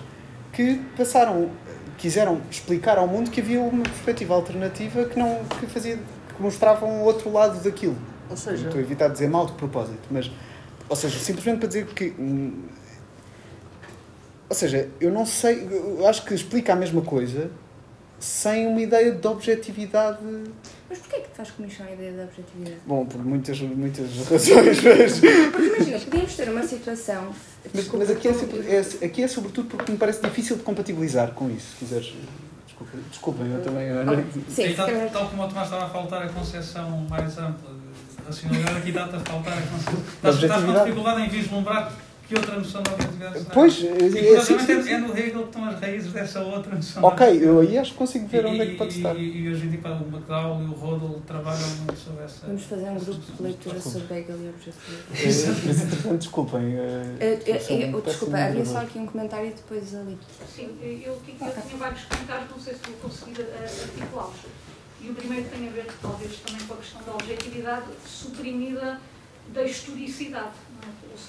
[0.53, 1.49] que passaram,
[1.98, 5.98] quiseram explicar ao mundo que havia uma perspectiva alternativa que não que fazia
[6.36, 7.98] que mostrava um outro lado daquilo.
[8.30, 10.32] Ou seja, estou a evitar dizer mal de propósito, mas
[10.88, 12.64] ou seja, simplesmente para dizer que hum,
[14.48, 17.49] ou seja, eu não sei, eu acho que explica a mesma coisa
[18.22, 20.19] sem uma ideia de objetividade.
[20.88, 22.77] Mas porquê é que tu faz comissão a ideia de objetividade?
[22.85, 25.19] Bom, por muitas, muitas razões, mas.
[25.52, 27.34] Porque imagina, podíamos ter uma situação.
[27.73, 31.49] Mas, mas aqui, é, é, aqui é sobretudo porque me parece difícil de compatibilizar com
[31.49, 32.14] isso, se quiseres.
[33.10, 33.88] Desculpem, eu também.
[34.49, 37.81] Sim, tal, tal como o Tomás estava a faltar a concepção mais ampla
[38.26, 41.91] racionalidade aqui dá-te a faltar a Estás, estás com dificuldade em vislumbrar
[42.32, 42.91] que outra noção da
[43.30, 43.45] será?
[43.53, 44.98] Pois, E, é, é, sim, sim, é, sim.
[44.99, 47.03] no Hegel que estão as raízes dessa outra noção.
[47.03, 49.16] Ok, eu aí acho que consigo ver E- onde é que pode e- estar.
[49.18, 52.45] E, e hoje em dia o McDowell e o Rodel trabalham muito sobre essa.
[52.48, 56.18] Vamos fazer um grupo de leitura sobre Hegel e objetividade.
[56.18, 56.76] Desculpem.
[58.06, 60.18] Desculpa, havia só aqui um comentário e depois ali.
[60.56, 64.36] Sim, eu, tinha- eu tinha vários comentários, não sei se vou conseguir eh, articulá-los.
[65.03, 68.99] E o primeiro tem a ver, talvez, também com a questão da objetividade suprimida
[69.53, 70.52] da historicidade.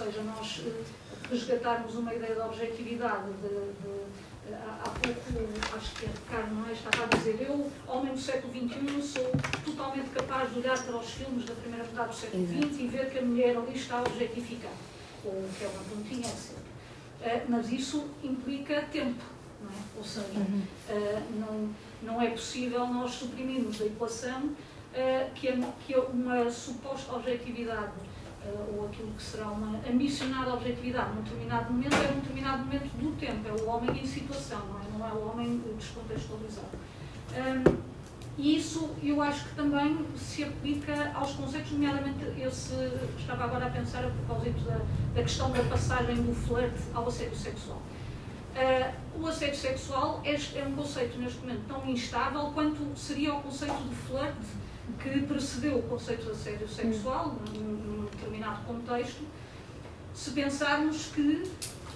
[0.01, 0.05] É?
[0.05, 0.83] Seja, nós eh,
[1.31, 3.31] resgatarmos uma ideia da objetividade.
[3.43, 4.23] De, de-
[4.55, 6.73] há pouco, acho que é Ricardo não é?
[6.73, 9.31] estava a dizer, eu, homem do século XXI, sou
[9.65, 13.11] totalmente capaz de olhar para os filmes da primeira metade do século XX e ver
[13.11, 14.73] que a mulher ali está a objetificar.
[15.25, 16.57] Ou que é uma pontinha, etc.
[17.23, 19.23] Eh, mas isso implica tempo,
[19.63, 19.75] não é?
[19.97, 20.27] Ou seja,
[20.89, 21.71] eh, não,
[22.03, 24.51] não é possível nós suprimirmos da equação
[25.37, 27.93] que, a- que uma suposta objetividade
[28.45, 32.89] eh, ou aquilo que será uma ambicionada objetividade num determinado momento é num determinado momento
[32.99, 36.69] do tempo, é o homem em situação, não é, não é o homem descontextualizado.
[37.37, 37.93] Ahm,
[38.39, 42.75] e isso eu acho que também se aplica aos conceitos, nomeadamente esse,
[43.19, 44.81] estava agora a pensar a propósito da,
[45.15, 47.83] da questão da passagem do flerte ao assédio sexual.
[48.55, 53.43] Ah, o assédio sexual é, é um conceito neste momento tão instável quanto seria o
[53.43, 54.47] conceito de flerte
[55.01, 59.23] que precedeu o conceito de assédio sexual, num, num determinado contexto,
[60.15, 61.43] se pensarmos que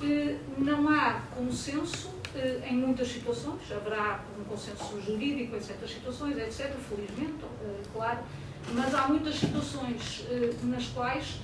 [0.03, 6.37] eh, não há consenso eh, em muitas situações, haverá um consenso jurídico em certas situações,
[6.37, 8.19] etc., felizmente, eh, claro,
[8.75, 11.41] mas há muitas situações eh, nas quais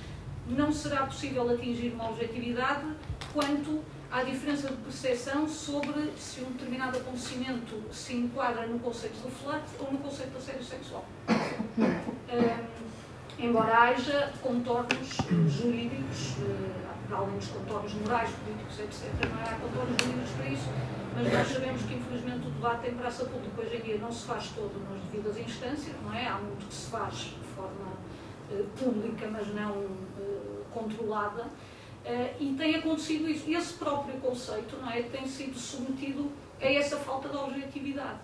[0.47, 2.85] não será possível atingir uma objetividade
[3.33, 3.81] quanto
[4.13, 9.71] à diferença de percepção sobre se um determinado acontecimento se enquadra no conceito do flerte
[9.79, 11.03] ou no conceito de assédio sexual.
[11.27, 12.63] Hum,
[13.39, 15.17] embora haja contornos
[15.47, 16.35] jurídicos,
[17.07, 20.69] para além dos contornos morais, políticos, etc., não há contornos jurídicos para isso,
[21.15, 24.27] mas nós sabemos que infelizmente o debate em praça pública hoje em dia não se
[24.27, 26.27] faz todo nas devidas instâncias, não é?
[26.27, 27.93] Há muito que se faz de forma
[28.51, 29.87] eh, pública, mas não
[30.19, 31.45] eh, controlada.
[32.05, 33.49] Eh, e tem acontecido isso.
[33.49, 36.29] Esse próprio conceito não é, tem sido submetido
[36.61, 38.19] a essa falta de objetividade.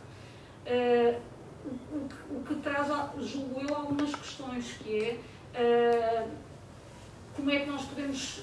[0.65, 1.17] Eh,
[1.65, 2.87] o, que, o que traz,
[3.21, 5.19] julgo eu, algumas questões, que é
[5.53, 6.27] eh,
[7.35, 8.41] como é que nós podemos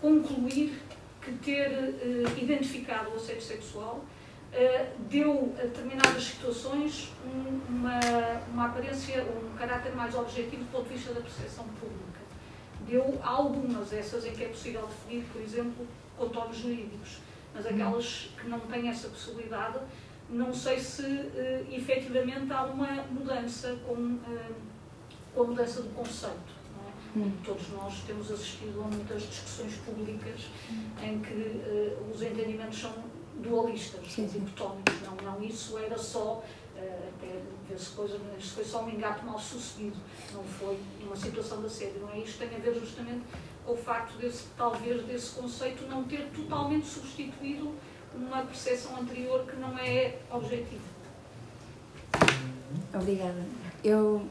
[0.00, 0.80] concluir
[1.22, 1.70] que ter
[2.36, 4.04] identificado o assédio sexual
[5.10, 8.00] deu a determinadas situações um- uma,
[8.52, 12.07] uma aparência, um caráter mais objetivo do ponto de vista da percepção pública.
[12.88, 15.86] Deu algumas, essas em que é possível definir, por exemplo,
[16.16, 17.18] contornos jurídicos,
[17.54, 19.78] mas aquelas que não têm essa possibilidade,
[20.30, 24.50] não sei se eh, efetivamente há uma mudança com, eh,
[25.34, 26.52] com a mudança do conceito.
[27.16, 27.44] é?
[27.44, 30.46] Todos nós temos assistido a muitas discussões públicas
[31.02, 32.92] em que eh, os entendimentos são
[33.36, 34.40] dualistas, Sim, sim.
[34.40, 34.94] dicotómicos.
[35.02, 36.42] Não, não, isso era só,
[36.80, 39.96] até vê-se coisa, mas isso foi só um engate mal sucedido,
[40.32, 42.18] não foi uma situação de assédio, não é?
[42.18, 43.22] Isto tem a ver justamente
[43.64, 47.74] com o facto desse, talvez, desse conceito não ter totalmente substituído
[48.14, 50.82] uma percepção anterior que não é objetiva.
[52.94, 53.44] Obrigada.
[53.84, 54.26] Eu,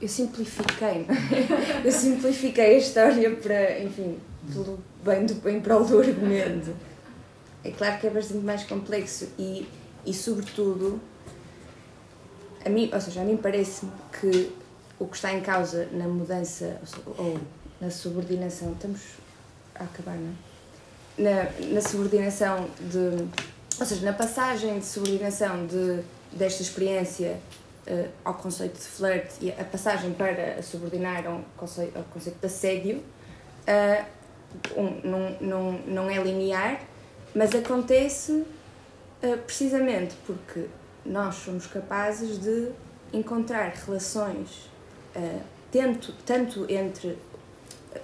[0.00, 1.06] eu simplifiquei,
[1.84, 4.18] eu simplifiquei a história para, enfim,
[4.52, 6.74] pelo bem do bem para o do argumento.
[7.64, 9.68] É claro que é bastante mais complexo e,
[10.06, 11.00] e sobretudo,
[12.64, 14.52] a mim, ou seja, a mim parece-me que
[14.98, 16.80] o que está em causa na mudança
[17.16, 17.38] ou
[17.80, 19.00] na subordinação, estamos
[19.74, 20.48] a acabar, não é?
[21.18, 23.26] Na, na subordinação de,
[23.78, 26.00] ou seja, na passagem de subordinação de,
[26.32, 27.40] desta experiência
[27.86, 32.46] eh, ao conceito de flirt e a passagem para subordinar ao conceito, ao conceito de
[32.46, 33.02] assédio
[33.66, 34.04] eh,
[34.76, 36.80] um, não, não, não é linear,
[37.34, 38.44] mas acontece
[39.22, 40.66] eh, precisamente porque
[41.08, 42.70] nós somos capazes de
[43.12, 44.70] encontrar relações
[45.14, 45.40] eh,
[45.72, 47.16] tanto, tanto entre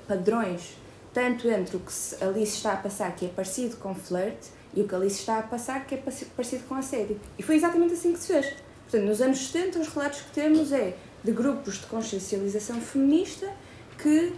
[0.08, 0.76] padrões,
[1.12, 1.92] tanto entre o que
[2.24, 4.36] ali se está a passar, que é parecido com flirt,
[4.74, 7.20] e o que ali se está a passar, que é parecido com assédio.
[7.38, 8.46] E foi exatamente assim que se fez.
[8.82, 13.48] Portanto, nos anos 70, os relatos que temos é de grupos de consciencialização feminista
[13.98, 14.32] que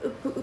[0.00, 0.42] p-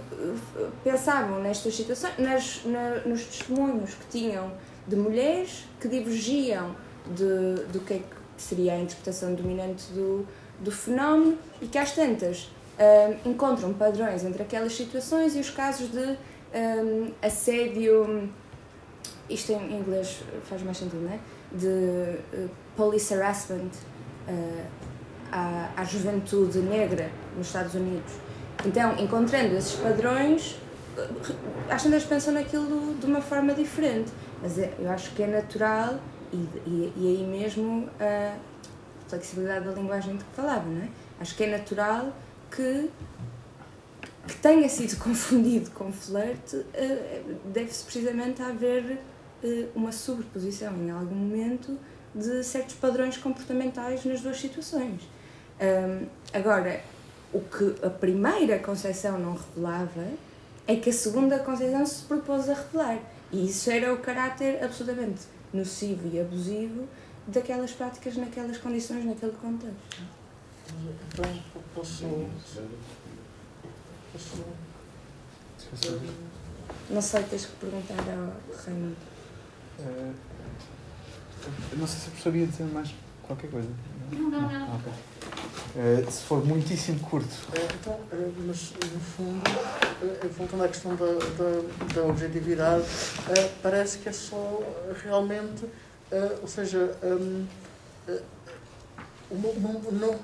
[0.83, 4.51] pensavam nestas situações, nas, na- nos testemunhos que tinham
[4.87, 6.75] de mulheres que divergiam
[7.09, 10.25] de, do que é que seria a interpretação dominante do,
[10.59, 15.91] do fenómeno e que às tantas ah, encontram padrões entre aquelas situações e os casos
[15.91, 16.17] de
[16.53, 18.29] ah, assédio,
[19.29, 21.19] isto em inglês faz mais sentido, não é?
[21.51, 23.71] De ah, police harassment
[24.27, 24.65] ah,
[25.31, 28.13] à, à juventude negra nos Estados Unidos
[28.65, 30.57] Então, encontrando esses padrões,
[31.69, 34.11] às vezes pensam naquilo de uma forma diferente.
[34.41, 35.99] Mas é, eu acho que é natural
[36.31, 38.37] e, e, aí mesmo a
[39.07, 40.89] flexibilidade da linguagem de que falava, não é?
[41.19, 42.13] Acho que é natural
[42.51, 42.89] que,
[44.27, 48.99] que tenha sido confundido com flerte, eh, deve-se precisamente haver
[49.43, 51.77] eh, uma sobreposição em algum momento
[52.13, 55.01] de certos padrões comportamentais nas duas situações.
[56.33, 56.81] agora,
[57.31, 60.07] o que a primeira concepção não revelava
[60.65, 62.99] é que a segunda concepção se propôs a revelar.
[63.31, 65.21] E isso era o caráter absolutamente
[65.53, 66.87] nocivo e abusivo
[67.27, 70.01] daquelas práticas naquelas condições, naquele contexto.
[71.13, 71.43] Então,
[71.73, 72.05] posso.
[74.13, 74.43] Posso.
[76.89, 78.95] Não sei, tens que perguntar ao Raimundo.
[79.79, 80.13] Uh,
[81.77, 82.93] não sei se a professora ia dizer mais
[83.23, 83.69] qualquer coisa.
[84.11, 84.75] Não, não, não.
[84.75, 84.93] Okay.
[85.75, 87.27] Uh, se for muitíssimo curto.
[87.27, 87.99] Uh, então,
[88.45, 89.41] mas no fundo,
[90.37, 92.85] voltando à questão da, da, da objetividade,
[93.61, 94.61] parece que é só
[95.03, 95.65] realmente,
[96.41, 97.45] ou seja, um,
[99.29, 100.15] uma, uma, não,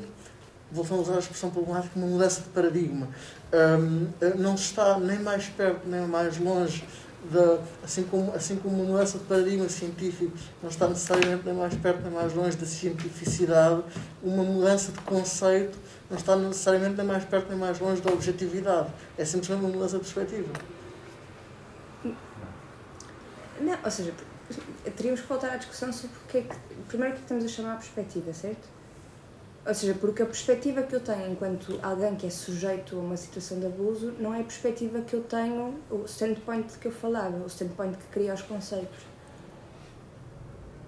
[0.71, 3.07] voltando a usar a expressão problemática, uma mudança de paradigma.
[3.53, 4.07] Um,
[4.37, 6.83] não se está nem mais perto nem mais longe
[7.31, 12.01] da, assim, como, assim como mudança de paradigma científico não está necessariamente nem mais perto
[12.01, 13.83] nem mais longe da cientificidade,
[14.21, 15.77] uma mudança de conceito
[16.09, 18.89] não está necessariamente nem mais perto nem mais longe da objetividade.
[19.17, 20.53] É simplesmente uma mudança de perspectiva.
[23.61, 24.13] Não, ou seja,
[24.95, 26.55] teríamos que voltar à discussão sobre o que é que,
[26.87, 28.74] primeiro o que estamos a chamar a perspectiva, certo?
[29.67, 33.17] Ou seja, porque a perspectiva que eu tenho enquanto alguém que é sujeito a uma
[33.17, 37.35] situação de abuso não é a perspectiva que eu tenho, o standpoint que eu falava,
[37.37, 38.99] o standpoint que cria os conceitos.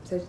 [0.03, 0.27] Certo?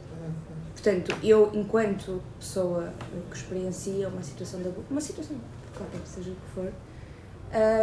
[0.73, 2.91] Portanto, eu, enquanto pessoa
[3.31, 5.37] que experiencia uma situação de abuso, uma situação,
[5.77, 6.73] qualquer que seja o que for,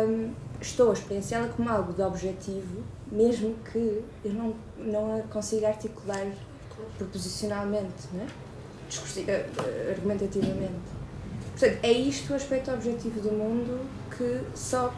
[0.09, 5.67] um, estou a experienciá-la como algo de objetivo, mesmo que eu não, não a consiga
[5.67, 6.25] articular
[6.97, 8.44] proposicionalmente, não é?
[9.17, 10.95] Eh, eh, argumentativamente.
[11.57, 13.79] Portanto, é isto o aspecto objetivo do mundo
[14.15, 14.93] que só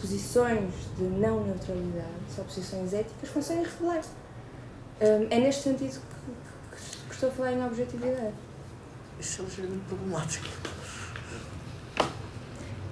[0.00, 4.02] posições de não neutralidade, só posições éticas conseguem revelar.
[5.00, 8.34] Um, é neste sentido que, que, que, estou a falar em objetividade.
[9.20, 10.46] Isso é ligeiramente problemático.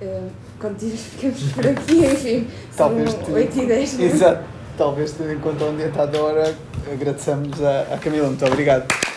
[0.03, 4.01] Um, quando ficamos por aqui, enfim, Talvez são 8 e 10.
[4.01, 4.45] Exato.
[4.77, 6.55] Talvez, tendo em conta onde está a hora,
[6.93, 8.27] agradeçamos à Camila.
[8.27, 9.14] Muito obrigado.